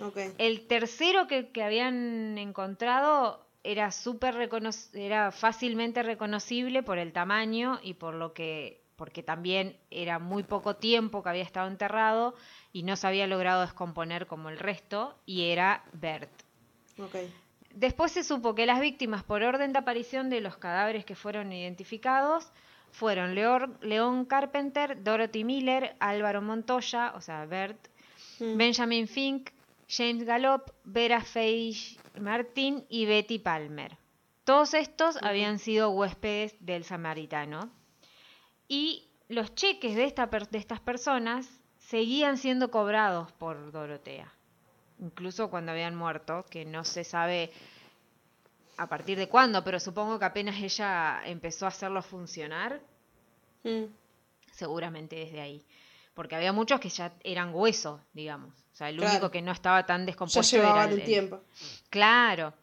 Ok. 0.00 0.16
El 0.38 0.66
tercero 0.66 1.26
que, 1.28 1.50
que 1.50 1.62
habían 1.62 2.36
encontrado 2.38 3.46
era 3.62 3.90
recono- 4.34 4.74
era 4.94 5.30
fácilmente 5.30 6.02
reconocible 6.02 6.82
por 6.82 6.98
el 6.98 7.12
tamaño 7.12 7.78
y 7.82 7.94
por 7.94 8.14
lo 8.14 8.32
que 8.32 8.79
porque 9.00 9.22
también 9.22 9.78
era 9.90 10.18
muy 10.18 10.42
poco 10.42 10.76
tiempo 10.76 11.22
que 11.22 11.30
había 11.30 11.42
estado 11.42 11.68
enterrado 11.68 12.34
y 12.70 12.82
no 12.82 12.96
se 12.96 13.06
había 13.06 13.26
logrado 13.26 13.62
descomponer 13.62 14.26
como 14.26 14.50
el 14.50 14.58
resto 14.58 15.16
y 15.24 15.46
era 15.46 15.84
Bert. 15.94 16.28
Después 17.72 18.12
se 18.12 18.22
supo 18.22 18.54
que 18.54 18.66
las 18.66 18.78
víctimas 18.78 19.24
por 19.24 19.42
orden 19.42 19.72
de 19.72 19.78
aparición 19.78 20.28
de 20.28 20.42
los 20.42 20.58
cadáveres 20.58 21.06
que 21.06 21.14
fueron 21.14 21.50
identificados 21.50 22.52
fueron 22.92 23.34
León 23.34 24.26
Carpenter, 24.26 25.02
Dorothy 25.02 25.44
Miller, 25.44 25.96
Álvaro 25.98 26.42
Montoya, 26.42 27.14
o 27.16 27.22
sea, 27.22 27.46
Bert, 27.46 27.88
Mm. 28.38 28.56
Benjamin 28.58 29.08
Fink, 29.08 29.50
James 29.88 30.24
Gallop, 30.24 30.70
Vera 30.84 31.22
Feige 31.22 31.98
Martin 32.20 32.84
y 32.88 33.06
Betty 33.06 33.38
Palmer. 33.38 33.96
Todos 34.44 34.74
estos 34.74 35.18
habían 35.22 35.58
sido 35.58 35.90
huéspedes 35.90 36.54
del 36.60 36.84
samaritano. 36.84 37.70
Y 38.72 39.08
los 39.28 39.52
cheques 39.56 39.96
de, 39.96 40.04
esta 40.04 40.26
de 40.26 40.58
estas 40.58 40.78
personas 40.78 41.48
seguían 41.78 42.38
siendo 42.38 42.70
cobrados 42.70 43.32
por 43.32 43.72
Dorotea. 43.72 44.32
Incluso 45.00 45.50
cuando 45.50 45.72
habían 45.72 45.96
muerto, 45.96 46.44
que 46.48 46.64
no 46.64 46.84
se 46.84 47.02
sabe 47.02 47.50
a 48.76 48.86
partir 48.86 49.18
de 49.18 49.28
cuándo, 49.28 49.64
pero 49.64 49.80
supongo 49.80 50.20
que 50.20 50.24
apenas 50.24 50.56
ella 50.62 51.20
empezó 51.24 51.64
a 51.64 51.68
hacerlo 51.70 52.00
funcionar, 52.00 52.80
Mm. 53.64 53.86
seguramente 54.52 55.16
desde 55.16 55.40
ahí. 55.40 55.66
Porque 56.14 56.36
había 56.36 56.52
muchos 56.52 56.78
que 56.78 56.88
ya 56.90 57.12
eran 57.24 57.52
hueso, 57.52 58.00
digamos. 58.12 58.54
O 58.72 58.76
sea, 58.76 58.88
el 58.88 58.98
Claro. 58.98 59.10
único 59.12 59.30
que 59.32 59.42
no 59.42 59.50
estaba 59.50 59.84
tan 59.84 60.02
Ya 60.02 60.06
descompuesto 60.06 60.56
era 60.56 60.64
llevaban 60.66 60.88
el- 60.90 60.94
un 60.94 61.00
el- 61.00 61.06
tiempo. 61.06 61.40
Claro. 61.90 62.54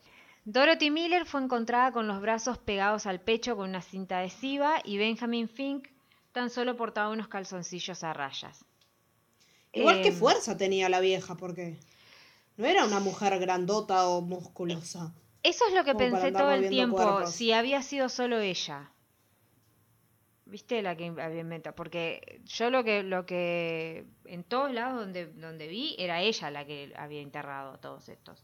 Dorothy 0.45 0.89
Miller 0.89 1.25
fue 1.25 1.41
encontrada 1.43 1.91
con 1.91 2.07
los 2.07 2.21
brazos 2.21 2.57
pegados 2.57 3.05
al 3.05 3.19
pecho 3.19 3.57
con 3.57 3.67
una 3.69 3.81
cinta 3.81 4.19
adhesiva 4.19 4.79
y 4.85 4.97
Benjamin 4.97 5.49
Fink 5.49 5.89
tan 6.37 6.51
solo 6.51 6.77
portaba 6.77 7.09
unos 7.09 7.27
calzoncillos 7.27 8.03
a 8.03 8.13
rayas. 8.13 8.63
Igual 9.73 10.03
qué 10.03 10.09
Em, 10.09 10.13
fuerza 10.13 10.55
tenía 10.55 10.87
la 10.87 10.99
vieja, 10.99 11.35
porque 11.35 11.79
no 12.57 12.67
era 12.67 12.85
una 12.85 12.99
mujer 12.99 13.39
grandota 13.39 14.07
o 14.07 14.21
musculosa. 14.21 15.15
Eso 15.41 15.65
es 15.67 15.73
lo 15.73 15.83
que 15.83 15.95
pensé 15.95 16.31
todo 16.31 16.51
el 16.51 16.69
tiempo, 16.69 16.97
cuerpos. 16.97 17.31
si 17.31 17.53
había 17.53 17.81
sido 17.81 18.07
solo 18.07 18.39
ella. 18.39 18.91
¿Viste 20.45 20.83
la 20.83 20.95
que 20.95 21.07
había 21.07 21.41
inventado? 21.41 21.75
Porque 21.75 22.39
yo 22.45 22.69
lo 22.69 22.83
que, 22.83 23.01
lo 23.01 23.25
que 23.25 24.05
en 24.25 24.43
todos 24.43 24.71
lados 24.71 24.99
donde, 24.99 25.25
donde 25.33 25.67
vi 25.67 25.95
era 25.97 26.21
ella 26.21 26.51
la 26.51 26.67
que 26.67 26.93
había 26.95 27.21
enterrado 27.21 27.71
a 27.73 27.77
todos 27.79 28.09
estos. 28.09 28.43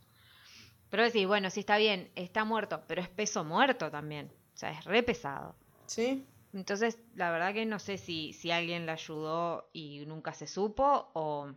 Pero 0.89 1.03
decís, 1.03 1.27
bueno, 1.27 1.51
sí 1.51 1.59
está 1.59 1.77
bien, 1.77 2.09
está 2.15 2.43
muerto, 2.43 2.81
pero 2.87 3.03
es 3.03 3.09
peso 3.09 3.43
muerto 3.43 3.91
también. 3.91 4.31
O 4.55 4.57
sea, 4.57 4.71
es 4.71 4.83
re 4.83 5.03
pesado. 5.03 5.55
¿Sí? 5.85 6.25
Entonces, 6.53 6.99
la 7.15 7.31
verdad 7.31 7.53
que 7.53 7.65
no 7.65 7.79
sé 7.79 7.97
si, 7.97 8.33
si 8.33 8.51
alguien 8.51 8.85
la 8.85 8.93
ayudó 8.93 9.69
y 9.73 10.05
nunca 10.05 10.33
se 10.33 10.47
supo 10.47 11.11
o, 11.13 11.51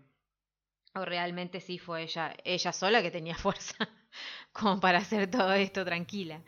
o 0.95 1.05
realmente 1.05 1.61
sí 1.61 1.79
fue 1.79 2.03
ella, 2.03 2.35
ella 2.45 2.73
sola 2.73 3.03
que 3.03 3.11
tenía 3.11 3.35
fuerza 3.47 3.89
como 4.53 4.81
para 4.81 4.99
hacer 4.99 5.31
todo 5.31 5.53
esto 5.55 5.85
tranquila. 5.85 6.43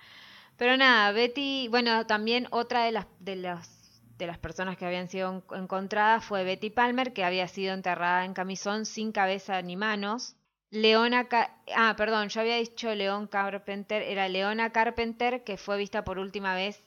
Pero 0.57 0.77
nada, 0.77 1.13
Betty, 1.13 1.69
bueno, 1.69 2.07
también 2.07 2.49
otra 2.51 2.85
de 2.85 2.93
las, 2.93 3.07
de 3.21 3.37
las, 3.37 4.03
de 4.19 4.27
las 4.27 4.39
personas 4.39 4.77
que 4.79 4.87
habían 4.87 5.09
sido 5.09 5.45
en- 5.53 5.61
encontradas 5.63 6.25
fue 6.25 6.45
Betty 6.45 6.71
Palmer, 6.71 7.13
que 7.15 7.25
había 7.25 7.49
sido 7.49 7.75
enterrada 7.75 8.25
en 8.25 8.35
camisón 8.35 8.87
sin 8.87 9.13
cabeza 9.13 9.63
ni 9.63 9.77
manos. 9.77 10.37
Leona, 10.71 11.29
ah, 11.77 11.95
perdón, 11.97 12.29
yo 12.31 12.41
había 12.43 12.57
dicho 12.57 12.95
León 12.95 13.27
Carpenter, 13.29 14.03
era 14.03 14.29
Leona 14.29 14.73
Carpenter, 14.73 15.45
que 15.45 15.57
fue 15.59 15.79
vista 15.79 16.05
por 16.05 16.19
última 16.19 16.55
vez, 16.55 16.85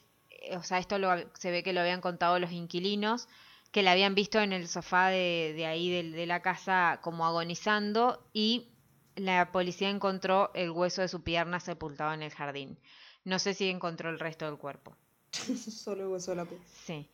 o 0.55 0.63
sea, 0.63 0.79
esto 0.79 0.97
lo, 0.97 1.09
se 1.37 1.51
ve 1.51 1.63
que 1.63 1.73
lo 1.73 1.81
habían 1.81 2.01
contado 2.01 2.39
los 2.39 2.51
inquilinos, 2.51 3.27
que 3.71 3.83
la 3.83 3.93
habían 3.93 4.15
visto 4.15 4.39
en 4.39 4.53
el 4.53 4.67
sofá 4.67 5.07
de, 5.07 5.53
de 5.55 5.65
ahí 5.65 6.11
de, 6.11 6.25
la 6.25 6.41
casa 6.41 6.99
como 7.01 7.25
agonizando 7.25 8.27
y 8.33 8.67
la 9.15 9.51
policía 9.51 9.89
encontró 9.89 10.51
el 10.53 10.71
hueso 10.71 11.01
de 11.01 11.07
su 11.07 11.23
pierna 11.23 11.59
sepultado 11.59 12.13
en 12.13 12.23
el 12.23 12.31
jardín. 12.31 12.77
No 13.23 13.39
sé 13.39 13.53
si 13.53 13.69
encontró 13.69 14.09
el 14.09 14.19
resto 14.19 14.45
del 14.45 14.57
cuerpo. 14.57 14.95
Solo 15.31 16.03
el 16.03 16.07
hueso 16.09 16.31
de 16.31 16.37
la 16.37 16.45
piel. 16.45 16.59
Sí. 16.85 17.07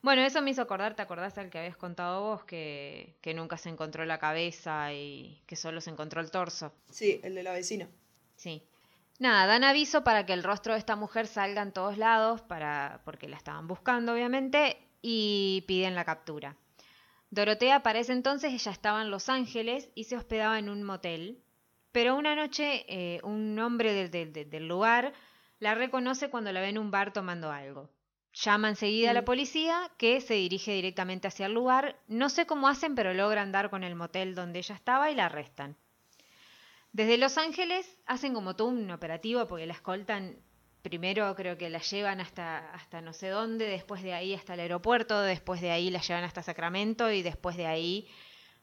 Bueno, 0.00 0.22
eso 0.22 0.42
me 0.42 0.50
hizo 0.50 0.62
acordar, 0.62 0.96
¿te 0.96 1.02
acordás 1.02 1.38
al 1.38 1.48
que 1.48 1.58
habías 1.58 1.76
contado 1.76 2.22
vos? 2.22 2.44
Que, 2.44 3.14
que 3.20 3.34
nunca 3.34 3.56
se 3.56 3.68
encontró 3.68 4.04
la 4.04 4.18
cabeza 4.18 4.92
y 4.92 5.40
que 5.46 5.54
solo 5.54 5.80
se 5.80 5.90
encontró 5.90 6.20
el 6.20 6.32
torso. 6.32 6.72
Sí, 6.90 7.20
el 7.22 7.36
de 7.36 7.44
la 7.44 7.52
vecina. 7.52 7.88
Sí. 8.34 8.66
Nada, 9.22 9.46
dan 9.46 9.62
aviso 9.62 10.02
para 10.02 10.26
que 10.26 10.32
el 10.32 10.42
rostro 10.42 10.72
de 10.72 10.80
esta 10.80 10.96
mujer 10.96 11.28
salga 11.28 11.62
en 11.62 11.70
todos 11.72 11.96
lados, 11.96 12.40
para, 12.42 13.02
porque 13.04 13.28
la 13.28 13.36
estaban 13.36 13.68
buscando, 13.68 14.14
obviamente, 14.14 14.76
y 15.00 15.64
piden 15.68 15.94
la 15.94 16.04
captura. 16.04 16.56
Dorotea, 17.30 17.84
para 17.84 18.00
ese 18.00 18.12
entonces, 18.14 18.52
ella 18.52 18.72
estaba 18.72 19.00
en 19.00 19.10
Los 19.12 19.28
Ángeles 19.28 19.90
y 19.94 20.04
se 20.04 20.16
hospedaba 20.16 20.58
en 20.58 20.68
un 20.68 20.82
motel. 20.82 21.38
Pero 21.92 22.16
una 22.16 22.34
noche, 22.34 22.84
eh, 22.88 23.20
un 23.22 23.56
hombre 23.60 24.08
del- 24.08 24.66
lugar 24.66 25.12
la 25.60 25.76
reconoce 25.76 26.28
cuando 26.28 26.50
la 26.50 26.60
ve 26.60 26.70
en 26.70 26.78
un 26.78 26.90
bar 26.90 27.12
tomando 27.12 27.52
algo. 27.52 27.90
Llama 28.32 28.70
enseguida 28.70 29.10
a 29.10 29.14
la 29.14 29.22
Mm. 29.22 29.26
policía, 29.26 29.90
que 29.98 30.20
se 30.20 30.34
dirige 30.34 30.72
directamente 30.72 31.28
hacia 31.28 31.46
el 31.46 31.52
lugar. 31.52 31.96
No 32.08 32.28
sé 32.28 32.44
cómo 32.46 32.66
hacen, 32.66 32.96
pero 32.96 33.14
logran 33.14 33.52
dar 33.52 33.70
con 33.70 33.84
el 33.84 33.94
motel 33.94 34.34
donde 34.34 34.58
ella 34.58 34.74
estaba 34.74 35.12
y 35.12 35.14
la 35.14 35.26
arrestan. 35.26 35.76
Desde 36.92 37.16
Los 37.18 37.38
Ángeles 37.38 37.86
hacen 38.06 38.34
como 38.34 38.54
todo 38.56 38.68
un 38.68 38.90
operativo 38.90 39.46
porque 39.48 39.66
la 39.66 39.72
escoltan, 39.72 40.36
primero 40.82 41.34
creo 41.34 41.56
que 41.56 41.70
la 41.70 41.80
llevan 41.80 42.20
hasta, 42.20 42.70
hasta 42.72 43.00
no 43.00 43.12
sé 43.14 43.28
dónde, 43.28 43.66
después 43.66 44.02
de 44.02 44.12
ahí 44.14 44.34
hasta 44.34 44.54
el 44.54 44.60
aeropuerto, 44.60 45.20
después 45.22 45.60
de 45.60 45.70
ahí 45.70 45.90
la 45.90 46.00
llevan 46.00 46.24
hasta 46.24 46.42
Sacramento 46.42 47.10
y 47.10 47.22
después 47.22 47.56
de 47.56 47.66
ahí 47.66 48.08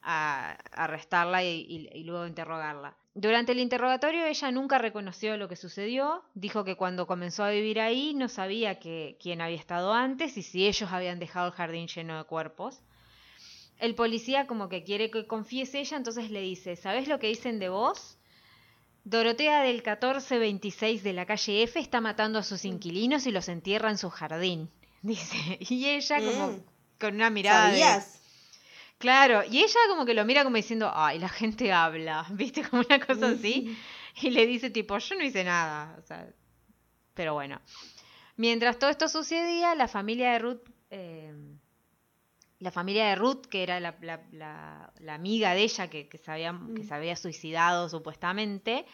a, 0.02 0.52
arrestarla 0.72 1.42
y, 1.44 1.48
y- 1.68 1.88
y 1.92 2.04
luego 2.04 2.26
interrogarla. 2.26 2.96
Durante 3.14 3.50
el 3.52 3.58
interrogatorio 3.58 4.24
ella 4.24 4.50
nunca 4.52 4.78
reconoció 4.78 5.36
lo 5.36 5.48
que 5.48 5.56
sucedió, 5.56 6.22
dijo 6.34 6.64
que 6.64 6.76
cuando 6.76 7.08
comenzó 7.08 7.42
a 7.42 7.50
vivir 7.50 7.80
ahí 7.80 8.14
no 8.14 8.28
sabía 8.28 8.78
que, 8.78 9.16
quién 9.20 9.40
había 9.40 9.56
estado 9.58 9.92
antes 9.92 10.36
y 10.36 10.42
si 10.42 10.68
ellos 10.68 10.92
habían 10.92 11.18
dejado 11.18 11.48
el 11.48 11.52
jardín 11.52 11.88
lleno 11.88 12.16
de 12.18 12.24
cuerpos. 12.24 12.80
El 13.80 13.96
policía 13.96 14.46
como 14.46 14.68
que 14.68 14.84
quiere 14.84 15.10
que 15.10 15.26
confiese 15.26 15.80
ella, 15.80 15.96
entonces 15.96 16.30
le 16.30 16.40
dice, 16.42 16.76
¿sabes 16.76 17.08
lo 17.08 17.18
que 17.18 17.26
dicen 17.26 17.58
de 17.58 17.68
vos? 17.68 18.16
Dorotea 19.04 19.62
del 19.62 19.76
1426 19.82 21.02
de 21.02 21.12
la 21.12 21.26
calle 21.26 21.62
F 21.62 21.78
está 21.80 22.00
matando 22.00 22.38
a 22.38 22.42
sus 22.42 22.64
inquilinos 22.64 23.26
y 23.26 23.30
los 23.32 23.48
entierra 23.48 23.90
en 23.90 23.98
su 23.98 24.10
jardín, 24.10 24.70
dice. 25.02 25.58
Y 25.60 25.86
ella 25.86 26.18
como 26.24 26.46
Mm. 26.48 26.62
con 27.00 27.14
una 27.14 27.30
mirada 27.30 27.70
de- 27.70 27.80
¿Sabías? 27.80 28.16
Claro, 28.98 29.42
y 29.50 29.60
ella 29.60 29.80
como 29.88 30.04
que 30.04 30.12
lo 30.12 30.26
mira 30.26 30.44
como 30.44 30.56
diciendo, 30.56 30.92
ay, 30.94 31.18
la 31.18 31.30
gente 31.30 31.72
habla, 31.72 32.26
¿viste? 32.30 32.62
Como 32.68 32.82
una 32.86 33.00
cosa 33.04 33.30
así. 33.30 33.74
Y 34.20 34.30
le 34.30 34.46
dice 34.46 34.68
tipo, 34.70 34.98
yo 34.98 35.14
no 35.16 35.24
hice 35.24 35.42
nada. 35.44 35.96
O 35.98 36.06
sea, 36.06 36.28
pero 37.14 37.32
bueno. 37.32 37.60
Mientras 38.36 38.78
todo 38.78 38.90
esto 38.90 39.08
sucedía, 39.08 39.74
la 39.74 39.88
familia 39.88 40.32
de 40.32 40.38
Ruth, 40.40 40.60
eh, 40.90 41.32
la 42.60 42.70
familia 42.70 43.06
de 43.08 43.14
Ruth, 43.16 43.46
que 43.50 43.62
era 43.62 43.80
la, 43.80 43.96
la- 44.02 44.22
la- 44.32 44.92
la 45.00 45.14
amiga 45.14 45.54
de 45.54 45.62
ella 45.62 45.88
que, 45.88 46.08
que 46.08 46.18
se 46.18 46.30
había, 46.30 46.58
que 46.76 46.84
se 46.84 46.94
había 46.94 47.16
suicidado 47.16 47.88
supuestamente, 47.88 48.86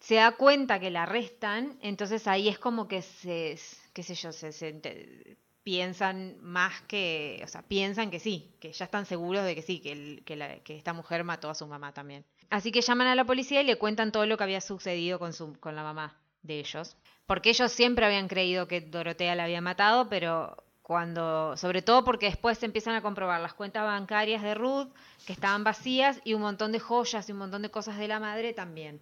se 0.00 0.16
da 0.16 0.32
cuenta 0.32 0.78
que 0.80 0.90
la 0.90 1.04
arrestan, 1.04 1.78
entonces 1.80 2.26
ahí 2.26 2.48
es 2.48 2.58
como 2.58 2.86
que 2.86 3.00
se, 3.02 3.58
qué 3.94 4.02
sé 4.02 4.14
yo, 4.14 4.32
se, 4.32 4.52
se 4.52 5.36
piensan 5.62 6.36
más 6.42 6.82
que, 6.82 7.40
o 7.42 7.48
sea, 7.48 7.62
piensan 7.62 8.10
que 8.10 8.20
sí, 8.20 8.54
que 8.60 8.70
ya 8.72 8.84
están 8.84 9.06
seguros 9.06 9.44
de 9.46 9.54
que 9.54 9.62
sí, 9.62 9.80
que, 9.80 9.92
el- 9.92 10.22
que, 10.24 10.36
la- 10.36 10.58
que 10.60 10.76
esta 10.76 10.92
mujer 10.92 11.24
mató 11.24 11.48
a 11.48 11.54
su 11.54 11.66
mamá 11.66 11.92
también. 11.94 12.24
Así 12.50 12.70
que 12.70 12.82
llaman 12.82 13.06
a 13.06 13.14
la 13.14 13.24
policía 13.24 13.62
y 13.62 13.64
le 13.64 13.76
cuentan 13.78 14.12
todo 14.12 14.26
lo 14.26 14.36
que 14.36 14.44
había 14.44 14.60
sucedido 14.60 15.18
con, 15.18 15.32
su, 15.32 15.54
con 15.58 15.74
la 15.74 15.82
mamá 15.82 16.20
de 16.42 16.58
ellos. 16.60 16.98
Porque 17.26 17.48
ellos 17.48 17.72
siempre 17.72 18.04
habían 18.04 18.28
creído 18.28 18.68
que 18.68 18.82
Dorotea 18.82 19.34
la 19.34 19.44
había 19.44 19.62
matado, 19.62 20.10
pero 20.10 20.63
cuando, 20.84 21.56
sobre 21.56 21.80
todo 21.80 22.04
porque 22.04 22.26
después 22.26 22.58
se 22.58 22.66
empiezan 22.66 22.94
a 22.94 23.00
comprobar 23.00 23.40
las 23.40 23.54
cuentas 23.54 23.84
bancarias 23.84 24.42
de 24.42 24.54
Ruth, 24.54 24.92
que 25.26 25.32
estaban 25.32 25.64
vacías, 25.64 26.20
y 26.24 26.34
un 26.34 26.42
montón 26.42 26.72
de 26.72 26.78
joyas 26.78 27.26
y 27.26 27.32
un 27.32 27.38
montón 27.38 27.62
de 27.62 27.70
cosas 27.70 27.96
de 27.96 28.06
la 28.06 28.20
madre 28.20 28.52
también. 28.52 29.00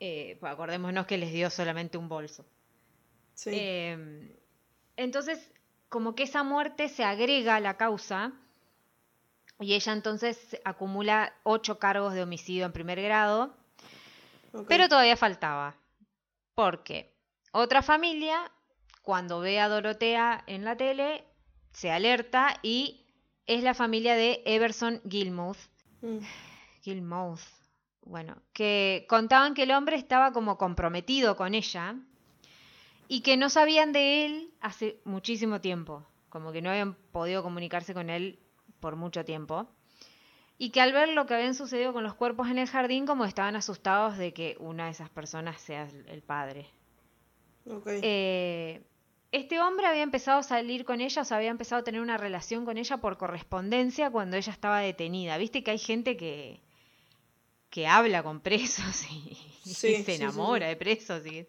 Eh, 0.00 0.38
pues 0.40 0.50
acordémonos 0.50 1.06
que 1.06 1.18
les 1.18 1.30
dio 1.30 1.50
solamente 1.50 1.98
un 1.98 2.08
bolso. 2.08 2.46
Sí. 3.34 3.50
Eh, 3.52 4.34
entonces, 4.96 5.52
como 5.90 6.14
que 6.14 6.22
esa 6.22 6.42
muerte 6.42 6.88
se 6.88 7.04
agrega 7.04 7.56
a 7.56 7.60
la 7.60 7.76
causa 7.76 8.32
y 9.60 9.74
ella 9.74 9.92
entonces 9.92 10.58
acumula 10.64 11.34
ocho 11.42 11.78
cargos 11.78 12.14
de 12.14 12.22
homicidio 12.22 12.64
en 12.64 12.72
primer 12.72 13.02
grado, 13.02 13.54
pero 14.66 14.88
todavía 14.88 15.18
faltaba. 15.18 15.74
Porque 16.54 17.12
otra 17.52 17.82
familia, 17.82 18.50
cuando 19.08 19.40
ve 19.40 19.58
a 19.58 19.70
Dorotea 19.70 20.44
en 20.46 20.64
la 20.66 20.76
tele, 20.76 21.24
se 21.72 21.90
alerta 21.90 22.58
y 22.62 23.06
es 23.46 23.62
la 23.62 23.72
familia 23.72 24.14
de 24.14 24.42
Everson 24.44 25.00
Gilmouth, 25.08 25.56
Mm. 26.02 26.18
Gilmouth, 26.82 27.40
bueno, 28.02 28.36
que 28.52 29.06
contaban 29.08 29.54
que 29.54 29.62
el 29.62 29.70
hombre 29.70 29.96
estaba 29.96 30.32
como 30.34 30.58
comprometido 30.58 31.38
con 31.38 31.54
ella 31.54 31.96
y 33.08 33.22
que 33.22 33.38
no 33.38 33.48
sabían 33.48 33.92
de 33.94 34.26
él 34.26 34.50
hace 34.60 35.00
muchísimo 35.04 35.62
tiempo, 35.62 36.04
como 36.28 36.52
que 36.52 36.60
no 36.60 36.68
habían 36.68 36.92
podido 37.10 37.42
comunicarse 37.42 37.94
con 37.94 38.10
él 38.10 38.38
por 38.78 38.96
mucho 38.96 39.24
tiempo. 39.24 39.70
Y 40.58 40.68
que 40.68 40.82
al 40.82 40.92
ver 40.92 41.08
lo 41.08 41.24
que 41.24 41.32
habían 41.32 41.54
sucedido 41.54 41.94
con 41.94 42.04
los 42.04 42.12
cuerpos 42.12 42.48
en 42.50 42.58
el 42.58 42.68
jardín, 42.68 43.06
como 43.06 43.24
estaban 43.24 43.56
asustados 43.56 44.18
de 44.18 44.34
que 44.34 44.58
una 44.60 44.84
de 44.84 44.90
esas 44.90 45.08
personas 45.08 45.58
sea 45.62 45.88
el 46.08 46.20
padre. 46.22 46.66
Ok. 47.70 47.86
Eh, 48.02 48.82
este 49.32 49.60
hombre 49.60 49.86
había 49.86 50.02
empezado 50.02 50.38
a 50.40 50.42
salir 50.42 50.84
con 50.84 51.00
ella, 51.00 51.22
o 51.22 51.24
sea, 51.24 51.36
había 51.38 51.50
empezado 51.50 51.80
a 51.80 51.84
tener 51.84 52.00
una 52.00 52.16
relación 52.18 52.64
con 52.64 52.78
ella 52.78 52.98
por 52.98 53.16
correspondencia 53.18 54.10
cuando 54.10 54.36
ella 54.36 54.52
estaba 54.52 54.80
detenida. 54.80 55.38
Viste 55.38 55.62
que 55.62 55.70
hay 55.72 55.78
gente 55.78 56.16
que, 56.16 56.62
que 57.70 57.86
habla 57.86 58.22
con 58.22 58.40
presos 58.40 59.06
y, 59.10 59.36
se 59.74 59.94
sí, 60.04 60.12
enamora 60.12 60.66
sí. 60.66 60.70
de 60.70 60.76
presos. 60.76 61.26
y- 61.26 61.46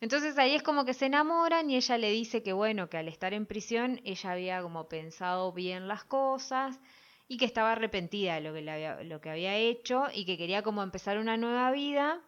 Entonces 0.00 0.36
ahí 0.38 0.54
es 0.56 0.62
como 0.62 0.84
que 0.84 0.94
se 0.94 1.06
enamoran 1.06 1.70
y 1.70 1.76
ella 1.76 1.96
le 1.98 2.10
dice 2.10 2.42
que 2.42 2.52
bueno, 2.52 2.88
que 2.90 2.98
al 2.98 3.08
estar 3.08 3.32
en 3.34 3.46
prisión 3.46 4.00
ella 4.04 4.32
había 4.32 4.62
como 4.62 4.88
pensado 4.88 5.52
bien 5.52 5.88
las 5.88 6.04
cosas 6.04 6.80
y 7.28 7.36
que 7.38 7.44
estaba 7.46 7.72
arrepentida 7.72 8.34
de 8.36 8.40
lo 8.42 8.52
que, 8.54 8.62
le 8.62 8.70
había, 8.72 9.02
lo 9.04 9.20
que 9.20 9.30
había 9.30 9.56
hecho 9.56 10.04
y 10.12 10.24
que 10.26 10.36
quería 10.38 10.62
como 10.62 10.82
empezar 10.82 11.18
una 11.18 11.36
nueva 11.36 11.70
vida 11.72 12.20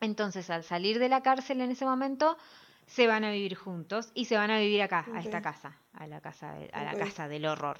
Entonces, 0.00 0.50
al 0.50 0.64
salir 0.64 0.98
de 0.98 1.08
la 1.08 1.22
cárcel 1.22 1.60
en 1.60 1.70
ese 1.70 1.84
momento, 1.84 2.36
se 2.88 3.06
van 3.06 3.22
a 3.24 3.30
vivir 3.30 3.54
juntos 3.54 4.10
y 4.14 4.24
se 4.24 4.36
van 4.36 4.50
a 4.50 4.58
vivir 4.58 4.82
acá, 4.82 5.06
a 5.14 5.20
esta 5.20 5.40
casa, 5.40 5.78
a 5.92 6.06
la 6.06 6.20
casa, 6.20 6.52
de- 6.54 6.70
a 6.72 6.82
la 6.84 6.94
casa 6.98 7.28
del 7.28 7.46
horror. 7.46 7.78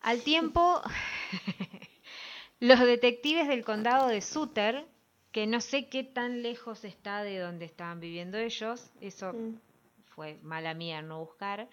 Al 0.00 0.22
tiempo, 0.22 0.82
los 2.60 2.80
detectives 2.80 3.48
del 3.48 3.64
condado 3.64 4.08
de 4.08 4.20
Sutter, 4.20 4.86
que 5.32 5.46
no 5.46 5.60
sé 5.60 5.88
qué 5.88 6.04
tan 6.04 6.42
lejos 6.42 6.84
está 6.84 7.22
de 7.22 7.38
donde 7.38 7.64
estaban 7.66 8.00
viviendo 8.00 8.38
ellos, 8.38 8.90
eso 9.00 9.32
Mm. 9.32 9.54
fue 10.14 10.38
mala 10.42 10.74
mía 10.74 11.00
no 11.02 11.20
buscar, 11.20 11.68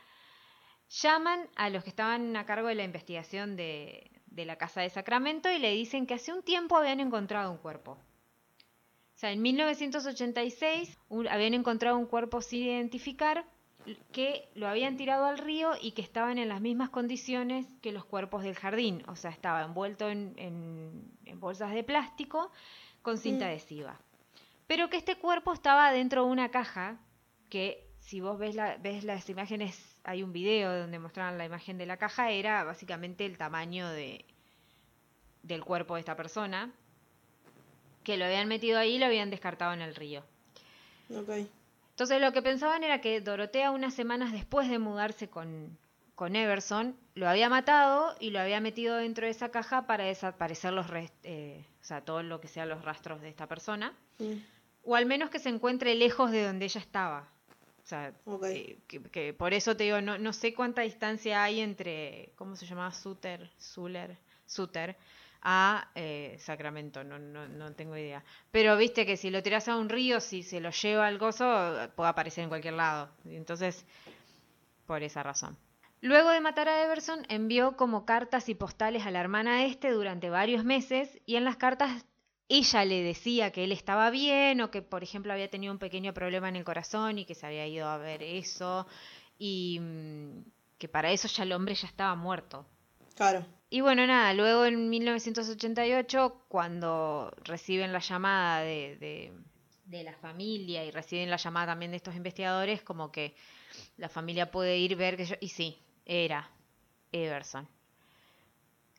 llaman 0.89 1.47
a 1.55 1.69
los 1.69 1.83
que 1.83 1.89
estaban 1.89 2.35
a 2.35 2.45
cargo 2.45 2.67
de 2.67 2.75
la 2.75 2.83
investigación 2.83 3.55
de, 3.55 4.11
de 4.27 4.45
la 4.45 4.57
casa 4.57 4.81
de 4.81 4.89
Sacramento 4.89 5.51
y 5.51 5.57
le 5.59 5.71
dicen 5.71 6.05
que 6.05 6.13
hace 6.15 6.31
un 6.33 6.43
tiempo 6.43 6.75
habían 6.77 6.99
encontrado 6.99 7.51
un 7.51 7.57
cuerpo. 7.57 7.97
O 9.15 9.17
sea, 9.17 9.31
en 9.31 9.41
1986 9.41 10.97
un- 11.09 11.27
habían 11.27 11.53
encontrado 11.53 11.97
un 11.97 12.05
cuerpo 12.05 12.41
sin 12.41 12.63
identificar 12.63 13.45
que 14.11 14.49
lo 14.55 14.67
habían 14.67 14.97
tirado 14.97 15.25
al 15.25 15.37
río 15.37 15.71
y 15.79 15.91
que 15.91 16.01
estaban 16.01 16.37
en 16.39 16.49
las 16.49 16.59
mismas 16.59 16.89
condiciones 16.89 17.67
que 17.81 17.91
los 17.91 18.03
cuerpos 18.03 18.43
del 18.43 18.55
jardín. 18.55 19.03
O 19.07 19.15
sea, 19.15 19.31
estaba 19.31 19.61
envuelto 19.63 20.09
en, 20.09 20.33
en- 20.37 21.11
en 21.25 21.39
bolsas 21.39 21.71
de 21.71 21.83
plástico 21.83 22.51
con 23.03 23.17
cinta 23.17 23.45
Mm. 23.45 23.47
adhesiva. 23.49 23.99
Pero 24.67 24.89
que 24.89 24.97
este 24.97 25.15
cuerpo 25.17 25.53
estaba 25.53 25.91
dentro 25.91 26.25
de 26.25 26.31
una 26.31 26.49
caja 26.49 26.97
que 27.49 27.87
si 27.99 28.19
vos 28.21 28.37
ves, 28.39 28.55
la- 28.55 28.77
ves 28.77 29.03
las 29.03 29.29
imágenes, 29.29 29.97
hay 30.03 30.23
un 30.23 30.33
video 30.33 30.75
donde 30.77 30.97
mostraban 30.99 31.37
la 31.37 31.45
imagen 31.45 31.77
de 31.77 31.85
la 31.85 31.97
caja, 31.97 32.31
era 32.31 32.63
básicamente 32.63 33.25
el 33.25 33.37
tamaño 33.37 33.87
de, 33.89 34.25
del 35.43 35.63
cuerpo 35.63 35.93
de 35.93 35.99
esta 36.01 36.15
persona, 36.15 36.71
que 38.05 38.15
lo 38.15 38.23
habían 38.23 38.47
metido 38.47 38.79
ahí 38.79 38.95
y 38.95 38.99
lo 38.99 39.07
habían 39.07 39.29
descartado 39.29 39.73
en 39.73 39.81
el 39.81 39.95
río. 39.95 40.23
Ok. 41.09 41.29
Entonces 41.89 42.21
lo 42.21 42.31
que 42.31 42.41
pensaban 42.41 42.83
era 42.83 43.01
que 43.01 43.19
Dorotea 43.19 43.71
unas 43.71 43.93
semanas 43.93 44.31
después 44.31 44.69
de 44.69 44.79
mudarse 44.79 45.29
con, 45.29 45.77
con 46.15 46.35
Everson, 46.35 46.95
lo 47.15 47.27
había 47.27 47.49
matado 47.49 48.15
y 48.19 48.29
lo 48.29 48.39
había 48.39 48.59
metido 48.59 48.97
dentro 48.97 49.25
de 49.25 49.31
esa 49.31 49.49
caja 49.49 49.87
para 49.87 50.05
desaparecer 50.05 50.73
los 50.73 50.87
eh, 51.23 51.65
o 51.81 51.83
sea, 51.83 52.01
todo 52.01 52.23
lo 52.23 52.41
que 52.41 52.47
sean 52.47 52.69
los 52.69 52.83
rastros 52.83 53.21
de 53.21 53.29
esta 53.29 53.47
persona. 53.47 53.93
Mm. 54.19 54.33
O 54.83 54.95
al 54.95 55.05
menos 55.05 55.29
que 55.29 55.39
se 55.39 55.49
encuentre 55.49 55.95
lejos 55.95 56.31
de 56.31 56.45
donde 56.45 56.65
ella 56.65 56.81
estaba. 56.81 57.29
O 57.83 57.87
sea, 57.87 58.13
eh, 58.49 58.79
que, 58.87 59.01
que 59.03 59.33
por 59.33 59.53
eso 59.53 59.77
te 59.77 59.83
digo, 59.83 60.01
no, 60.01 60.17
no 60.17 60.33
sé 60.33 60.53
cuánta 60.53 60.81
distancia 60.81 61.43
hay 61.43 61.59
entre, 61.59 62.33
¿cómo 62.35 62.55
se 62.55 62.65
llamaba? 62.65 62.91
Suter, 62.91 63.51
Zuller, 63.59 64.17
Suter, 64.47 64.97
a 65.47 65.91
eh, 65.93 66.35
Sacramento, 66.39 67.03
no, 67.03 67.19
no, 67.19 67.47
no 67.47 67.71
tengo 67.73 67.95
idea. 67.95 68.23
Pero 68.51 68.75
viste 68.75 69.05
que 69.05 69.15
si 69.15 69.29
lo 69.29 69.43
tiras 69.43 69.67
a 69.67 69.77
un 69.77 69.89
río, 69.89 70.19
si 70.19 70.41
se 70.41 70.59
lo 70.59 70.71
lleva 70.71 71.05
al 71.05 71.19
gozo, 71.19 71.45
puede 71.95 72.09
aparecer 72.09 72.43
en 72.43 72.49
cualquier 72.49 72.73
lado. 72.73 73.11
Entonces, 73.25 73.85
por 74.87 75.03
esa 75.03 75.21
razón. 75.21 75.55
Luego 76.01 76.31
de 76.31 76.41
matar 76.41 76.67
a 76.67 76.83
Everson, 76.83 77.25
envió 77.29 77.77
como 77.77 78.05
cartas 78.05 78.49
y 78.49 78.55
postales 78.55 79.05
a 79.05 79.11
la 79.11 79.21
hermana 79.21 79.65
este 79.65 79.91
durante 79.91 80.31
varios 80.31 80.65
meses 80.65 81.19
y 81.27 81.35
en 81.35 81.45
las 81.45 81.57
cartas 81.57 82.05
ella 82.49 82.83
le 82.83 83.03
decía 83.03 83.51
que 83.51 83.63
él 83.63 83.71
estaba 83.71 84.09
bien 84.09 84.61
o 84.61 84.71
que, 84.71 84.81
por 84.81 85.03
ejemplo, 85.03 85.31
había 85.31 85.49
tenido 85.49 85.71
un 85.73 85.79
pequeño 85.79 86.13
problema 86.13 86.49
en 86.49 86.55
el 86.55 86.63
corazón 86.63 87.19
y 87.19 87.25
que 87.25 87.35
se 87.35 87.45
había 87.45 87.67
ido 87.67 87.87
a 87.87 87.97
ver 87.97 88.23
eso 88.23 88.87
y 89.37 89.79
mm, 89.79 90.43
que 90.79 90.87
para 90.87 91.11
eso 91.11 91.27
ya 91.27 91.43
el 91.43 91.53
hombre 91.53 91.75
ya 91.75 91.87
estaba 91.87 92.15
muerto. 92.15 92.65
Claro. 93.15 93.45
Y 93.75 93.81
bueno, 93.81 94.07
nada, 94.07 94.33
luego 94.33 94.65
en 94.65 94.89
1988, 94.89 96.45
cuando 96.47 97.29
reciben 97.43 97.91
la 97.91 97.99
llamada 97.99 98.61
de, 98.61 98.95
de, 99.01 99.33
de 99.83 100.03
la 100.05 100.13
familia 100.13 100.85
y 100.85 100.91
reciben 100.91 101.29
la 101.29 101.35
llamada 101.35 101.73
también 101.73 101.91
de 101.91 101.97
estos 101.97 102.15
investigadores, 102.15 102.83
como 102.83 103.11
que 103.11 103.35
la 103.97 104.07
familia 104.07 104.49
puede 104.49 104.77
ir 104.77 104.95
ver 104.95 105.17
que 105.17 105.25
yo... 105.25 105.35
Y 105.41 105.49
sí, 105.49 105.77
era 106.05 106.49
Everson. 107.11 107.67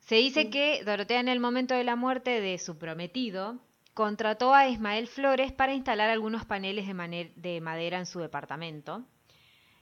Se 0.02 0.16
dice 0.16 0.50
que 0.50 0.84
Dorotea 0.84 1.20
en 1.20 1.28
el 1.28 1.40
momento 1.40 1.72
de 1.72 1.84
la 1.84 1.96
muerte 1.96 2.42
de 2.42 2.58
su 2.58 2.76
prometido 2.76 3.58
contrató 3.94 4.52
a 4.52 4.68
Ismael 4.68 5.06
Flores 5.06 5.52
para 5.52 5.72
instalar 5.72 6.10
algunos 6.10 6.44
paneles 6.44 6.86
de 6.86 7.60
madera 7.62 7.98
en 7.98 8.04
su 8.04 8.20
departamento 8.20 9.06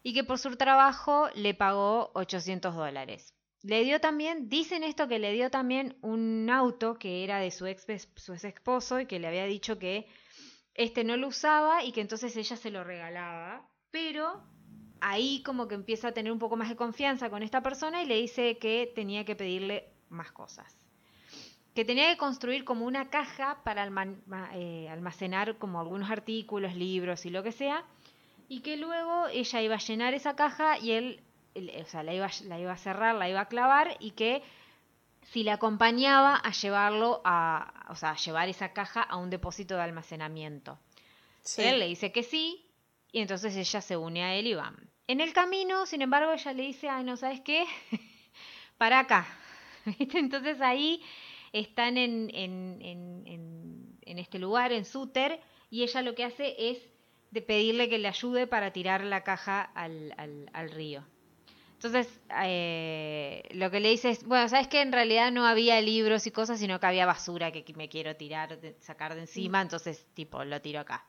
y 0.04 0.14
que 0.14 0.22
por 0.22 0.38
su 0.38 0.54
trabajo 0.54 1.30
le 1.34 1.52
pagó 1.52 2.12
800 2.14 2.76
dólares. 2.76 3.33
Le 3.64 3.82
dio 3.82 3.98
también, 3.98 4.50
dicen 4.50 4.84
esto 4.84 5.08
que 5.08 5.18
le 5.18 5.32
dio 5.32 5.50
también 5.50 5.96
un 6.02 6.50
auto 6.50 6.98
que 6.98 7.24
era 7.24 7.38
de 7.38 7.50
su 7.50 7.64
ex, 7.64 7.86
su 8.14 8.34
ex 8.34 8.44
esposo 8.44 9.00
y 9.00 9.06
que 9.06 9.18
le 9.18 9.26
había 9.26 9.46
dicho 9.46 9.78
que 9.78 10.06
este 10.74 11.02
no 11.02 11.16
lo 11.16 11.28
usaba 11.28 11.82
y 11.82 11.92
que 11.92 12.02
entonces 12.02 12.36
ella 12.36 12.56
se 12.58 12.70
lo 12.70 12.84
regalaba, 12.84 13.66
pero 13.90 14.42
ahí 15.00 15.42
como 15.44 15.66
que 15.66 15.76
empieza 15.76 16.08
a 16.08 16.12
tener 16.12 16.30
un 16.30 16.38
poco 16.38 16.56
más 16.56 16.68
de 16.68 16.76
confianza 16.76 17.30
con 17.30 17.42
esta 17.42 17.62
persona 17.62 18.02
y 18.02 18.06
le 18.06 18.16
dice 18.16 18.58
que 18.58 18.92
tenía 18.94 19.24
que 19.24 19.34
pedirle 19.34 19.88
más 20.10 20.30
cosas. 20.30 20.76
Que 21.74 21.86
tenía 21.86 22.10
que 22.10 22.18
construir 22.18 22.66
como 22.66 22.84
una 22.84 23.08
caja 23.08 23.64
para 23.64 23.90
eh, 24.52 24.88
almacenar 24.90 25.56
como 25.56 25.80
algunos 25.80 26.10
artículos, 26.10 26.76
libros 26.76 27.24
y 27.24 27.30
lo 27.30 27.42
que 27.42 27.50
sea, 27.50 27.82
y 28.46 28.60
que 28.60 28.76
luego 28.76 29.26
ella 29.28 29.62
iba 29.62 29.76
a 29.76 29.78
llenar 29.78 30.12
esa 30.12 30.36
caja 30.36 30.78
y 30.78 30.90
él, 30.92 31.23
o 31.54 31.86
sea, 31.86 32.02
la 32.02 32.14
iba, 32.14 32.26
a- 32.26 32.44
la 32.44 32.58
iba 32.58 32.72
a 32.72 32.76
cerrar, 32.76 33.14
la 33.14 33.28
iba 33.28 33.40
a 33.40 33.48
clavar 33.48 33.96
y 34.00 34.12
que 34.12 34.42
si 35.32 35.42
le 35.42 35.50
acompañaba 35.52 36.36
a 36.36 36.50
llevarlo 36.52 37.22
a, 37.24 37.86
o 37.88 37.96
sea, 37.96 38.10
a 38.10 38.16
llevar 38.16 38.48
esa 38.48 38.72
caja 38.72 39.02
a 39.02 39.16
un 39.16 39.30
depósito 39.30 39.74
de 39.76 39.82
almacenamiento. 39.82 40.78
Sí. 41.42 41.62
Él 41.62 41.78
le 41.78 41.86
dice 41.88 42.12
que 42.12 42.22
sí 42.22 42.66
y 43.12 43.20
entonces 43.20 43.56
ella 43.56 43.80
se 43.80 43.96
une 43.96 44.22
a 44.22 44.34
él 44.34 44.46
y 44.48 44.54
van. 44.54 44.76
En 45.06 45.20
el 45.20 45.32
camino, 45.32 45.86
sin 45.86 46.02
embargo, 46.02 46.32
ella 46.32 46.52
le 46.52 46.62
dice, 46.64 46.88
ay, 46.88 47.04
no, 47.04 47.16
¿sabes 47.16 47.40
qué? 47.40 47.64
Para 48.78 49.00
acá. 49.00 49.26
Entonces 49.98 50.60
ahí 50.60 51.02
están 51.52 51.96
en, 51.98 52.30
en, 52.34 52.78
en, 52.82 53.22
en- 53.26 53.98
en 54.06 54.18
este 54.18 54.38
lugar, 54.38 54.72
en 54.72 54.84
Suter, 54.84 55.40
y 55.70 55.82
ella 55.82 56.02
lo 56.02 56.14
que 56.14 56.24
hace 56.24 56.54
es 56.70 56.78
de 57.30 57.40
pedirle 57.42 57.88
que 57.88 57.98
le 57.98 58.08
ayude 58.08 58.46
para 58.46 58.72
tirar 58.72 59.02
la 59.04 59.22
caja 59.24 59.62
al, 59.62 60.12
al- 60.18 60.50
al 60.52 60.70
río. 60.70 61.04
Entonces, 61.84 62.18
eh, 62.42 63.42
lo 63.50 63.70
que 63.70 63.78
le 63.78 63.90
dice 63.90 64.08
es, 64.08 64.24
bueno, 64.24 64.48
sabes 64.48 64.68
que 64.68 64.80
en 64.80 64.90
realidad 64.90 65.30
no 65.30 65.46
había 65.46 65.78
libros 65.82 66.26
y 66.26 66.30
cosas, 66.30 66.58
sino 66.58 66.80
que 66.80 66.86
había 66.86 67.04
basura 67.04 67.52
que 67.52 67.62
me 67.76 67.90
quiero 67.90 68.16
tirar, 68.16 68.58
de- 68.58 68.74
sacar 68.80 69.14
de 69.14 69.20
encima, 69.20 69.60
entonces, 69.60 70.06
tipo, 70.14 70.42
lo 70.44 70.62
tiro 70.62 70.80
acá. 70.80 71.04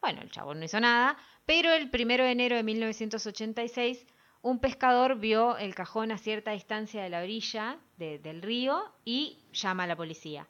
Bueno, 0.00 0.22
el 0.22 0.30
chabón 0.30 0.60
no 0.60 0.64
hizo 0.64 0.80
nada, 0.80 1.16
pero 1.44 1.70
el 1.72 1.90
primero 1.90 2.24
de 2.24 2.30
enero 2.30 2.56
de 2.56 2.62
1986, 2.62 4.06
un 4.40 4.60
pescador 4.60 5.18
vio 5.18 5.58
el 5.58 5.74
cajón 5.74 6.10
a 6.10 6.16
cierta 6.16 6.52
distancia 6.52 7.02
de 7.02 7.10
la 7.10 7.20
orilla 7.22 7.76
de- 7.98 8.18
del 8.18 8.40
río 8.40 8.82
y 9.04 9.40
llama 9.52 9.84
a 9.84 9.86
la 9.88 9.96
policía. 9.96 10.48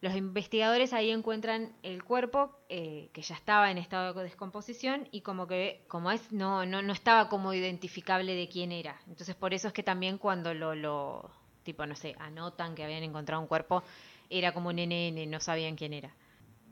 Los 0.00 0.14
investigadores 0.14 0.92
ahí 0.92 1.10
encuentran 1.10 1.72
el 1.82 2.04
cuerpo 2.04 2.56
eh, 2.68 3.10
que 3.12 3.22
ya 3.22 3.34
estaba 3.34 3.70
en 3.70 3.78
estado 3.78 4.14
de 4.14 4.22
descomposición 4.22 5.08
y 5.10 5.22
como 5.22 5.48
que 5.48 5.84
como 5.88 6.12
es 6.12 6.30
no, 6.30 6.64
no, 6.66 6.82
no 6.82 6.92
estaba 6.92 7.28
como 7.28 7.52
identificable 7.52 8.34
de 8.34 8.48
quién 8.48 8.70
era. 8.70 9.00
Entonces 9.08 9.34
por 9.34 9.54
eso 9.54 9.68
es 9.68 9.74
que 9.74 9.82
también 9.82 10.18
cuando 10.18 10.54
lo, 10.54 10.74
lo 10.76 11.30
tipo 11.64 11.84
no 11.84 11.96
sé, 11.96 12.14
anotan 12.18 12.74
que 12.74 12.84
habían 12.84 13.02
encontrado 13.02 13.42
un 13.42 13.48
cuerpo, 13.48 13.82
era 14.30 14.52
como 14.52 14.70
un 14.70 14.78
NN, 14.78 15.28
no 15.28 15.40
sabían 15.40 15.76
quién 15.76 15.92
era. 15.92 16.14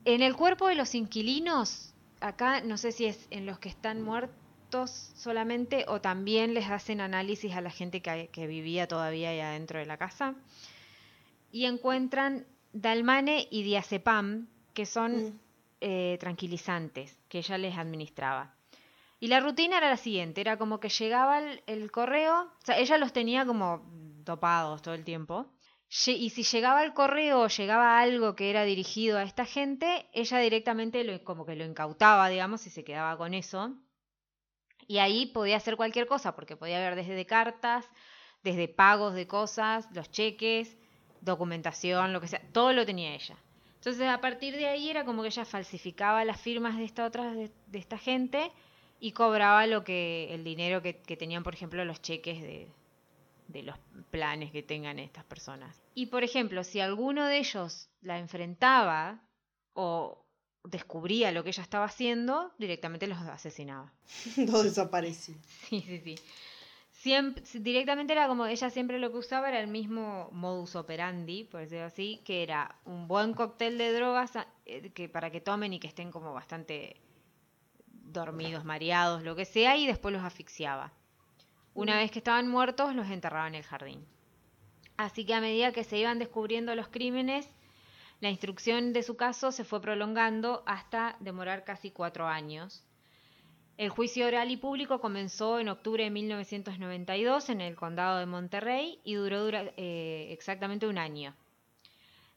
En 0.05 0.21
el 0.21 0.35
cuerpo 0.35 0.67
de 0.67 0.75
los 0.75 0.95
inquilinos, 0.95 1.93
acá 2.19 2.61
no 2.61 2.77
sé 2.77 2.91
si 2.91 3.05
es 3.05 3.27
en 3.29 3.45
los 3.45 3.59
que 3.59 3.69
están 3.69 4.01
muertos 4.01 5.11
solamente 5.15 5.85
o 5.87 6.01
también 6.01 6.53
les 6.53 6.69
hacen 6.69 7.01
análisis 7.01 7.53
a 7.53 7.61
la 7.61 7.69
gente 7.69 8.01
que, 8.01 8.47
vivía 8.47 8.87
todavía 8.87 9.29
ahí 9.29 9.39
adentro 9.39 9.79
de 9.79 9.85
la 9.85 9.97
casa 9.97 10.35
y 11.51 11.65
encuentran 11.65 12.45
Dalmane 12.81 13.47
y 13.49 13.63
Diazepam, 13.63 14.47
que 14.73 14.85
son 14.85 15.11
Mm. 15.29 15.39
eh, 15.81 16.17
tranquilizantes 16.19 17.17
que 17.29 17.39
ella 17.39 17.57
les 17.57 17.77
administraba. 17.77 18.55
Y 19.19 19.27
la 19.27 19.39
rutina 19.39 19.77
era 19.77 19.89
la 19.89 19.97
siguiente, 19.97 20.41
era 20.41 20.57
como 20.57 20.79
que 20.79 20.89
llegaba 20.89 21.39
el, 21.39 21.63
el 21.67 21.91
correo, 21.91 22.41
o 22.43 22.65
sea, 22.65 22.77
ella 22.77 22.97
los 22.97 23.13
tenía 23.13 23.45
como 23.45 23.83
dopados 24.23 24.81
todo 24.81 24.93
el 24.93 25.03
tiempo. 25.03 25.47
Y 26.05 26.29
si 26.31 26.43
llegaba 26.43 26.83
el 26.83 26.93
correo 26.93 27.41
o 27.41 27.47
llegaba 27.47 27.99
algo 27.99 28.35
que 28.35 28.49
era 28.49 28.63
dirigido 28.63 29.17
a 29.17 29.23
esta 29.23 29.45
gente, 29.45 30.05
ella 30.13 30.37
directamente 30.39 31.03
lo, 31.03 31.23
como 31.23 31.45
que 31.45 31.55
lo 31.55 31.63
incautaba, 31.63 32.27
digamos, 32.27 32.67
y 32.67 32.69
se 32.69 32.83
quedaba 32.83 33.17
con 33.17 33.33
eso. 33.33 33.73
Y 34.87 34.97
ahí 34.99 35.27
podía 35.27 35.57
hacer 35.57 35.77
cualquier 35.77 36.07
cosa, 36.07 36.35
porque 36.35 36.55
podía 36.57 36.77
haber 36.77 36.95
desde 36.95 37.25
cartas, 37.25 37.85
desde 38.43 38.67
pagos 38.67 39.13
de 39.13 39.27
cosas, 39.27 39.87
los 39.93 40.11
cheques, 40.11 40.77
documentación, 41.21 42.13
lo 42.13 42.21
que 42.21 42.27
sea, 42.27 42.41
todo 42.51 42.73
lo 42.73 42.85
tenía 42.85 43.13
ella. 43.13 43.37
Entonces 43.75 44.07
a 44.07 44.19
partir 44.21 44.55
de 44.55 44.67
ahí 44.67 44.89
era 44.89 45.05
como 45.05 45.21
que 45.21 45.29
ella 45.29 45.45
falsificaba 45.45 46.25
las 46.25 46.41
firmas 46.41 46.77
de 46.77 46.85
esta 46.85 47.05
otra, 47.05 47.33
de, 47.33 47.51
de 47.67 47.79
esta 47.79 47.97
gente 47.97 48.51
y 48.99 49.11
cobraba 49.11 49.67
lo 49.67 49.83
que, 49.83 50.33
el 50.33 50.43
dinero 50.43 50.81
que, 50.81 50.97
que 50.97 51.15
tenían, 51.15 51.43
por 51.43 51.53
ejemplo, 51.53 51.85
los 51.85 52.01
cheques 52.01 52.41
de, 52.41 52.67
de 53.47 53.63
los 53.63 53.77
planes 54.11 54.51
que 54.51 54.63
tengan 54.63 54.99
estas 54.99 55.23
personas. 55.23 55.81
Y 55.93 56.07
por 56.07 56.23
ejemplo, 56.23 56.63
si 56.63 56.79
alguno 56.79 57.25
de 57.25 57.37
ellos 57.37 57.89
la 58.01 58.19
enfrentaba 58.19 59.21
o 59.73 60.23
descubría 60.63 61.31
lo 61.31 61.43
que 61.43 61.49
ella 61.49 61.63
estaba 61.63 61.85
haciendo, 61.85 62.51
directamente 62.57 63.07
los 63.07 63.19
asesinaba. 63.19 63.93
Todo 64.47 64.63
desapareció. 64.63 65.35
Sí, 65.69 65.81
sí, 65.81 66.01
sí. 66.03 66.15
Siempre, 67.07 67.41
directamente 67.61 68.11
era 68.11 68.27
como 68.27 68.45
ella 68.47 68.69
siempre 68.69 68.99
lo 68.99 69.09
que 69.13 69.19
usaba 69.19 69.47
era 69.47 69.61
el 69.61 69.69
mismo 69.69 70.27
modus 70.33 70.75
operandi, 70.75 71.45
por 71.45 71.61
decirlo 71.61 71.85
así, 71.85 72.21
que 72.25 72.43
era 72.43 72.75
un 72.83 73.07
buen 73.07 73.33
cóctel 73.33 73.77
de 73.77 73.93
drogas 73.93 74.33
eh, 74.65 74.91
que 74.93 75.07
para 75.07 75.31
que 75.31 75.39
tomen 75.39 75.71
y 75.71 75.79
que 75.79 75.87
estén 75.87 76.11
como 76.11 76.33
bastante 76.33 76.97
dormidos, 77.85 78.65
mareados, 78.65 79.23
lo 79.23 79.37
que 79.37 79.45
sea, 79.45 79.77
y 79.77 79.87
después 79.87 80.13
los 80.13 80.21
asfixiaba. 80.21 80.91
Una 81.73 81.95
vez 81.95 82.11
que 82.11 82.19
estaban 82.19 82.49
muertos, 82.49 82.93
los 82.93 83.09
enterraba 83.09 83.47
en 83.47 83.55
el 83.55 83.63
jardín. 83.63 84.05
Así 84.97 85.25
que 85.25 85.33
a 85.33 85.39
medida 85.39 85.71
que 85.71 85.85
se 85.85 85.97
iban 85.97 86.19
descubriendo 86.19 86.75
los 86.75 86.89
crímenes, 86.89 87.49
la 88.19 88.29
instrucción 88.29 88.91
de 88.91 89.03
su 89.03 89.15
caso 89.15 89.53
se 89.53 89.63
fue 89.63 89.79
prolongando 89.79 90.61
hasta 90.65 91.15
demorar 91.21 91.63
casi 91.63 91.89
cuatro 91.89 92.27
años. 92.27 92.83
El 93.77 93.89
juicio 93.89 94.25
oral 94.25 94.49
y 94.49 94.57
público 94.57 94.99
comenzó 94.99 95.59
en 95.59 95.69
octubre 95.69 96.03
de 96.03 96.09
1992 96.09 97.49
en 97.49 97.61
el 97.61 97.75
condado 97.75 98.17
de 98.17 98.25
Monterrey 98.25 98.99
y 99.03 99.13
duró 99.13 99.49
eh, 99.51 100.29
exactamente 100.31 100.87
un 100.87 100.97
año. 100.97 101.35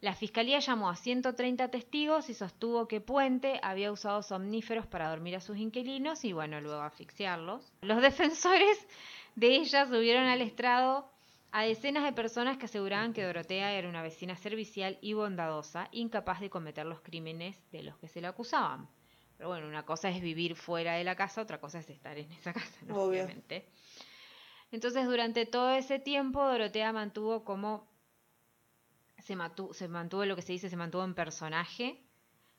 La 0.03 0.15
fiscalía 0.15 0.59
llamó 0.59 0.91
a 0.91 0.97
130 0.97 1.69
testigos 1.69 2.29
y 2.29 2.35
sostuvo 2.35 2.87
que 2.87 3.01
Puente 3.01 3.59
había 3.63 3.91
usado 3.91 4.23
somníferos 4.23 4.87
para 4.87 5.09
dormir 5.09 5.35
a 5.35 5.41
sus 5.41 5.57
inquilinos 5.57 6.27
y 6.27 6.35
bueno, 6.35 6.61
luego 6.61 6.83
asfixiarlos. 6.83 7.73
Los 7.81 8.03
defensores 8.03 8.87
de 9.35 9.57
ella 9.57 9.87
subieron 9.87 10.25
al 10.27 10.43
estrado 10.43 11.11
a 11.53 11.63
decenas 11.63 12.05
de 12.05 12.13
personas 12.13 12.59
que 12.59 12.67
aseguraban 12.67 13.15
que 13.15 13.25
Dorotea 13.25 13.73
era 13.73 13.89
una 13.89 14.03
vecina 14.03 14.37
servicial 14.37 14.99
y 15.01 15.15
bondadosa, 15.15 15.89
incapaz 15.93 16.41
de 16.41 16.51
cometer 16.51 16.85
los 16.85 17.01
crímenes 17.01 17.57
de 17.73 17.83
los 17.83 17.97
que 17.97 18.09
se 18.09 18.21
la 18.21 18.29
acusaban. 18.29 18.89
Pero 19.41 19.49
bueno, 19.49 19.69
una 19.69 19.87
cosa 19.87 20.11
es 20.11 20.21
vivir 20.21 20.55
fuera 20.55 20.97
de 20.97 21.03
la 21.05 21.17
casa, 21.17 21.41
otra 21.41 21.59
cosa 21.59 21.79
es 21.79 21.89
estar 21.89 22.19
en 22.19 22.31
esa 22.33 22.53
casa, 22.53 22.77
¿no? 22.87 23.05
Obviamente. 23.05 23.65
Entonces, 24.71 25.07
durante 25.07 25.47
todo 25.47 25.71
ese 25.71 25.99
tiempo, 25.99 26.45
Dorotea 26.47 26.93
mantuvo 26.93 27.43
como. 27.43 27.89
Se 29.19 29.37
mantuvo, 29.37 29.73
se 29.73 29.89
mantuvo 29.89 30.27
lo 30.27 30.37
que 30.37 30.43
se 30.43 30.53
dice, 30.53 30.69
se 30.69 30.77
mantuvo 30.77 31.05
en 31.05 31.15
personaje, 31.15 32.03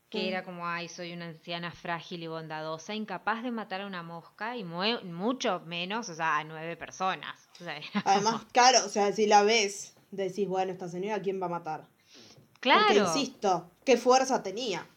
que 0.10 0.24
Mm. 0.24 0.28
era 0.30 0.44
como, 0.44 0.68
ay, 0.68 0.90
soy 0.90 1.14
una 1.14 1.28
anciana 1.28 1.72
frágil 1.72 2.24
y 2.24 2.28
bondadosa, 2.28 2.96
incapaz 2.96 3.44
de 3.44 3.52
matar 3.52 3.82
a 3.82 3.86
una 3.86 4.02
mosca 4.02 4.58
y 4.58 4.64
mucho 4.64 5.60
menos, 5.68 6.10
o 6.10 6.16
sea, 6.16 6.40
a 6.40 6.44
nueve 6.44 6.76
personas. 6.78 7.48
O 7.60 7.64
sea, 7.64 7.78
era 7.78 8.02
Además, 8.06 8.38
como- 8.40 8.52
claro, 8.52 8.84
o 8.88 8.90
sea, 8.90 9.14
si 9.14 9.28
la 9.28 9.44
ves, 9.44 9.96
decís, 10.10 10.48
bueno, 10.48 10.72
esta 10.72 10.90
señora, 10.90 11.22
¿quién 11.22 11.40
va 11.40 11.46
a 11.46 11.50
matar? 11.50 11.88
claro. 12.60 12.86
Porque, 12.88 12.98
insisto, 13.02 13.70
¿qué 13.86 13.98
fuerza 13.98 14.42
tenía? 14.42 14.88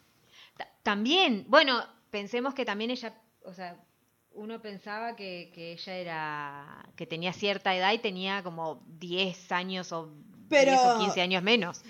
Ta- 0.57 0.69
También, 0.83 1.45
bueno, 1.49 1.83
pensemos 2.11 2.53
que 2.53 2.65
también 2.65 2.91
ella, 2.91 3.21
o 3.43 3.53
sea, 3.53 3.83
uno 4.31 4.61
pensaba 4.61 5.15
que, 5.15 5.51
que 5.53 5.73
ella 5.73 5.95
era, 5.97 6.89
que 6.95 7.05
tenía 7.05 7.31
cierta 7.33 7.75
edad 7.75 7.93
y 7.93 7.99
tenía 7.99 8.43
como 8.43 8.83
10 8.87 9.51
años 9.51 9.91
o 9.91 10.11
Pero- 10.49 10.71
10 10.71 10.81
o 10.83 10.99
15 10.99 11.21
años 11.21 11.41
menos. 11.43 11.81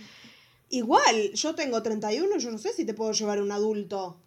Igual, 0.70 1.32
yo 1.34 1.53
tengo 1.55 1.82
31, 1.82 2.38
yo 2.38 2.51
no 2.51 2.57
sé 2.57 2.74
si 2.74 2.86
te 2.86 2.93
puedo 2.93 3.11
llevar 3.11 3.41
un 3.41 3.51
adulto. 3.51 4.22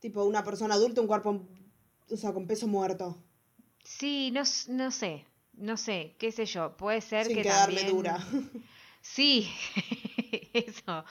Tipo, 0.00 0.24
una 0.24 0.44
persona 0.44 0.74
adulta, 0.74 1.00
un 1.00 1.06
cuerpo, 1.08 1.46
o 2.10 2.16
sea, 2.16 2.32
con 2.32 2.46
peso 2.46 2.66
muerto. 2.68 3.16
Sí, 3.82 4.30
no, 4.32 4.42
no 4.68 4.90
sé, 4.90 5.24
no 5.54 5.76
sé, 5.76 6.14
qué 6.18 6.30
sé 6.30 6.46
yo, 6.46 6.76
puede 6.76 7.00
ser 7.00 7.26
Sin 7.26 7.36
que 7.36 7.42
quedarme 7.42 7.76
también... 7.76 7.96
dura. 7.96 8.18
Sí, 9.00 9.48
eso. 10.52 11.04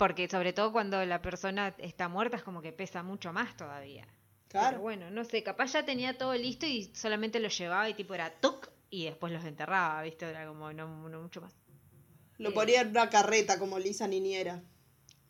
Porque 0.00 0.28
sobre 0.28 0.54
todo 0.54 0.72
cuando 0.72 1.04
la 1.04 1.20
persona 1.20 1.74
está 1.76 2.08
muerta 2.08 2.38
es 2.38 2.42
como 2.42 2.62
que 2.62 2.72
pesa 2.72 3.02
mucho 3.02 3.34
más 3.34 3.54
todavía. 3.54 4.06
Pero 4.06 4.48
Claro. 4.48 4.80
bueno, 4.80 5.10
no 5.10 5.24
sé, 5.26 5.42
capaz 5.42 5.74
ya 5.74 5.84
tenía 5.84 6.16
todo 6.16 6.32
listo 6.34 6.64
y 6.64 6.84
solamente 6.94 7.38
lo 7.38 7.48
llevaba 7.48 7.86
y 7.86 7.92
tipo 7.92 8.14
era 8.14 8.30
tuc 8.40 8.70
y 8.88 9.04
después 9.04 9.30
los 9.30 9.44
enterraba, 9.44 10.00
¿viste? 10.02 10.24
Era 10.24 10.46
como 10.46 10.72
no, 10.72 11.06
no 11.10 11.20
mucho 11.20 11.42
más. 11.42 11.54
Lo 12.38 12.54
ponía 12.54 12.80
en 12.80 12.88
una 12.88 13.10
carreta 13.10 13.58
como 13.58 13.78
Lisa 13.78 14.08
Niñera. 14.08 14.62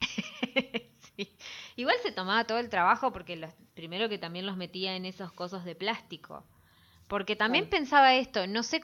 Sí. 1.17 1.37
Igual 1.77 1.97
se 2.03 2.13
tomaba 2.13 2.47
todo 2.47 2.59
el 2.59 2.69
trabajo 2.71 3.13
porque 3.13 3.35
los, 3.37 3.53
primero 3.75 4.09
que 4.09 4.19
también 4.19 4.47
los 4.47 4.57
metía 4.57 4.95
en 4.95 5.05
esos 5.05 5.33
cosos 5.33 5.65
de 5.65 5.75
plástico. 5.75 6.45
Porque 7.09 7.35
también 7.37 7.65
Claro. 7.65 7.77
pensaba 7.79 8.15
esto, 8.15 8.47
no 8.47 8.63
sé 8.63 8.83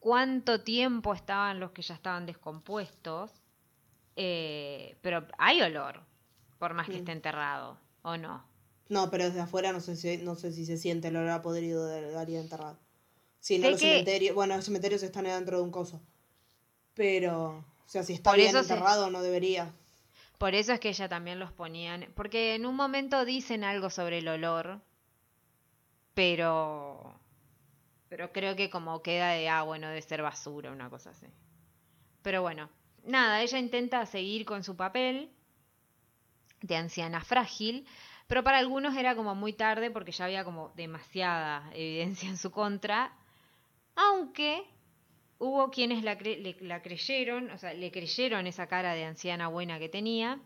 cuánto 0.00 0.62
tiempo 0.62 1.14
estaban 1.14 1.60
los 1.60 1.70
que 1.70 1.82
ya 1.82 1.94
estaban 1.94 2.26
descompuestos, 2.26 3.39
eh, 4.16 4.96
pero 5.02 5.26
hay 5.38 5.62
olor, 5.62 6.00
por 6.58 6.74
más 6.74 6.86
que 6.86 6.94
Mm. 6.94 6.96
esté 6.98 7.12
enterrado, 7.12 7.78
¿o 8.02 8.16
no? 8.16 8.44
No, 8.88 9.10
pero 9.10 9.24
desde 9.24 9.40
afuera 9.40 9.72
no 9.72 9.80
sé 9.80 9.96
si, 9.96 10.16
no 10.18 10.34
sé 10.34 10.52
si 10.52 10.66
se 10.66 10.76
siente 10.76 11.08
el 11.08 11.16
olor 11.16 11.30
a 11.30 11.42
podrido 11.42 11.86
del 11.86 12.16
área 12.16 12.40
enterrado. 12.40 12.78
Sí, 13.38 13.58
no 13.58 13.70
los 13.70 13.80
que- 13.80 13.88
cementerios. 13.88 14.34
Bueno, 14.34 14.56
los 14.56 14.64
cementerios 14.64 15.02
están 15.02 15.24
dentro 15.24 15.58
de 15.58 15.62
un 15.62 15.70
coso. 15.70 16.00
Pero, 16.94 17.64
o 17.86 17.88
sea, 17.88 18.02
si 18.02 18.12
está 18.14 18.30
Por 18.30 18.38
bien 18.38 18.52
se- 18.52 18.58
enterrado, 18.58 19.08
no 19.10 19.22
debería. 19.22 19.72
Por 20.38 20.54
eso 20.54 20.72
es 20.72 20.80
que 20.80 20.88
ella 20.88 21.08
también 21.08 21.38
los 21.38 21.52
ponían, 21.52 22.08
porque 22.16 22.54
en 22.54 22.66
un 22.66 22.74
momento 22.74 23.24
dicen 23.24 23.62
algo 23.64 23.90
sobre 23.90 24.18
el 24.18 24.28
olor, 24.28 24.80
pero 26.14 27.14
pero 28.08 28.32
creo 28.32 28.56
que 28.56 28.70
como 28.70 29.02
queda 29.02 29.30
de 29.30 29.48
ah, 29.48 29.62
bueno, 29.62 29.88
de 29.88 30.02
ser 30.02 30.20
basura, 30.22 30.72
una 30.72 30.90
cosa 30.90 31.10
así. 31.10 31.26
Pero 32.22 32.42
bueno, 32.42 32.68
nada, 33.04 33.42
ella 33.42 33.58
intenta 33.58 34.04
seguir 34.06 34.44
con 34.44 34.64
su 34.64 34.76
papel 34.76 35.30
de 36.62 36.76
anciana 36.76 37.20
frágil, 37.20 37.86
pero 38.26 38.44
para 38.44 38.58
algunos 38.58 38.96
era 38.96 39.14
como 39.16 39.34
muy 39.34 39.52
tarde 39.52 39.90
porque 39.90 40.12
ya 40.12 40.26
había 40.26 40.44
como 40.44 40.70
demasiada 40.76 41.70
evidencia 41.74 42.28
en 42.28 42.36
su 42.36 42.50
contra, 42.50 43.12
aunque 43.96 44.64
hubo 45.38 45.70
quienes 45.70 46.04
la, 46.04 46.18
cre- 46.18 46.60
la 46.60 46.82
creyeron, 46.82 47.50
o 47.50 47.58
sea, 47.58 47.74
le 47.74 47.90
creyeron 47.92 48.46
esa 48.46 48.66
cara 48.68 48.94
de 48.94 49.04
anciana 49.06 49.48
buena 49.48 49.78
que 49.78 49.88
tenía, 49.88 50.40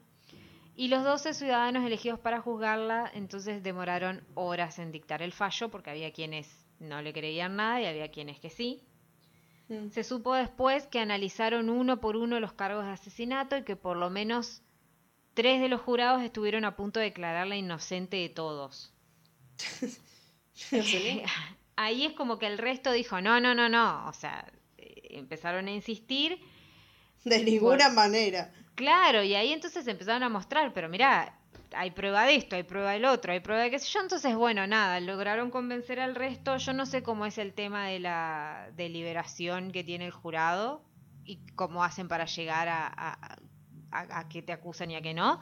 y 0.77 0.89
los 0.89 1.05
12 1.05 1.35
ciudadanos 1.35 1.85
elegidos 1.87 2.21
para 2.21 2.41
juzgarla 2.41 3.11
entonces 3.15 3.63
demoraron 3.63 4.25
horas 4.35 4.79
en 4.79 4.93
dictar 4.93 5.23
el 5.23 5.33
fallo 5.33 5.71
porque 5.71 5.91
había 5.91 6.13
quienes 6.13 6.49
no 6.81 7.03
le 7.03 7.13
creían 7.13 7.57
nada 7.57 7.81
y 7.83 7.87
había 7.87 8.11
quienes 8.11 8.41
que 8.41 8.51
sí. 8.51 8.83
Mm. 9.69 9.89
Se 9.89 10.05
supo 10.05 10.35
después 10.35 10.87
que 10.87 11.01
analizaron 11.01 11.71
uno 11.71 12.01
por 12.01 12.17
uno 12.17 12.41
los 12.41 12.53
cargos 12.53 12.85
de 12.85 12.93
asesinato 12.93 13.57
y 13.57 13.65
que 13.65 13.77
por 13.77 13.97
lo 13.97 14.11
menos 14.11 14.63
tres 15.35 15.61
de 15.61 15.69
los 15.69 15.81
jurados 15.81 16.23
estuvieron 16.23 16.65
a 16.65 16.77
punto 16.77 17.01
de 17.01 17.07
declararla 17.07 17.57
inocente 17.57 18.17
de 18.17 18.29
todos. 18.29 18.93
Ahí 21.77 22.05
es 22.05 22.13
como 22.13 22.39
que 22.39 22.47
el 22.47 22.59
resto 22.59 22.93
dijo, 22.93 23.21
no, 23.21 23.41
no, 23.41 23.55
no, 23.55 23.69
no. 23.69 24.07
O 24.09 24.13
sea, 24.13 24.47
eh, 24.79 25.09
empezaron 25.11 25.67
a 25.67 25.73
insistir. 25.73 26.39
De 27.25 27.43
ninguna 27.43 27.89
manera. 27.89 28.53
Claro, 28.75 29.23
y 29.23 29.35
ahí 29.35 29.53
entonces 29.53 29.87
empezaron 29.87 30.25
a 30.25 30.29
mostrar, 30.29 30.73
pero 30.73 30.89
mirá, 30.89 31.39
hay 31.77 31.91
prueba 31.91 32.25
de 32.25 32.37
esto, 32.37 32.57
hay 32.57 32.63
prueba 32.63 32.93
del 32.93 33.05
otro, 33.05 33.33
hay 33.33 33.41
prueba 33.41 33.63
de 33.63 33.71
qué 33.71 33.79
sé 33.79 33.89
yo. 33.93 34.01
Entonces, 34.01 34.35
bueno, 34.35 34.67
nada, 34.67 35.01
lograron 35.01 35.51
convencer 35.51 36.01
al 36.01 36.15
resto. 36.15 36.57
Yo 36.57 36.73
no 36.73 36.87
sé 36.87 37.03
cómo 37.03 37.27
es 37.27 37.39
el 37.39 37.53
tema 37.55 37.87
de 37.89 38.01
la 38.01 38.69
deliberación 38.77 39.71
que 39.73 39.85
tiene 39.85 40.07
el 40.07 40.13
jurado 40.13 40.83
y 41.25 41.39
cómo 41.55 41.83
hacen 41.85 42.09
para 42.09 42.27
llegar 42.27 42.69
a, 42.69 42.87
a, 42.87 43.39
a, 43.91 44.19
a 44.21 44.29
qué 44.29 44.43
te 44.43 44.53
acusan 44.53 44.91
y 44.91 44.97
a 44.97 45.03
qué 45.03 45.15
no. 45.15 45.41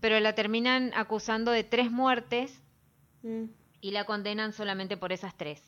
Pero 0.00 0.18
la 0.20 0.34
terminan 0.34 0.92
acusando 0.94 1.50
de 1.52 1.64
tres 1.64 1.90
muertes 1.90 2.58
Mm. 3.24 3.44
y 3.80 3.92
la 3.92 4.04
condenan 4.04 4.52
solamente 4.52 4.96
por 4.96 5.12
esas 5.12 5.36
tres. 5.36 5.62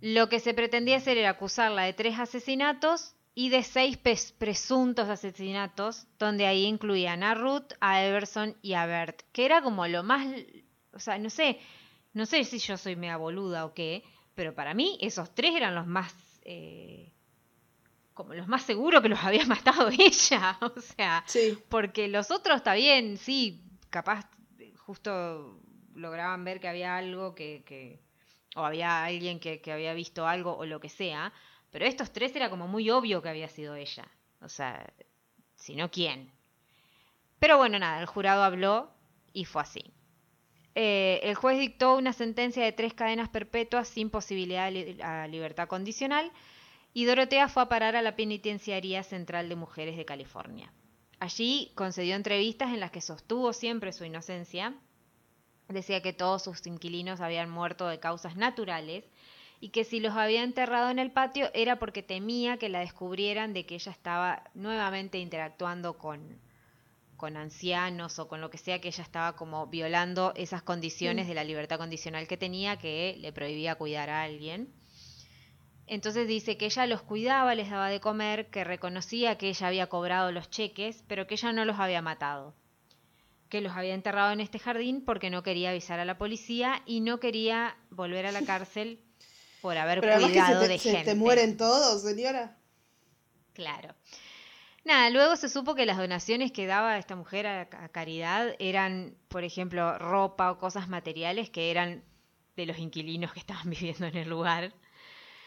Lo 0.00 0.30
que 0.30 0.40
se 0.40 0.54
pretendía 0.54 0.96
hacer 0.96 1.18
era 1.18 1.28
acusarla 1.28 1.82
de 1.82 1.92
tres 1.92 2.18
asesinatos 2.18 3.14
y 3.34 3.48
de 3.48 3.62
seis 3.62 3.96
presuntos 4.38 5.08
asesinatos, 5.08 6.06
donde 6.18 6.46
ahí 6.46 6.64
incluían 6.66 7.22
a 7.22 7.34
Ruth, 7.34 7.72
a 7.80 8.02
Everson 8.04 8.56
y 8.62 8.74
a 8.74 8.84
Bert, 8.86 9.22
que 9.32 9.44
era 9.46 9.62
como 9.62 9.86
lo 9.86 10.02
más, 10.02 10.26
o 10.92 10.98
sea, 10.98 11.18
no 11.18 11.30
sé, 11.30 11.58
no 12.12 12.26
sé 12.26 12.44
si 12.44 12.58
yo 12.58 12.76
soy 12.76 12.94
mega 12.96 13.16
boluda 13.16 13.64
o 13.64 13.72
qué, 13.72 14.02
pero 14.34 14.54
para 14.54 14.74
mí 14.74 14.98
esos 15.00 15.34
tres 15.34 15.54
eran 15.54 15.74
los 15.74 15.86
más, 15.86 16.12
eh, 16.44 17.12
como 18.12 18.34
los 18.34 18.48
más 18.48 18.62
seguros 18.64 19.00
que 19.02 19.08
los 19.08 19.18
había 19.24 19.46
matado 19.46 19.88
ella, 19.88 20.58
o 20.76 20.80
sea, 20.80 21.24
Sí. 21.26 21.58
porque 21.70 22.08
los 22.08 22.30
otros 22.30 22.56
está 22.58 22.74
bien, 22.74 23.16
sí, 23.16 23.62
capaz 23.88 24.26
justo 24.76 25.58
lograban 25.94 26.44
ver 26.44 26.60
que 26.60 26.68
había 26.68 26.96
algo 26.96 27.34
que, 27.34 27.62
que 27.64 28.00
o 28.56 28.64
había 28.64 29.04
alguien 29.04 29.40
que, 29.40 29.60
que 29.62 29.72
había 29.72 29.94
visto 29.94 30.26
algo 30.26 30.54
o 30.56 30.66
lo 30.66 30.80
que 30.80 30.88
sea, 30.90 31.32
pero 31.72 31.86
estos 31.86 32.12
tres 32.12 32.36
era 32.36 32.50
como 32.50 32.68
muy 32.68 32.88
obvio 32.90 33.22
que 33.22 33.30
había 33.30 33.48
sido 33.48 33.74
ella, 33.74 34.06
o 34.40 34.48
sea, 34.48 34.86
si 35.56 35.74
no, 35.74 35.90
¿quién? 35.90 36.30
Pero 37.40 37.56
bueno, 37.56 37.78
nada, 37.78 37.98
el 38.00 38.06
jurado 38.06 38.44
habló 38.44 38.90
y 39.32 39.46
fue 39.46 39.62
así. 39.62 39.92
Eh, 40.74 41.20
el 41.24 41.34
juez 41.34 41.58
dictó 41.58 41.96
una 41.96 42.12
sentencia 42.12 42.62
de 42.62 42.72
tres 42.72 42.94
cadenas 42.94 43.28
perpetuas 43.28 43.88
sin 43.88 44.10
posibilidad 44.10 44.70
de 44.70 45.28
libertad 45.28 45.66
condicional 45.66 46.30
y 46.94 47.04
Dorotea 47.04 47.48
fue 47.48 47.62
a 47.62 47.68
parar 47.68 47.96
a 47.96 48.02
la 48.02 48.16
penitenciaría 48.16 49.02
central 49.02 49.48
de 49.48 49.56
mujeres 49.56 49.96
de 49.96 50.04
California. 50.04 50.72
allí 51.20 51.72
concedió 51.74 52.16
entrevistas 52.16 52.72
en 52.72 52.80
las 52.80 52.90
que 52.90 53.00
sostuvo 53.00 53.52
siempre 53.52 53.92
su 53.92 54.04
inocencia. 54.04 54.74
Decía 55.68 56.02
que 56.02 56.12
todos 56.12 56.42
sus 56.42 56.66
inquilinos 56.66 57.20
habían 57.20 57.50
muerto 57.50 57.86
de 57.86 57.98
causas 57.98 58.36
naturales 58.36 59.04
y 59.62 59.68
que 59.68 59.84
si 59.84 60.00
los 60.00 60.16
había 60.16 60.42
enterrado 60.42 60.90
en 60.90 60.98
el 60.98 61.12
patio 61.12 61.48
era 61.54 61.78
porque 61.78 62.02
temía 62.02 62.56
que 62.56 62.68
la 62.68 62.80
descubrieran 62.80 63.52
de 63.52 63.64
que 63.64 63.76
ella 63.76 63.92
estaba 63.92 64.42
nuevamente 64.54 65.18
interactuando 65.20 65.96
con, 65.98 66.40
con 67.16 67.36
ancianos 67.36 68.18
o 68.18 68.26
con 68.26 68.40
lo 68.40 68.50
que 68.50 68.58
sea 68.58 68.80
que 68.80 68.88
ella 68.88 69.04
estaba 69.04 69.36
como 69.36 69.68
violando 69.68 70.32
esas 70.34 70.64
condiciones 70.64 71.28
de 71.28 71.34
la 71.34 71.44
libertad 71.44 71.78
condicional 71.78 72.26
que 72.26 72.36
tenía 72.36 72.76
que 72.76 73.16
le 73.20 73.32
prohibía 73.32 73.76
cuidar 73.76 74.10
a 74.10 74.24
alguien. 74.24 74.68
Entonces 75.86 76.26
dice 76.26 76.56
que 76.56 76.66
ella 76.66 76.88
los 76.88 77.02
cuidaba, 77.02 77.54
les 77.54 77.70
daba 77.70 77.88
de 77.88 78.00
comer, 78.00 78.50
que 78.50 78.64
reconocía 78.64 79.38
que 79.38 79.48
ella 79.48 79.68
había 79.68 79.86
cobrado 79.86 80.32
los 80.32 80.50
cheques, 80.50 81.04
pero 81.06 81.28
que 81.28 81.34
ella 81.34 81.52
no 81.52 81.64
los 81.64 81.78
había 81.78 82.02
matado. 82.02 82.56
Que 83.48 83.60
los 83.60 83.76
había 83.76 83.94
enterrado 83.94 84.32
en 84.32 84.40
este 84.40 84.58
jardín 84.58 85.04
porque 85.04 85.30
no 85.30 85.44
quería 85.44 85.70
avisar 85.70 86.00
a 86.00 86.04
la 86.04 86.18
policía 86.18 86.82
y 86.84 87.00
no 87.00 87.20
quería 87.20 87.76
volver 87.90 88.26
a 88.26 88.32
la 88.32 88.42
cárcel 88.42 88.98
por 89.62 89.78
haber 89.78 90.00
Pero 90.00 90.12
además 90.14 90.32
que 90.32 90.38
cuidado 90.40 90.60
se 90.62 90.68
te, 90.68 90.72
de 90.74 90.78
se 90.78 90.90
gente. 90.90 91.04
te 91.04 91.14
mueren 91.14 91.56
todos, 91.56 92.02
señora. 92.02 92.58
Claro. 93.54 93.94
Nada, 94.84 95.10
luego 95.10 95.36
se 95.36 95.48
supo 95.48 95.74
que 95.76 95.86
las 95.86 95.96
donaciones 95.98 96.52
que 96.52 96.66
daba 96.66 96.98
esta 96.98 97.16
mujer 97.16 97.46
a, 97.46 97.60
a 97.62 97.88
caridad 97.90 98.54
eran, 98.58 99.16
por 99.28 99.44
ejemplo, 99.44 99.96
ropa 99.98 100.50
o 100.50 100.58
cosas 100.58 100.88
materiales 100.88 101.50
que 101.50 101.70
eran 101.70 102.04
de 102.56 102.66
los 102.66 102.78
inquilinos 102.78 103.32
que 103.32 103.40
estaban 103.40 103.70
viviendo 103.70 104.06
en 104.06 104.16
el 104.16 104.28
lugar. 104.28 104.74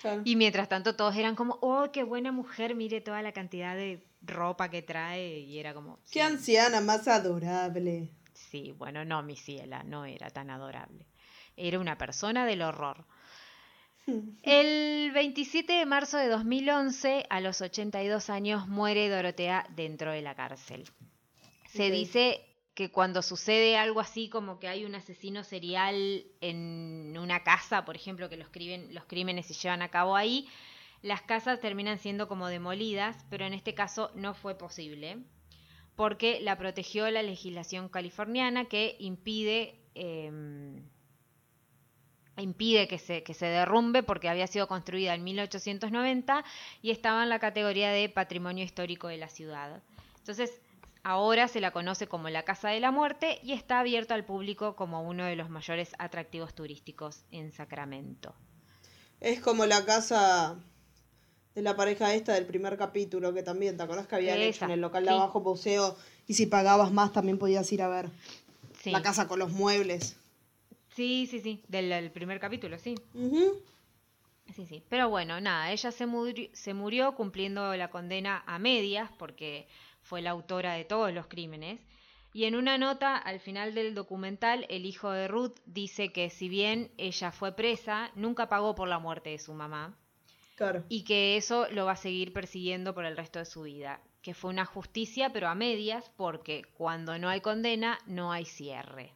Claro. 0.02 0.22
Y 0.24 0.36
mientras 0.38 0.70
tanto 0.70 0.96
todos 0.96 1.16
eran 1.18 1.36
como, 1.36 1.58
oh, 1.62 1.92
qué 1.92 2.04
buena 2.04 2.32
mujer, 2.32 2.76
mire 2.76 3.02
toda 3.02 3.22
la 3.22 3.34
cantidad 3.34 3.76
de 3.76 4.06
ropa 4.22 4.70
que 4.70 4.82
trae. 4.82 5.40
Y 5.40 5.60
era 5.60 5.74
como, 5.74 6.00
Qué 6.12 6.22
sí, 6.22 6.22
anciana 6.22 6.82
más 6.82 7.08
adorable. 7.08 8.12
sí, 8.34 8.72
bueno, 8.78 9.04
no, 9.06 9.24
mi 9.24 9.36
ciela, 9.36 9.84
no 9.84 10.06
era 10.06 10.30
tan 10.30 10.50
adorable. 10.50 11.08
Era 11.58 11.80
una 11.80 11.98
persona 11.98 12.46
del 12.46 12.62
horror. 12.62 13.06
El 14.44 15.12
27 15.14 15.74
de 15.74 15.86
marzo 15.86 16.18
de 16.18 16.28
2011, 16.28 17.26
a 17.30 17.40
los 17.42 17.62
82 17.62 18.30
años, 18.30 18.68
muere 18.68 19.10
Dorotea 19.10 19.68
dentro 19.76 20.12
de 20.12 20.22
la 20.22 20.36
cárcel. 20.36 20.86
Se 21.68 21.90
dice 21.92 22.42
que 22.74 22.92
cuando 22.92 23.22
sucede 23.22 23.78
algo 23.78 24.00
así 24.02 24.30
como 24.30 24.60
que 24.60 24.68
hay 24.68 24.86
un 24.86 24.96
asesino 24.96 25.44
serial 25.44 26.26
en 26.42 27.18
una 27.18 27.44
casa, 27.44 27.86
por 27.86 27.96
ejemplo, 27.96 28.30
que 28.30 28.38
los, 28.38 28.50
crimen- 28.50 28.94
los 28.94 29.06
crímenes 29.06 29.46
se 29.48 29.54
llevan 29.54 29.82
a 29.82 29.90
cabo 29.90 30.16
ahí, 30.16 30.48
las 31.02 31.22
casas 31.22 31.60
terminan 31.60 32.00
siendo 32.00 32.28
como 32.28 32.48
demolidas, 32.48 33.26
pero 33.30 33.46
en 33.46 33.54
este 33.54 33.74
caso 33.74 34.12
no 34.16 34.34
fue 34.34 34.58
posible, 34.58 35.20
porque 35.96 36.40
la 36.42 36.58
protegió 36.58 37.10
la 37.12 37.24
legislación 37.24 37.90
californiana 37.90 38.66
que 38.66 38.96
impide... 39.00 39.80
em, 39.96 40.84
impide 42.38 42.88
que 42.88 43.00
se, 43.00 43.24
que 43.24 43.34
se 43.34 43.46
derrumbe 43.46 44.04
porque 44.04 44.30
había 44.30 44.48
sido 44.48 44.68
construida 44.68 45.14
en 45.14 45.24
1890 45.24 46.44
y 46.82 46.92
estaba 46.92 47.24
en 47.24 47.30
la 47.30 47.40
categoría 47.40 47.92
de 47.92 48.10
patrimonio 48.10 48.64
histórico 48.64 49.08
de 49.08 49.18
la 49.18 49.30
ciudad. 49.30 49.82
Entonces, 50.18 50.52
ahora 51.04 51.48
se 51.48 51.62
la 51.62 51.72
conoce 51.72 52.08
como 52.08 52.30
la 52.30 52.44
Casa 52.44 52.70
de 52.70 52.80
la 52.80 52.92
Muerte 52.92 53.40
y 53.44 53.54
está 53.54 53.80
abierta 53.80 54.16
al 54.16 54.26
público 54.26 54.76
como 54.76 55.02
uno 55.04 55.24
de 55.26 55.36
los 55.36 55.50
mayores 55.50 55.92
atractivos 56.00 56.54
turísticos 56.56 57.24
en 57.32 57.52
Sacramento. 57.52 58.34
Es 59.22 59.40
como 59.40 59.66
la 59.66 59.86
casa 59.86 60.58
de 61.54 61.62
la 61.62 61.76
pareja 61.76 62.14
esta 62.14 62.34
del 62.34 62.46
primer 62.46 62.78
capítulo, 62.78 63.34
que 63.34 63.44
también, 63.44 63.78
¿te 63.78 63.84
acordás 63.84 64.08
que 64.08 64.16
habían 64.16 64.38
hecho 64.40 64.50
Esa, 64.58 64.66
en 64.66 64.72
el 64.72 64.82
local 64.82 65.06
de 65.06 65.12
sí. 65.12 65.16
abajo 65.16 65.40
museo? 65.40 65.96
Y 66.28 66.34
si 66.34 66.48
pagabas 66.48 66.92
más 66.92 67.14
también 67.14 67.38
podías 67.38 67.72
ir 67.72 67.82
a 67.82 67.88
ver 67.88 68.10
Sí, 68.84 68.92
la 68.92 69.02
casa 69.02 69.28
con 69.28 69.40
los 69.40 69.52
muebles. 69.52 70.18
Sí, 70.96 71.28
sí, 71.30 71.40
sí, 71.40 71.64
del, 71.68 71.90
del 71.90 72.12
primer 72.12 72.40
capítulo, 72.40 72.78
sí. 72.80 72.96
Ujú. 73.14 73.62
Sí, 74.56 74.66
sí. 74.66 74.84
Pero 74.90 75.10
bueno, 75.10 75.42
nada, 75.42 75.72
ella 75.72 75.92
se 75.92 76.06
murió, 76.06 76.50
se 76.54 76.74
murió 76.74 77.16
cumpliendo 77.16 77.76
la 77.76 77.90
condena 77.90 78.44
a 78.46 78.60
medias 78.60 79.12
porque 79.18 79.68
fue 80.02 80.22
la 80.22 80.32
autora 80.32 80.74
de 80.74 80.86
todos 80.86 81.12
los 81.12 81.28
crímenes. 81.28 81.80
Y 82.32 82.46
en 82.46 82.56
una 82.56 82.78
nota 82.78 83.18
al 83.18 83.40
final 83.40 83.74
del 83.74 83.96
documental, 83.96 84.66
el 84.70 84.86
hijo 84.86 85.10
de 85.12 85.28
Ruth 85.28 85.56
dice 85.66 86.12
que 86.12 86.30
si 86.30 86.48
bien 86.50 86.92
ella 86.98 87.32
fue 87.32 87.56
presa, 87.56 88.12
nunca 88.16 88.48
pagó 88.50 88.76
por 88.76 88.88
la 88.88 89.00
muerte 89.00 89.32
de 89.32 89.40
su 89.40 89.54
mamá 89.54 89.98
Claro. 90.56 90.84
y 90.90 91.04
que 91.04 91.38
eso 91.38 91.68
lo 91.72 91.86
va 91.86 91.94
a 91.94 91.98
seguir 91.98 92.32
persiguiendo 92.34 92.94
por 92.94 93.06
el 93.06 93.18
resto 93.18 93.40
de 93.40 93.46
su 93.46 93.64
vida. 93.64 94.02
Que 94.22 94.34
fue 94.34 94.52
una 94.52 94.66
justicia, 94.66 95.32
pero 95.32 95.48
a 95.48 95.56
medias, 95.56 96.12
porque 96.18 96.64
cuando 96.78 97.18
no 97.18 97.30
hay 97.30 97.42
condena, 97.42 97.98
no 98.06 98.32
hay 98.32 98.46
cierre. 98.46 99.15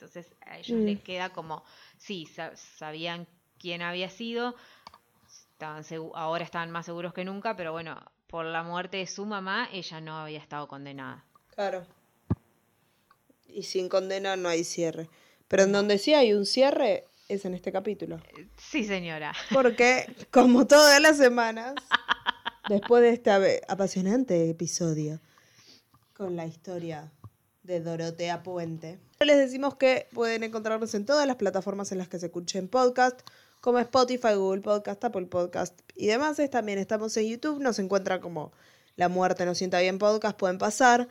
Entonces 0.00 0.32
a 0.46 0.58
ellos 0.58 0.78
Mm. 0.78 0.84
les 0.86 1.00
queda 1.02 1.28
como, 1.30 1.62
sí, 1.98 2.26
sa- 2.26 2.56
sabían 2.56 3.26
quién 3.58 3.82
había 3.82 4.08
sido, 4.08 4.54
estaban 5.52 5.84
ahora 6.14 6.42
estaban 6.44 6.70
más 6.70 6.86
seguros 6.86 7.12
que 7.12 7.24
nunca, 7.24 7.54
pero 7.54 7.72
bueno, 7.72 8.00
por 8.28 8.46
la 8.46 8.62
muerte 8.62 8.96
de 8.96 9.06
su 9.06 9.26
mamá, 9.26 9.68
ella 9.72 10.00
no 10.00 10.16
había 10.16 10.38
estado 10.38 10.68
condenada. 10.68 11.24
Claro. 11.54 11.86
Y 13.46 13.64
sin 13.64 13.88
condena 13.90 14.36
no 14.36 14.48
hay 14.48 14.64
cierre. 14.64 15.10
Pero 15.48 15.64
en 15.64 15.72
donde 15.72 15.98
sí 15.98 16.14
hay 16.14 16.32
un 16.32 16.46
cierre 16.46 17.04
es 17.28 17.44
en 17.44 17.52
este 17.54 17.72
capítulo. 17.72 18.20
Sí, 18.56 18.84
señora. 18.84 19.34
Porque, 19.52 20.06
como 20.30 20.66
todas 20.66 21.00
las 21.02 21.18
semanas, 21.18 21.74
después 22.68 23.02
de 23.02 23.10
este 23.10 23.60
apasionante 23.68 24.48
episodio 24.48 25.20
con 26.14 26.36
la 26.36 26.46
historia 26.46 27.12
de 27.64 27.80
Dorotea 27.80 28.42
Puente, 28.42 28.98
les 29.26 29.36
decimos 29.36 29.76
que 29.76 30.08
pueden 30.14 30.44
encontrarnos 30.44 30.94
en 30.94 31.04
todas 31.04 31.26
las 31.26 31.36
plataformas 31.36 31.92
en 31.92 31.98
las 31.98 32.08
que 32.08 32.18
se 32.18 32.26
escuchen 32.26 32.68
podcast, 32.68 33.20
como 33.60 33.78
Spotify, 33.78 34.34
Google 34.34 34.62
Podcast, 34.62 35.04
Apple 35.04 35.26
Podcast 35.26 35.78
y 35.94 36.06
demás. 36.06 36.40
También 36.50 36.78
estamos 36.78 37.14
en 37.18 37.28
YouTube, 37.28 37.60
nos 37.60 37.78
encuentran 37.78 38.20
como 38.20 38.52
La 38.96 39.10
Muerte 39.10 39.44
No 39.44 39.54
Sienta 39.54 39.80
Bien 39.80 39.98
Podcast, 39.98 40.38
pueden 40.38 40.56
pasar. 40.56 41.08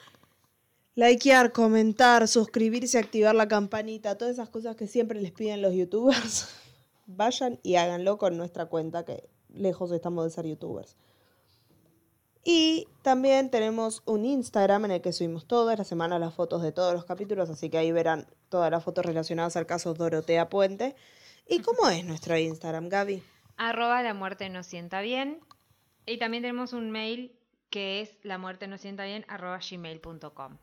Likear, 0.95 1.51
comentar, 1.51 2.27
suscribirse, 2.27 2.97
activar 2.97 3.35
la 3.35 3.47
campanita, 3.47 4.17
todas 4.17 4.33
esas 4.33 4.49
cosas 4.49 4.75
que 4.75 4.87
siempre 4.87 5.21
les 5.21 5.31
piden 5.31 5.61
los 5.61 5.73
youtubers. 5.75 6.47
Vayan 7.05 7.59
y 7.61 7.75
háganlo 7.75 8.17
con 8.17 8.37
nuestra 8.37 8.65
cuenta, 8.65 9.05
que 9.05 9.29
lejos 9.53 9.91
estamos 9.91 10.25
de 10.25 10.31
ser 10.31 10.47
youtubers. 10.47 10.95
Y 12.51 12.87
también 13.03 13.51
tenemos 13.51 14.01
un 14.07 14.25
Instagram 14.25 14.85
en 14.85 14.91
el 14.91 15.01
que 15.01 15.13
subimos 15.13 15.45
todas 15.45 15.77
las 15.77 15.87
semanas 15.87 16.19
las 16.19 16.33
fotos 16.33 16.63
de 16.63 16.71
todos 16.71 16.95
los 16.95 17.05
capítulos, 17.05 17.47
así 17.51 17.69
que 17.69 17.77
ahí 17.77 17.91
verán 17.91 18.25
todas 18.49 18.71
las 18.71 18.83
fotos 18.83 19.05
relacionadas 19.05 19.55
al 19.55 19.67
caso 19.67 19.93
Dorotea 19.93 20.49
Puente. 20.49 20.95
¿Y 21.47 21.59
cómo 21.59 21.87
es 21.89 22.03
nuestro 22.05 22.35
Instagram, 22.35 22.89
Gaby? 22.89 23.21
Arroba 23.57 24.01
la 24.01 24.15
muerte 24.15 24.49
no 24.49 24.63
sienta 24.63 25.01
bien. 25.01 25.41
Y 26.07 26.17
también 26.17 26.41
tenemos 26.41 26.73
un 26.73 26.89
mail 26.89 27.37
que 27.69 28.01
es 28.01 28.17
la 28.23 28.39
muerte 28.39 28.65
no 28.65 28.79
sienta 28.79 29.03
bien 29.03 29.25
arroba 29.27 29.59
gmail.com. 29.59 30.57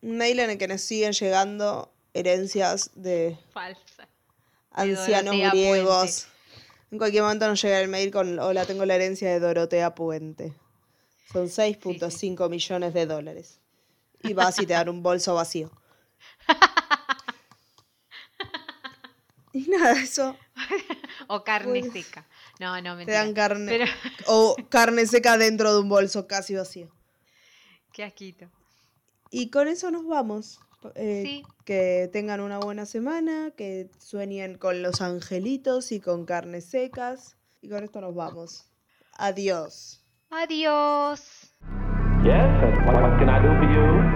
Un 0.00 0.16
mail 0.16 0.38
en 0.38 0.48
el 0.48 0.56
que 0.56 0.66
nos 0.66 0.80
siguen 0.80 1.12
llegando 1.12 1.92
herencias 2.14 2.90
de 2.94 3.36
Falsa. 3.52 4.08
ancianos 4.70 5.36
Dorotea 5.36 5.50
griegos. 5.50 6.28
En 6.90 6.96
cualquier 6.96 7.22
momento 7.22 7.46
nos 7.48 7.60
llega 7.60 7.78
el 7.82 7.88
mail 7.88 8.10
con 8.10 8.38
hola, 8.38 8.64
tengo 8.64 8.86
la 8.86 8.94
herencia 8.94 9.28
de 9.28 9.40
Dorotea 9.40 9.94
Puente. 9.94 10.54
Son 11.32 11.46
6.5 11.46 12.48
millones 12.48 12.94
de 12.94 13.06
dólares. 13.06 13.60
Y 14.22 14.32
vas 14.34 14.58
y 14.58 14.66
te 14.66 14.72
dan 14.72 14.88
un 14.88 15.02
bolso 15.02 15.34
vacío. 15.34 15.70
y 19.52 19.68
nada, 19.68 19.92
eso. 20.00 20.36
O 21.28 21.44
carne 21.44 21.80
Bueno. 21.80 21.92
seca. 21.92 22.26
No, 22.60 22.80
no, 22.80 22.92
Te 22.92 22.96
mentira. 22.98 23.18
dan 23.18 23.34
carne. 23.34 23.66
Pero, 23.70 23.84
O 24.26 24.56
carne 24.70 25.06
seca 25.06 25.36
dentro 25.36 25.74
de 25.74 25.80
un 25.80 25.88
bolso 25.88 26.26
casi 26.26 26.54
vacío. 26.54 26.90
qué 27.92 28.04
asquito. 28.04 28.50
Y 29.30 29.50
con 29.50 29.68
eso 29.68 29.90
nos 29.90 30.06
vamos. 30.06 30.60
Eh, 30.94 31.22
Sí. 31.24 31.42
Que 31.64 32.08
tengan 32.12 32.40
una 32.40 32.58
buena 32.58 32.86
semana, 32.86 33.52
que 33.56 33.90
sueñen 33.98 34.56
con 34.56 34.80
los 34.82 35.00
angelitos 35.02 35.92
y 35.92 36.00
con 36.00 36.24
carnes 36.24 36.64
secas. 36.66 37.36
Y 37.60 37.68
con 37.68 37.84
esto 37.84 38.00
nos 38.00 38.14
vamos. 38.14 38.64
Adiós. 39.14 40.02
Adiós. 40.30 41.54
Yes, 42.22 42.52
what 42.84 43.18
can 43.18 43.28
I 43.30 43.40
do 43.40 43.48
for 43.48 43.64
you? 43.64 44.07